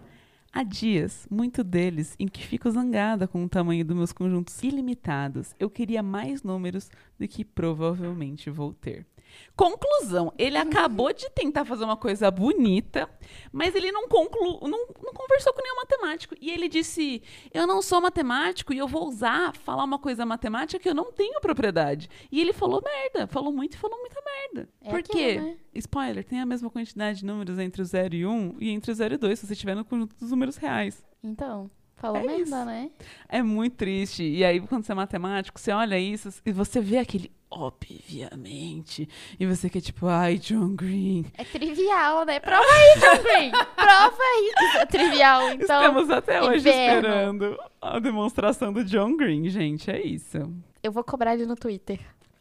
Há 0.52 0.62
dias, 0.62 1.26
muito 1.30 1.64
deles, 1.64 2.14
em 2.18 2.28
que 2.28 2.46
fico 2.46 2.70
zangada 2.70 3.26
com 3.26 3.42
o 3.42 3.48
tamanho 3.48 3.84
dos 3.84 3.96
meus 3.96 4.12
conjuntos 4.12 4.62
ilimitados. 4.62 5.54
Eu 5.58 5.70
queria 5.70 6.02
mais 6.02 6.42
números 6.42 6.90
do 7.18 7.26
que 7.26 7.42
provavelmente 7.44 8.50
vou 8.50 8.72
ter. 8.74 9.06
Conclusão, 9.54 10.32
ele 10.38 10.56
acabou 10.56 11.12
de 11.12 11.28
tentar 11.30 11.64
fazer 11.64 11.84
uma 11.84 11.96
coisa 11.96 12.30
bonita, 12.30 13.08
mas 13.52 13.74
ele 13.74 13.92
não, 13.92 14.08
conclu, 14.08 14.60
não, 14.62 14.86
não 15.02 15.12
conversou 15.12 15.52
com 15.52 15.62
nenhum 15.62 15.76
matemático. 15.76 16.34
E 16.40 16.50
ele 16.50 16.68
disse: 16.68 17.22
Eu 17.52 17.66
não 17.66 17.82
sou 17.82 18.00
matemático 18.00 18.72
e 18.72 18.78
eu 18.78 18.88
vou 18.88 19.06
usar 19.06 19.54
falar 19.56 19.84
uma 19.84 19.98
coisa 19.98 20.24
matemática 20.24 20.78
que 20.78 20.88
eu 20.88 20.94
não 20.94 21.12
tenho 21.12 21.40
propriedade. 21.40 22.08
E 22.30 22.40
ele 22.40 22.52
falou 22.52 22.82
merda, 22.82 23.26
falou 23.26 23.52
muito 23.52 23.74
e 23.74 23.78
falou 23.78 23.98
muita 23.98 24.20
merda. 24.24 24.68
É 24.80 24.90
Por 24.90 25.02
quê? 25.02 25.38
né? 25.38 25.56
Spoiler, 25.74 26.24
tem 26.24 26.40
a 26.40 26.46
mesma 26.46 26.70
quantidade 26.70 27.20
de 27.20 27.26
números 27.26 27.58
entre 27.58 27.82
o 27.82 27.84
0 27.84 28.14
e 28.14 28.26
1 28.26 28.56
e 28.60 28.70
entre 28.70 28.90
o 28.90 28.94
0 28.94 29.14
e 29.14 29.16
2, 29.18 29.38
se 29.38 29.46
você 29.46 29.52
estiver 29.52 29.74
no 29.74 29.84
conjunto 29.84 30.16
dos 30.16 30.30
números 30.30 30.56
reais. 30.56 31.04
Então, 31.22 31.70
falou 31.96 32.18
É 32.18 32.26
merda, 32.26 32.42
isso. 32.42 32.64
né? 32.64 32.90
É 33.28 33.42
muito 33.42 33.76
triste. 33.76 34.22
E 34.22 34.44
aí, 34.44 34.60
quando 34.60 34.84
você 34.84 34.92
é 34.92 34.94
matemático, 34.94 35.58
você 35.60 35.72
olha 35.72 35.98
isso 35.98 36.30
e 36.44 36.52
você 36.52 36.80
vê 36.80 36.98
aquele 36.98 37.30
obviamente. 37.54 39.06
E 39.38 39.44
você 39.46 39.68
que 39.68 39.76
é 39.76 39.80
tipo, 39.80 40.06
ai, 40.06 40.38
John 40.38 40.74
Green. 40.74 41.26
É 41.36 41.44
trivial, 41.44 42.24
né? 42.24 42.40
Prova 42.40 42.64
aí, 42.64 43.00
John 43.00 43.22
Green. 43.22 43.50
Prova 43.50 44.16
aí 44.22 44.52
que 44.56 44.64
isso 44.64 44.76
é 44.78 44.86
trivial. 44.86 45.50
Então, 45.52 45.80
Estamos 45.82 46.10
até 46.10 46.42
hoje 46.42 46.60
inferno. 46.68 46.96
esperando 47.08 47.58
a 47.80 47.98
demonstração 47.98 48.72
do 48.72 48.82
John 48.84 49.16
Green, 49.16 49.48
gente. 49.50 49.90
É 49.90 50.00
isso. 50.00 50.38
eu 50.82 50.90
vou 50.90 51.04
cobrar 51.04 51.34
ele 51.34 51.44
no 51.46 51.54
Twitter. 51.56 52.00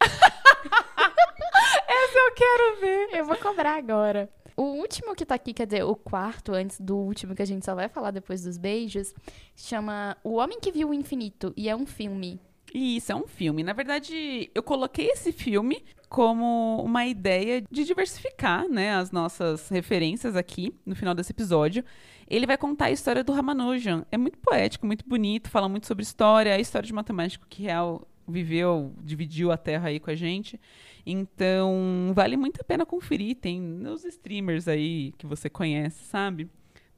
Essa 1.88 2.18
eu 2.18 2.34
quero 2.34 2.80
ver. 2.80 3.08
Eu 3.18 3.24
vou 3.26 3.36
cobrar 3.36 3.76
agora. 3.76 4.28
O 4.56 4.62
último 4.62 5.14
que 5.14 5.24
tá 5.24 5.34
aqui, 5.34 5.52
quer 5.52 5.66
dizer, 5.66 5.84
o 5.84 5.94
quarto, 5.94 6.52
antes 6.52 6.80
do 6.80 6.96
último 6.96 7.34
que 7.34 7.42
a 7.42 7.46
gente 7.46 7.64
só 7.64 7.74
vai 7.74 7.88
falar 7.88 8.10
depois 8.10 8.42
dos 8.42 8.58
beijos, 8.58 9.14
chama 9.56 10.16
O 10.22 10.34
Homem 10.34 10.60
que 10.60 10.72
Viu 10.72 10.90
o 10.90 10.94
Infinito 10.94 11.52
e 11.56 11.68
é 11.68 11.76
um 11.76 11.86
filme. 11.86 12.40
E 12.74 12.96
isso 12.96 13.12
é 13.12 13.14
um 13.14 13.26
filme. 13.26 13.62
Na 13.62 13.72
verdade, 13.72 14.50
eu 14.54 14.62
coloquei 14.62 15.08
esse 15.08 15.30
filme 15.30 15.84
como 16.08 16.82
uma 16.84 17.06
ideia 17.06 17.62
de 17.70 17.84
diversificar, 17.84 18.68
né, 18.68 18.94
as 18.94 19.10
nossas 19.10 19.68
referências 19.68 20.36
aqui 20.36 20.74
no 20.84 20.94
final 20.94 21.14
desse 21.14 21.32
episódio. 21.32 21.84
Ele 22.28 22.46
vai 22.46 22.56
contar 22.56 22.86
a 22.86 22.90
história 22.90 23.22
do 23.24 23.32
Ramanujan. 23.32 24.04
É 24.10 24.16
muito 24.16 24.38
poético, 24.38 24.86
muito 24.86 25.06
bonito, 25.06 25.50
fala 25.50 25.68
muito 25.68 25.86
sobre 25.86 26.02
história, 26.02 26.54
a 26.54 26.58
história 26.58 26.86
de 26.86 26.92
matemático 26.92 27.46
que 27.48 27.62
real 27.62 28.06
viveu, 28.26 28.92
dividiu 29.02 29.50
a 29.52 29.56
Terra 29.56 29.88
aí 29.88 29.98
com 30.00 30.10
a 30.10 30.14
gente. 30.14 30.60
Então, 31.04 32.12
vale 32.14 32.36
muito 32.36 32.60
a 32.60 32.64
pena 32.64 32.86
conferir. 32.86 33.36
Tem 33.36 33.60
nos 33.60 34.04
streamers 34.04 34.68
aí 34.68 35.12
que 35.18 35.26
você 35.26 35.48
conhece, 35.50 36.04
sabe? 36.04 36.48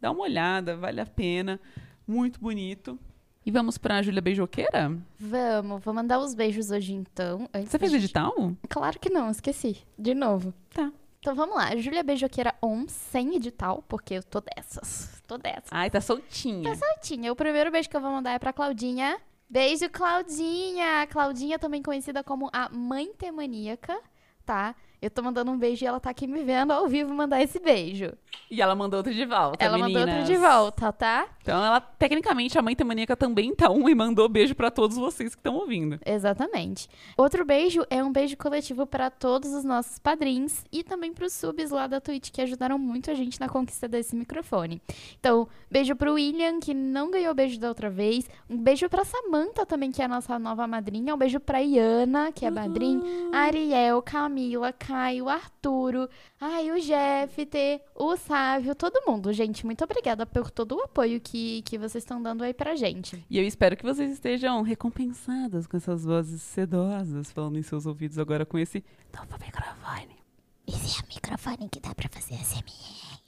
Dá 0.00 0.10
uma 0.10 0.22
olhada, 0.22 0.76
vale 0.76 1.00
a 1.00 1.06
pena. 1.06 1.60
Muito 2.06 2.38
bonito. 2.40 2.98
E 3.46 3.50
vamos 3.50 3.76
pra 3.76 4.00
Júlia 4.02 4.22
Beijoqueira? 4.22 4.96
Vamos, 5.18 5.82
vou 5.84 5.92
mandar 5.92 6.18
os 6.18 6.34
beijos 6.34 6.70
hoje 6.70 6.94
então. 6.94 7.48
Você 7.66 7.78
fez 7.78 7.92
gente- 7.92 8.04
edital? 8.04 8.52
Claro 8.68 8.98
que 8.98 9.10
não, 9.10 9.30
esqueci. 9.30 9.78
De 9.98 10.14
novo. 10.14 10.52
Tá. 10.70 10.90
Então 11.20 11.34
vamos 11.34 11.56
lá. 11.56 11.74
Júlia 11.76 12.02
Beijoqueira 12.02 12.54
on, 12.62 12.86
sem 12.88 13.36
edital, 13.36 13.82
porque 13.88 14.14
eu 14.14 14.22
tô 14.22 14.40
dessas. 14.40 15.22
Tô 15.26 15.38
dessas. 15.38 15.68
Ai, 15.70 15.90
tá 15.90 16.00
soltinha. 16.00 16.74
Certinho. 16.74 17.32
O 17.32 17.36
primeiro 17.36 17.70
beijo 17.70 17.88
que 17.88 17.96
eu 17.96 18.00
vou 18.00 18.10
mandar 18.10 18.32
é 18.32 18.38
pra 18.38 18.52
Claudinha. 18.52 19.18
Beijo, 19.55 19.88
Claudinha! 19.88 21.07
Claudinha, 21.07 21.61
também 21.61 21.80
conhecida 21.80 22.24
como 22.24 22.50
a 22.52 22.68
mãe 22.68 23.12
temaníaca, 23.16 23.96
tá? 24.44 24.74
Eu 25.05 25.11
tô 25.11 25.22
mandando 25.22 25.50
um 25.50 25.59
beijo 25.59 25.84
e 25.84 25.86
ela 25.86 26.00
tá 26.00 26.09
aqui 26.09 26.26
me 26.26 26.42
vendo 26.42 26.72
ao 26.72 26.88
vivo 26.88 27.12
mandar 27.12 27.42
esse 27.42 27.61
beijo. 27.61 28.11
E 28.50 28.62
ela 28.62 28.74
mandou 28.74 28.96
outro 28.96 29.12
de 29.12 29.26
volta, 29.26 29.62
ela 29.62 29.76
mandou 29.76 30.00
outro 30.00 30.14
meninas. 30.14 30.26
de 30.26 30.36
volta, 30.38 30.90
tá? 30.94 31.26
Então 31.42 31.62
ela, 31.62 31.78
tecnicamente, 31.78 32.59
a 32.59 32.62
mãe 32.62 32.74
temaníaca 32.74 33.14
também 33.14 33.55
tá 33.55 33.68
um 33.70 33.86
e 33.86 33.94
mandou 33.94 34.26
beijo 34.30 34.55
pra 34.55 34.70
todos 34.70 34.96
vocês 34.96 35.34
que 35.34 35.40
estão 35.40 35.57
ouvindo. 35.57 36.00
Exatamente. 36.07 36.88
Outro 37.18 37.44
beijo 37.44 37.84
é 37.90 38.02
um 38.02 38.11
beijo 38.11 38.34
coletivo 38.38 38.86
para 38.86 39.11
todos 39.11 39.52
os 39.52 39.62
nossos 39.62 39.98
padrinhos 39.98 40.64
e 40.72 40.82
também 40.82 41.12
pros 41.12 41.34
subs 41.34 41.70
lá 41.70 41.86
da 41.86 42.00
Twitch 42.00 42.30
que 42.30 42.40
ajudaram 42.40 42.78
muito 42.78 43.11
a 43.11 43.14
gente 43.14 43.38
na 43.38 43.46
conquista 43.46 43.86
desse 43.86 44.16
microfone. 44.16 44.80
Então, 45.20 45.46
beijo 45.70 45.94
pro 45.94 46.14
William, 46.14 46.61
que 46.61 46.72
não 46.72 47.11
ganhou 47.11 47.34
beijo 47.34 47.61
da 47.61 47.68
outra 47.68 47.90
vez. 47.90 48.26
Um 48.48 48.57
beijo 48.57 48.88
pra 48.88 49.05
Samantha 49.05 49.66
também, 49.66 49.92
que 49.92 50.00
é 50.00 50.07
a 50.07 50.09
nossa 50.09 50.38
nova 50.38 50.66
madrinha. 50.66 51.14
Um 51.14 51.18
beijo 51.18 51.38
pra 51.40 51.61
Iana, 51.61 52.32
que 52.32 52.46
é 52.46 52.50
madrinha. 52.50 53.02
Ariel, 53.34 54.00
Camila, 54.00 54.72
Caio, 54.95 55.28
Arturo, 55.28 56.09
ai, 56.40 56.70
o 56.70 56.80
Jeffter, 56.80 57.80
o 57.97 58.16
Sávio, 58.16 58.76
todo 58.76 59.03
mundo. 59.05 59.32
Gente, 59.32 59.66
muito 59.66 59.82
obrigada 59.82 60.24
por 60.24 60.53
todo 60.53 60.76
o 60.76 60.82
apoio 60.82 61.20
que, 61.20 61.62
que 61.62 61.76
vocês 61.76 62.05
estão 62.05 62.22
dando 62.22 62.45
aí 62.45 62.55
pra 62.55 62.76
gente. 62.76 63.26
E 63.28 63.36
eu 63.36 63.45
espero 63.45 63.76
que 63.76 63.82
vocês 63.82 64.12
estejam 64.12 64.62
recompensadas 64.62 65.66
com 65.66 65.76
essas 65.76 66.05
vozes 66.05 66.40
sedosas 66.42 67.32
falando 67.32 67.59
em 67.59 67.62
seus 67.62 67.86
ouvidos 67.86 68.20
agora 68.20 68.47
com 68.47 68.57
esse 68.57 68.84
novo 69.12 69.36
microfone. 69.45 70.16
Esse 70.64 71.01
é 71.01 71.03
o 71.03 71.09
microfone 71.12 71.68
que 71.68 71.80
dá 71.80 71.92
pra 71.92 72.09
fazer 72.09 72.36
SMR. 72.36 73.18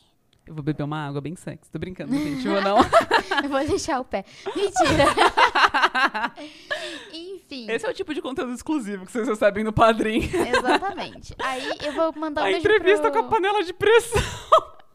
Eu 0.47 0.55
vou 0.55 0.63
beber 0.63 0.85
uma 0.85 1.05
água 1.05 1.21
bem 1.21 1.35
sexy. 1.35 1.69
Tô 1.69 1.81
brincando, 1.81 2.15
gente. 2.15 2.47
Vou 2.47 2.63
não. 2.63 2.79
Eu 3.43 3.49
vou 3.51 3.67
deixar 3.67 3.99
o 3.99 4.05
pé. 4.05 4.25
Mentira. 4.55 5.05
Enfim, 7.13 7.71
Esse 7.71 7.87
é 7.87 7.91
o 7.91 7.95
tipo 7.95 8.13
de 8.15 8.21
conteúdo 8.23 8.53
exclusivo 8.53 9.07
que 9.07 9.13
vocês 9.13 9.29
recebem 9.29 9.65
no 9.65 9.73
Padrim. 9.73 10.21
exatamente. 10.49 11.35
Aí 11.39 11.71
eu 11.85 11.93
vou 11.93 12.13
mandar 12.17 12.43
um 12.43 12.45
A 12.45 12.49
beijo 12.49 12.61
entrevista 12.61 13.11
pro... 13.11 13.21
com 13.23 13.27
a 13.27 13.31
panela 13.31 13.63
de 13.63 13.73
pressão. 13.73 14.23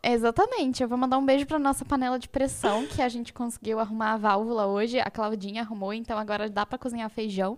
Exatamente. 0.03 0.81
Eu 0.81 0.89
vou 0.89 0.97
mandar 0.97 1.17
um 1.17 1.25
beijo 1.25 1.45
pra 1.45 1.59
nossa 1.59 1.85
panela 1.85 2.17
de 2.17 2.27
pressão, 2.27 2.85
que 2.87 3.01
a 3.01 3.09
gente 3.09 3.31
conseguiu 3.31 3.79
arrumar 3.79 4.13
a 4.13 4.17
válvula 4.17 4.65
hoje. 4.65 4.99
A 4.99 5.11
Claudinha 5.11 5.61
arrumou, 5.61 5.93
então 5.93 6.17
agora 6.17 6.49
dá 6.49 6.65
pra 6.65 6.77
cozinhar 6.77 7.09
feijão. 7.09 7.57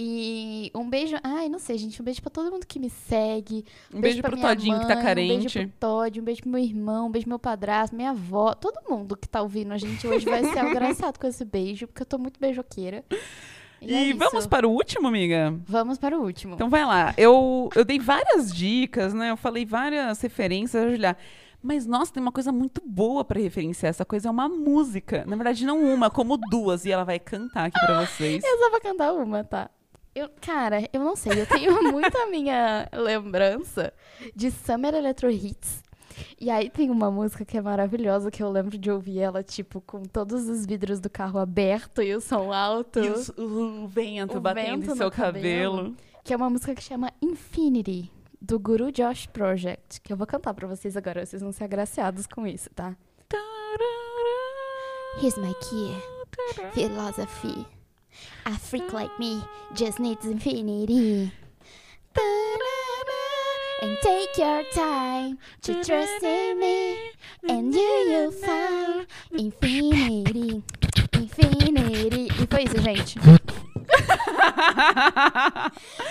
E 0.00 0.70
um 0.76 0.88
beijo. 0.88 1.16
Ai, 1.24 1.48
não 1.48 1.58
sei, 1.58 1.76
gente. 1.76 2.00
Um 2.00 2.04
beijo 2.04 2.22
pra 2.22 2.30
todo 2.30 2.52
mundo 2.52 2.64
que 2.64 2.78
me 2.78 2.88
segue. 2.88 3.64
Um 3.92 4.00
beijo, 4.00 4.20
pra 4.20 4.30
pro 4.30 4.40
Todinho 4.40 4.78
que 4.78 4.86
tá 4.86 4.94
mãe, 4.94 5.02
Um 5.02 5.06
carente. 5.06 5.38
beijo 5.58 5.68
pro 5.70 5.78
Todd, 5.80 6.20
um 6.20 6.24
beijo 6.24 6.42
pro 6.42 6.50
meu 6.52 6.60
irmão, 6.62 7.06
um 7.08 7.10
beijo 7.10 7.24
pro 7.24 7.30
meu 7.30 7.38
padrasto, 7.40 7.96
minha 7.96 8.10
avó. 8.10 8.54
Todo 8.54 8.78
mundo 8.88 9.16
que 9.16 9.28
tá 9.28 9.42
ouvindo 9.42 9.72
a 9.72 9.76
gente 9.76 10.06
hoje 10.06 10.24
vai 10.24 10.44
ser 10.44 10.58
agraciado 10.60 11.18
com 11.18 11.26
esse 11.26 11.44
beijo, 11.44 11.88
porque 11.88 12.02
eu 12.02 12.06
tô 12.06 12.16
muito 12.16 12.38
beijoqueira. 12.38 13.04
E, 13.82 13.92
é 13.92 14.04
E 14.04 14.10
isso. 14.10 14.18
vamos 14.20 14.46
para 14.46 14.68
o 14.68 14.70
último, 14.70 15.08
amiga? 15.08 15.52
Vamos 15.66 15.98
para 15.98 16.16
o 16.16 16.22
último. 16.22 16.54
Então 16.54 16.70
vai 16.70 16.84
lá. 16.84 17.12
Eu, 17.18 17.68
eu 17.74 17.84
dei 17.84 17.98
várias 17.98 18.52
dicas, 18.54 19.12
né? 19.12 19.30
Eu 19.32 19.36
falei 19.36 19.66
várias 19.66 20.20
referências, 20.20 20.92
Julia. 20.92 21.16
Mas, 21.60 21.86
nossa, 21.86 22.12
tem 22.12 22.22
uma 22.22 22.30
coisa 22.30 22.52
muito 22.52 22.80
boa 22.86 23.24
pra 23.24 23.40
referenciar. 23.40 23.90
Essa 23.90 24.04
coisa 24.04 24.28
é 24.28 24.30
uma 24.30 24.48
música. 24.48 25.24
Na 25.26 25.34
verdade, 25.34 25.66
não 25.66 25.82
uma, 25.92 26.08
como 26.08 26.36
duas. 26.36 26.84
E 26.84 26.92
ela 26.92 27.02
vai 27.02 27.18
cantar 27.18 27.66
aqui 27.66 27.80
pra 27.84 28.06
vocês. 28.06 28.44
Eu 28.44 28.58
só 28.58 28.70
vou 28.70 28.80
cantar 28.80 29.12
uma, 29.12 29.42
tá? 29.42 29.68
Eu, 30.18 30.28
cara, 30.40 30.88
eu 30.92 31.00
não 31.00 31.14
sei. 31.16 31.40
Eu 31.40 31.46
tenho 31.46 31.82
muita 31.92 32.26
minha 32.26 32.88
lembrança 32.92 33.92
de 34.34 34.50
Summer 34.50 34.94
Electro 34.94 35.30
Hits. 35.30 35.82
E 36.40 36.50
aí 36.50 36.68
tem 36.68 36.90
uma 36.90 37.10
música 37.10 37.44
que 37.44 37.56
é 37.56 37.60
maravilhosa, 37.60 38.30
que 38.30 38.42
eu 38.42 38.50
lembro 38.50 38.76
de 38.76 38.90
ouvir 38.90 39.20
ela, 39.20 39.42
tipo, 39.42 39.80
com 39.80 40.02
todos 40.02 40.48
os 40.48 40.66
vidros 40.66 40.98
do 40.98 41.08
carro 41.08 41.38
aberto 41.38 42.02
e 42.02 42.12
o 42.14 42.20
som 42.20 42.52
alto. 42.52 42.98
E 42.98 43.08
os- 43.10 43.28
o, 43.30 43.86
vento 43.86 44.36
O 44.36 44.40
batendo 44.40 44.80
vento 44.80 44.92
em 44.92 44.96
seu 44.96 45.06
no 45.06 45.12
cabelo. 45.12 45.76
cabelo. 45.76 45.96
Que 46.24 46.32
é 46.32 46.36
uma 46.36 46.50
música 46.50 46.74
que 46.74 46.82
chama 46.82 47.12
Infinity, 47.22 48.10
do 48.40 48.58
Guru 48.58 48.90
Josh 48.90 49.26
Project. 49.26 50.00
Que 50.00 50.12
eu 50.12 50.16
vou 50.16 50.26
cantar 50.26 50.52
pra 50.54 50.66
vocês 50.66 50.96
agora, 50.96 51.24
vocês 51.24 51.40
vão 51.40 51.52
ser 51.52 51.64
agraciados 51.64 52.26
com 52.26 52.44
isso, 52.46 52.68
tá? 52.74 52.96
Here's 55.20 55.36
my 55.38 55.52
key. 55.54 55.94
Philosophy. 56.74 57.66
A 58.46 58.58
freak 58.58 58.92
like 58.92 59.16
me 59.18 59.42
just 59.74 59.98
needs 60.00 60.24
infinity. 60.26 61.32
And 63.80 63.96
take 64.02 64.36
your 64.36 64.64
time 64.74 65.38
to 65.62 65.84
trust 65.84 66.22
in 66.22 66.58
me. 66.58 66.98
And 67.48 67.72
you 67.74 67.80
you'll 67.80 68.32
find 68.32 69.06
infinity. 69.32 70.62
Infinity. 71.12 72.28
E 72.42 72.46
foi 72.50 72.64
isso, 72.64 72.80
gente. 72.80 73.18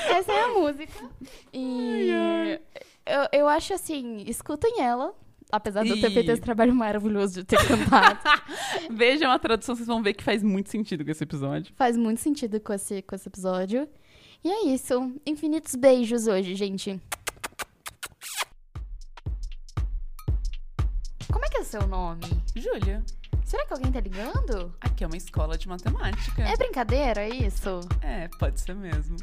Essa 0.09 0.31
é 0.31 0.43
a 0.43 0.47
música. 0.49 1.09
E 1.53 2.59
eu, 3.05 3.27
eu 3.31 3.47
acho 3.47 3.73
assim, 3.73 4.23
escutem 4.27 4.81
ela. 4.81 5.13
Apesar 5.51 5.83
de 5.83 5.91
eu 5.91 6.01
ter 6.01 6.11
feito 6.11 6.29
esse 6.29 6.41
trabalho 6.41 6.75
maravilhoso 6.75 7.35
de 7.35 7.43
ter 7.45 7.57
cantado. 7.67 8.19
Vejam 8.91 9.31
a 9.31 9.39
tradução, 9.39 9.75
vocês 9.75 9.87
vão 9.87 10.03
ver 10.03 10.13
que 10.13 10.23
faz 10.23 10.43
muito 10.43 10.69
sentido 10.69 11.05
com 11.05 11.11
esse 11.11 11.23
episódio. 11.23 11.73
Faz 11.75 11.95
muito 11.95 12.19
sentido 12.19 12.59
com 12.59 12.73
esse, 12.73 13.01
com 13.01 13.15
esse 13.15 13.27
episódio. 13.29 13.87
E 14.43 14.49
é 14.49 14.65
isso. 14.65 15.13
Infinitos 15.25 15.75
beijos 15.75 16.27
hoje, 16.27 16.53
gente. 16.53 16.99
Como 21.31 21.45
é 21.45 21.49
que 21.49 21.57
é 21.57 21.61
o 21.61 21.65
seu 21.65 21.87
nome? 21.87 22.25
Júlia, 22.55 23.03
Será 23.47 23.65
que 23.65 23.71
alguém 23.71 23.89
tá 23.89 24.01
ligando? 24.01 24.75
aqui 24.81 25.05
é 25.05 25.07
uma 25.07 25.15
escola 25.15 25.57
de 25.57 25.69
matemática. 25.69 26.43
É 26.43 26.57
brincadeira 26.57 27.25
isso? 27.29 27.79
É, 28.01 28.27
pode 28.37 28.59
ser 28.59 28.75
mesmo. 28.75 29.15